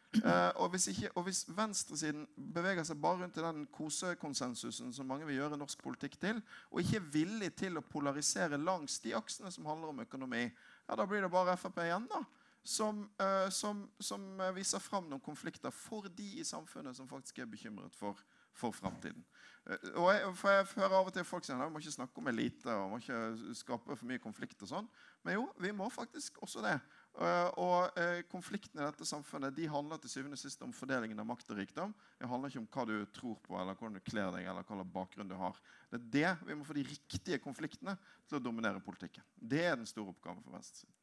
[0.10, 2.24] Uh, og, hvis ikke, og, hvis venstresiden
[2.56, 6.40] beveger seg bare rundt i den kosekonsensusen som mange vil gjøre norsk politikk til,
[6.72, 10.98] og ikke er villig til å polarisere langs de aksene som handler om økonomi, ja,
[10.98, 12.24] da blir det bare Frp igjen da,
[12.66, 14.26] som, uh, som, som
[14.58, 18.18] viser fram noen konflikter for de i samfunnet som faktisk er bekymret for,
[18.58, 19.22] for framtiden.
[19.94, 22.22] Og jeg, for jeg hører av og til folk si at vi må ikke snakke
[22.22, 24.58] om elite og må ikke skape for mye konflikt.
[24.66, 24.90] og sånn,
[25.22, 26.80] Men jo, vi må faktisk også det.
[27.20, 31.20] Uh, og uh, Konfliktene i dette samfunnet de handler til syvende og sist om fordelingen
[31.20, 31.92] av makt og rikdom.
[32.20, 34.78] Det handler ikke om hva du tror på, eller hvordan du kler deg, eller hva
[34.78, 35.60] slags bakgrunn du har.
[35.90, 37.98] Det er det Vi må få de riktige konfliktene
[38.30, 39.26] til å dominere politikken.
[39.36, 40.96] Det er den store oppgaven for venstresiden.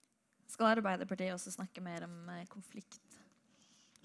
[0.47, 3.03] Skal Arbeiderpartiet også snakke mer om eh, konflikt?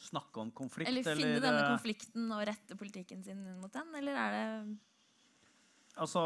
[0.02, 3.92] Snakke om konflikt, eller finne eller, denne eh, konflikten og rette politikken sin mot den,
[4.00, 4.48] eller er det
[6.02, 6.22] Altså,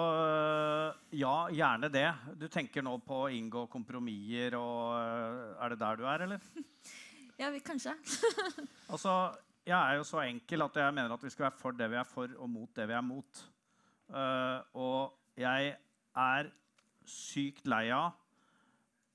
[1.11, 2.07] ja, gjerne det.
[2.39, 6.45] Du tenker nå på å inngå kompromisser og øh, Er det der du er, eller?
[7.41, 7.91] Ja, vi, kanskje.
[8.93, 9.35] altså,
[9.67, 11.99] jeg er jo så enkel at jeg mener at vi skal være for det vi
[11.99, 13.41] er for, og mot det vi er mot.
[14.07, 15.73] Uh, og jeg
[16.23, 16.51] er
[17.09, 18.13] sykt lei av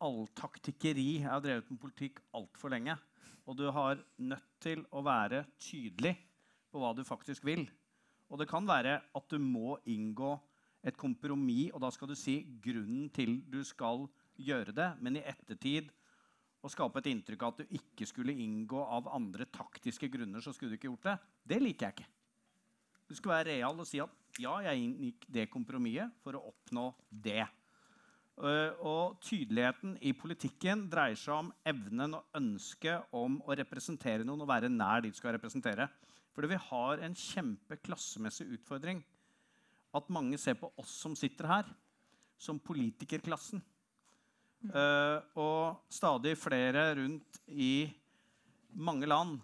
[0.04, 1.22] all taktikkeri.
[1.22, 2.98] Jeg har drevet med politikk altfor lenge.
[3.48, 6.12] Og du har nødt til å være tydelig
[6.68, 7.64] på hva du faktisk vil.
[8.28, 10.36] Og det kan være at du må inngå
[10.86, 14.06] et kompromiss, og da skal du si grunnen til du skal
[14.40, 14.88] gjøre det.
[15.00, 15.90] Men i ettertid
[16.60, 20.52] å skape et inntrykk av at du ikke skulle inngå av andre taktiske grunner, så
[20.52, 21.16] skulle du ikke gjort det,
[21.52, 22.10] det liker jeg ikke.
[23.10, 26.90] Du skal være real og si at ja, jeg inngikk det kompromisset for å oppnå
[27.10, 27.42] det.
[28.40, 34.46] Uh, og tydeligheten i politikken dreier seg om evnen og ønsket om å representere noen
[34.46, 35.90] og være nær de du skal representere.
[36.32, 39.02] Fordi vi har en kjempeklassemessig utfordring.
[39.96, 41.70] At mange ser på oss som sitter her,
[42.40, 43.62] som politikerklassen.
[44.60, 47.88] Uh, og stadig flere rundt i
[48.76, 49.38] mange land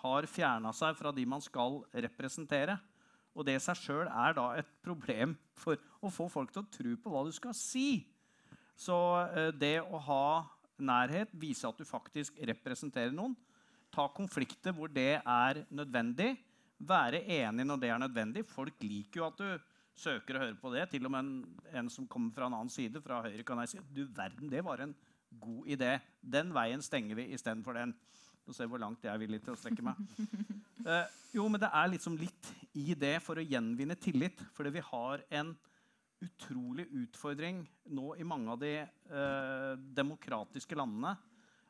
[0.00, 2.76] har fjerna seg fra de man skal representere.
[3.38, 6.70] Og det i seg sjøl er da et problem for å få folk til å
[6.74, 8.02] tro på hva du skal si.
[8.78, 10.24] Så uh, det å ha
[10.78, 13.34] nærhet, vise at du faktisk representerer noen,
[13.94, 16.34] ta konflikter hvor det er nødvendig,
[16.78, 18.46] være enig når det er nødvendig.
[18.46, 20.86] Folk liker jo at du søker å høre på det.
[20.92, 23.74] Til og med en, en som kommer fra en annen side, fra Høyre, kan jeg
[23.74, 24.94] si du verden, det var en
[25.42, 25.96] god idé.
[26.22, 27.94] Den veien stenger vi istedenfor den.
[28.46, 29.98] Du ser hvor langt jeg er villig til å strekke meg.
[30.86, 31.04] Uh,
[31.36, 34.40] jo, men det er liksom litt i det for å gjenvinne tillit.
[34.56, 35.52] Fordi vi har en
[36.24, 37.60] utrolig utfordring
[37.94, 38.72] nå i mange av de
[39.12, 41.12] uh, demokratiske landene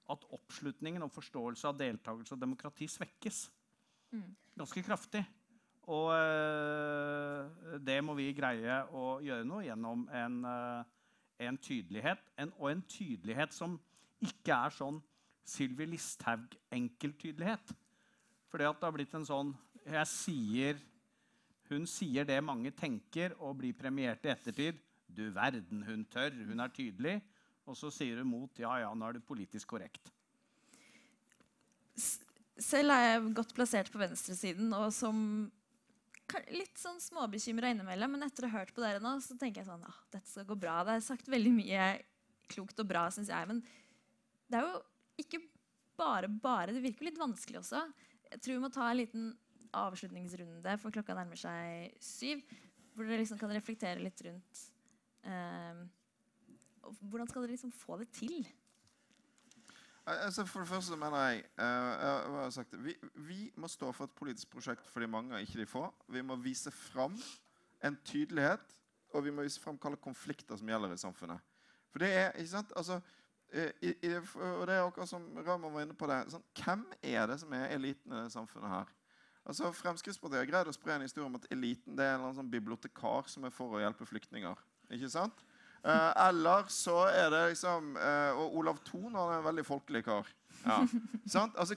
[0.09, 3.42] at oppslutningen og forståelse av deltakelse og demokrati svekkes
[4.56, 5.20] ganske kraftig.
[5.89, 10.82] Og øh, det må vi greie å gjøre noe gjennom en, øh,
[11.48, 12.20] en tydelighet.
[12.36, 13.78] En, og en tydelighet som
[14.20, 15.01] ikke er sånn
[15.48, 17.73] Sylvi Listhaug-enkeltydelighet.
[17.73, 19.55] At det har blitt en sånn
[19.89, 20.85] jeg sier,
[21.69, 24.78] Hun sier det mange tenker, og blir premiert i ettertid.
[25.05, 26.32] Du verden, hun tør.
[26.32, 27.19] Hun er tydelig.
[27.69, 30.09] Og så sier hun mot ja, ja, nå er du politisk korrekt.
[32.59, 35.19] Selv er jeg godt plassert på venstresiden og som
[36.52, 38.14] litt sånn småbekymra innimellom.
[38.14, 40.46] Men etter å ha hørt på dere nå, så tenker jeg sånn ah, dette skal
[40.48, 40.80] gå bra.
[40.86, 41.90] Det er sagt veldig mye
[42.52, 43.50] klokt og bra, syns jeg.
[43.50, 43.62] Men
[44.48, 44.80] det er jo
[45.24, 45.42] ikke
[45.98, 46.74] bare bare.
[46.76, 47.84] Det virker litt vanskelig også.
[48.28, 49.28] Jeg tror vi må ta en liten
[49.76, 52.44] avslutningsrunde, for klokka nærmer seg syv.
[52.94, 54.62] Hvor dere liksom kan reflektere litt rundt
[55.22, 55.82] eh,
[56.82, 58.40] Hvordan skal dere liksom få det til?
[60.09, 62.94] Altså for det første mener jeg, uh, jeg sagt, vi,
[63.28, 65.85] vi, må stå for et politisk prosjekt for de mange ikke de få.
[66.09, 67.16] Vi må vise fram
[67.85, 68.64] en tydelighet,
[69.14, 71.44] og vi må vise fram hvilke konflikter som gjelder i samfunnet.
[71.93, 73.01] For det er, ikke sant, altså,
[73.52, 77.28] i, i, og det er akkurat som Raymond var inne på det, sånn, Hvem er
[77.30, 78.90] det som er eliten i det samfunnet her?
[79.48, 82.51] Altså Fremskrittspartiet har greid å spre en historie om at eliten det er en sånn
[82.52, 84.60] bibliotekar som er for å hjelpe flyktninger.
[84.93, 85.40] Ikke sant?
[85.84, 90.02] Uh, eller så er det liksom eh, Og Olav Thon han er en veldig folkelig
[90.05, 90.26] kar.
[90.64, 90.80] Ja.
[91.60, 91.76] altså,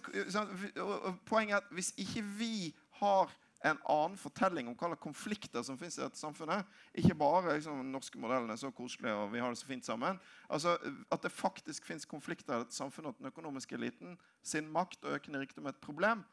[0.82, 3.30] og, poenget er at hvis ikke vi har
[3.61, 6.65] en annen fortelling om hva slags konflikter som finnes i dette samfunnet,
[6.98, 9.86] ikke bare liksom, den norske modellen er så koselig og vi har det så fint
[9.86, 10.18] sammen,
[10.49, 10.73] altså
[11.14, 15.19] at det faktisk finnes konflikter i dette samfunnet, at den økonomiske eliten sin makt og
[15.19, 16.26] økende rikdom er et problem,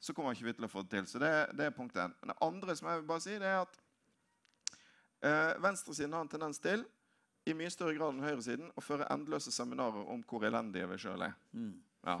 [0.00, 1.08] så kommer ikke vi til å få det til.
[1.10, 2.14] Så det, det er punkt én.
[2.22, 3.78] Det andre som jeg vil bare si, det er at
[5.26, 6.84] øh, venstresiden har en tendens til
[7.46, 11.22] i mye større grad enn høyresiden å føre endeløse seminarer om hvor elendige vi sjøl
[11.28, 11.36] er.
[11.54, 11.74] Mm.
[12.06, 12.18] Ja.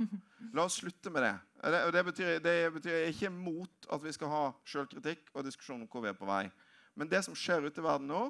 [0.54, 1.34] La oss slutte med det.
[1.62, 5.90] Det, det, betyr, det betyr ikke mot at vi skal ha sjølkritikk og diskusjon om
[5.90, 6.44] hvor vi er på vei.
[6.98, 8.24] Men det som skjer ute i verden nå,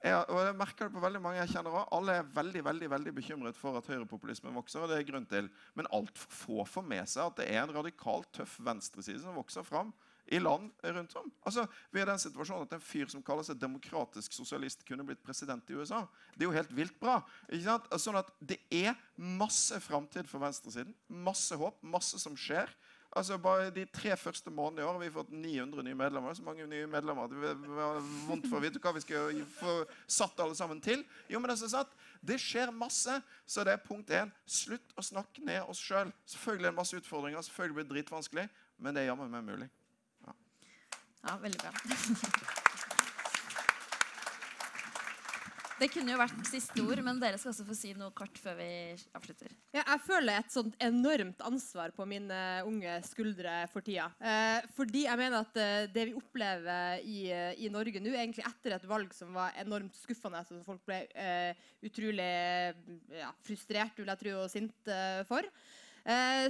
[0.00, 2.88] er, og jeg merker det på veldig mange jeg kjenner også, Alle er veldig veldig,
[2.88, 4.80] veldig bekymret for at høyrepopulismen vokser.
[4.80, 5.50] og det er grunn til.
[5.76, 9.66] Men altfor få får med seg at det er en radikalt tøff venstreside som vokser
[9.66, 9.92] fram
[10.30, 11.30] i land rundt om.
[11.46, 15.22] Altså, vi er den situasjonen at En fyr som kaller seg demokratisk sosialist, kunne blitt
[15.24, 16.04] president i USA.
[16.34, 17.20] Det er jo helt vilt bra.
[17.48, 17.90] Ikke sant?
[18.00, 20.94] Sånn at Det er masse framtid for venstresiden.
[21.08, 22.70] Masse håp, masse som skjer.
[23.10, 26.34] Altså Bare de tre første månedene i år har vi fått 900 nye medlemmer.
[26.34, 27.98] Så mange nye medlemmer at vi har
[28.28, 31.02] vondt for å vite hva vi skal få satt alle sammen til.
[31.28, 31.96] Jo, men det er sant.
[32.22, 33.18] Det skjer masse.
[33.50, 34.30] Så det er punkt én.
[34.46, 36.10] Slutt å snakke ned oss sjøl.
[36.10, 36.30] Selv.
[36.32, 38.46] Selvfølgelig er det masse utfordringer, selvfølgelig blir det dritvanskelig,
[38.78, 39.66] men det er jammen meg mulig.
[41.26, 41.36] Ja.
[41.42, 41.72] veldig bra.
[45.80, 48.58] Det kunne jo vært siste ord, men dere skal også få si noe kort før
[48.58, 48.68] vi
[49.16, 49.48] avslutter.
[49.72, 54.10] Ja, jeg føler et sånt enormt ansvar på mine unge skuldre for tida.
[54.20, 58.44] Eh, fordi jeg mener at eh, det vi opplever i, eh, i Norge nå, egentlig
[58.44, 61.56] etter et valg som var enormt skuffende, som folk ble eh,
[61.88, 62.28] utrolig
[63.16, 65.48] ja, frustrert vil jeg tro, og sinte eh, for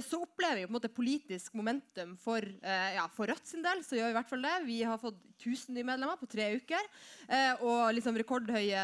[0.03, 3.83] så opplever vi på en måte politisk momentum for, eh, ja, for Rødt sin del.
[3.83, 4.55] så gjør Vi i hvert fall det.
[4.65, 6.87] Vi har fått 1000 nye medlemmer på tre uker.
[7.27, 8.83] Eh, og liksom rekordhøye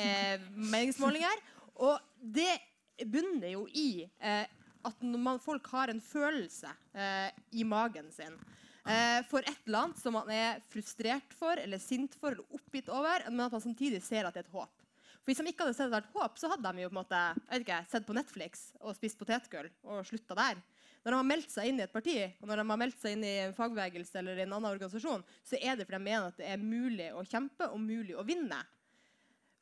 [0.74, 1.44] meningsmålinger.
[1.76, 2.58] Og det
[3.06, 6.68] bunner jo i at man, folk har en følelse
[7.52, 8.36] i magen sin.
[9.30, 13.24] for et eller annet som man er frustrert for, eller sint for, eller oppgitt over,
[13.30, 14.79] men at man samtidig ser at det er et håp.
[15.30, 17.18] Hvis de ikke hadde sett hvert håp, så hadde de jo på en måte,
[17.54, 20.58] ikke, sett på Netflix og spist potetgull og slutta der.
[21.04, 23.14] Når de har meldt seg inn i et parti og når de har meldt seg
[23.14, 26.42] inn i en fagbevegelse eller en annen organisasjon, så er det fordi de mener at
[26.42, 28.58] det er mulig å kjempe og mulig å vinne.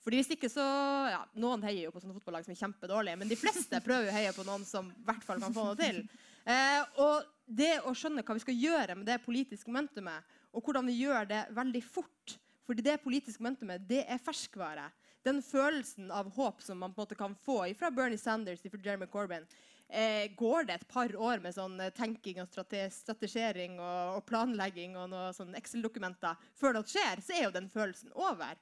[0.01, 0.65] Fordi hvis ikke så,
[1.13, 4.17] ja, Noen heier jo på sånne fotballag som er kjempedårlige, men de fleste prøver å
[4.17, 6.01] heie på noen som i hvert fall kan få noe til.
[6.49, 10.89] Eh, og det å skjønne hva vi skal gjøre med det politiske momentumet, og hvordan
[10.89, 12.39] vi gjør det veldig fort
[12.69, 14.91] fordi det politiske momentumet det er ferskvare
[15.29, 18.81] den følelsen av håp som man på en måte kan få fra Bernie Sanders fra
[18.85, 19.47] Jeremy Corbyn,
[19.89, 24.97] eh, går det et par år med sånn eh, tenking og strategisering og, og planlegging
[24.97, 28.57] og noen sånn Excel-dokumenter før det skjer, så er jo den følelsen over.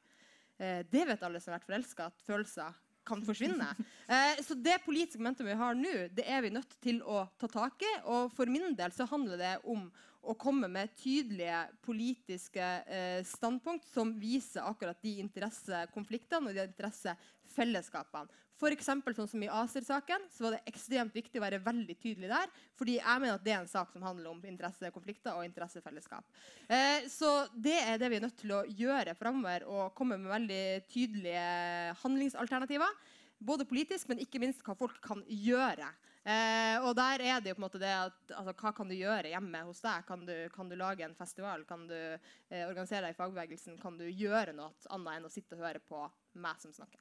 [0.58, 3.70] Eh, det vet alle som har vært forelska, at følelser kan forsvinne.
[4.06, 7.48] Eh, så det politiske momentet vi har nå, det er vi nødt til å ta
[7.50, 7.88] tak i.
[8.06, 9.88] Og for min del så handler det om
[10.26, 18.42] å komme med tydelige politiske eh, standpunkt som viser akkurat de interessekonfliktene og de interessefellesskapene.
[18.72, 22.48] eksempel sånn som i ACER-saken så var det ekstremt viktig å være veldig tydelig der.
[22.78, 26.24] fordi jeg mener at det er en sak som handler om interessekonflikter og interessefellesskap.
[26.68, 30.32] Eh, så det er det vi er nødt til å gjøre framover, og komme med
[30.32, 32.96] veldig tydelige handlingsalternativer.
[33.38, 35.90] Både politisk, men ikke minst hva folk kan gjøre.
[36.26, 38.96] Eh, og der er det jo på en måte det at altså, Hva kan du
[38.96, 40.06] gjøre hjemme hos deg?
[40.08, 41.62] Kan du, kan du lage en festival?
[41.68, 43.76] Kan du eh, organisere deg i fagbevegelsen?
[43.78, 46.02] Kan du gjøre noe annet enn å sitte og høre på
[46.42, 46.98] meg som snakker?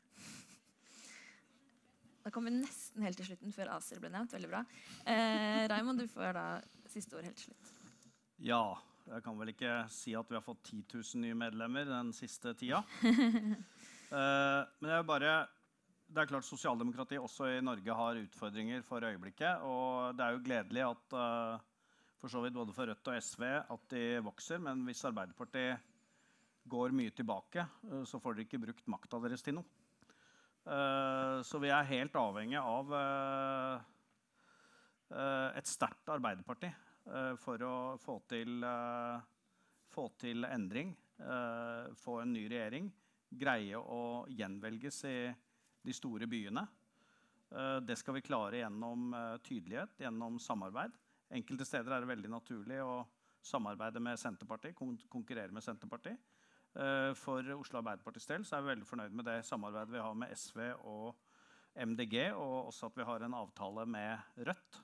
[2.25, 4.33] Da kommer vi nesten helt til slutten før ACER ble nevnt.
[4.33, 4.61] Veldig bra.
[5.09, 6.45] Eh, Raymond, du får da
[6.89, 7.73] siste ord helt til slutt.
[8.45, 8.65] Ja.
[9.05, 12.55] Jeg kan vel ikke si at vi har fått 10 000 nye medlemmer den siste
[12.57, 12.79] tida.
[13.05, 15.35] eh, men jeg vil bare
[16.15, 19.63] det er klart Sosialdemokratiet også i Norge har utfordringer for øyeblikket.
[19.67, 21.65] Og det er jo gledelig at uh,
[22.21, 24.61] for så vidt både for Rødt og SV at de vokser.
[24.63, 25.91] Men hvis Arbeiderpartiet
[26.71, 29.67] går mye tilbake, uh, så får dere ikke brukt makta deres til noe.
[30.63, 32.95] Uh, så vi er helt avhengig av
[35.55, 36.71] et sterkt Arbeiderparti
[37.37, 38.63] for å få til,
[39.93, 40.95] få til endring,
[42.01, 42.87] få en ny regjering,
[43.29, 45.17] greie å gjenvelges i
[45.85, 46.65] de store byene.
[47.51, 50.95] Eh, det skal vi klare gjennom eh, tydelighet, gjennom samarbeid.
[51.35, 53.03] Enkelte steder er det veldig naturlig å
[53.45, 56.17] samarbeide med Senterpartiet, konkurrere med Senterpartiet.
[56.75, 60.33] Eh, for Oslo Arbeiderpartis del er vi veldig fornøyd med det samarbeidet vi har med
[60.35, 61.15] SV og
[61.75, 64.77] MDG, og også at vi har en avtale med Rødt.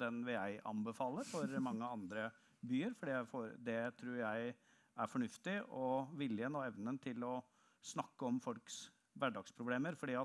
[0.00, 4.54] Den vil jeg anbefale for mange andre byer, for det, for det tror jeg
[4.94, 5.60] er fornuftig.
[5.70, 7.36] Og viljen og evnen til å
[7.84, 8.88] snakke om folks
[9.18, 9.94] hverdagsproblemer.
[9.94, 10.16] fordi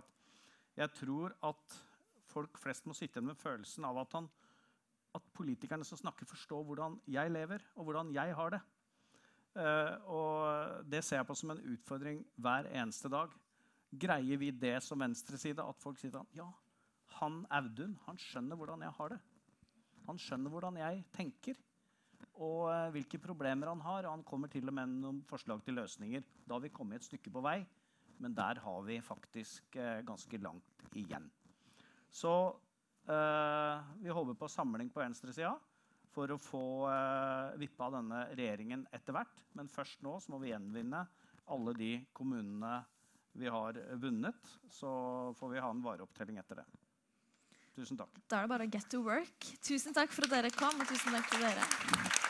[0.80, 1.78] jeg tror at
[2.30, 4.30] folk flest må sitte igjen med følelsen av at, han,
[5.18, 8.61] at politikerne som snakker, forstår hvordan jeg lever, og hvordan jeg har det.
[9.57, 13.34] Uh, og det ser jeg på som en utfordring hver eneste dag.
[13.90, 15.66] Greier vi det som venstreside?
[15.66, 16.45] At folk sier at ja,
[17.18, 19.18] han Audun han skjønner hvordan jeg har det.
[20.06, 21.60] Han skjønner hvordan jeg tenker.
[22.40, 24.06] Og uh, hvilke problemer han har.
[24.06, 26.24] Og han kommer til og med med noen forslag til løsninger.
[26.45, 27.60] Da har vi kommet et stykke på vei
[28.20, 31.30] men der har vi faktisk eh, ganske langt igjen.
[32.10, 32.34] Så
[33.08, 35.56] eh, vi håper på samling på venstresida
[36.10, 39.44] for å få eh, vippa denne regjeringen etter hvert.
[39.56, 41.06] Men først nå må vi gjenvinne
[41.50, 42.82] alle de kommunene
[43.40, 44.56] vi har vunnet.
[44.70, 44.90] Så
[45.40, 46.68] får vi ha en vareopptelling etter det.
[47.80, 48.18] Tusen takk.
[48.28, 49.54] Da er det bare get to work.
[49.64, 52.28] Tusen takk for at dere kom, og tusen takk til dere.